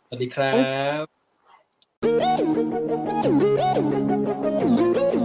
[0.07, 0.51] สวัสดีครั
[5.15, 5.18] บ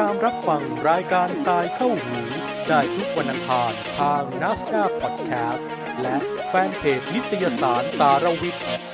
[0.00, 2.20] ตามรับฟังรายการทรายเข้าหู
[2.68, 5.68] ได้ทุกวันอังคารทางนัสดาพอดแคสต์
[6.02, 6.16] และ
[6.48, 8.89] แฟนเพจนิตยสารสารวิทย์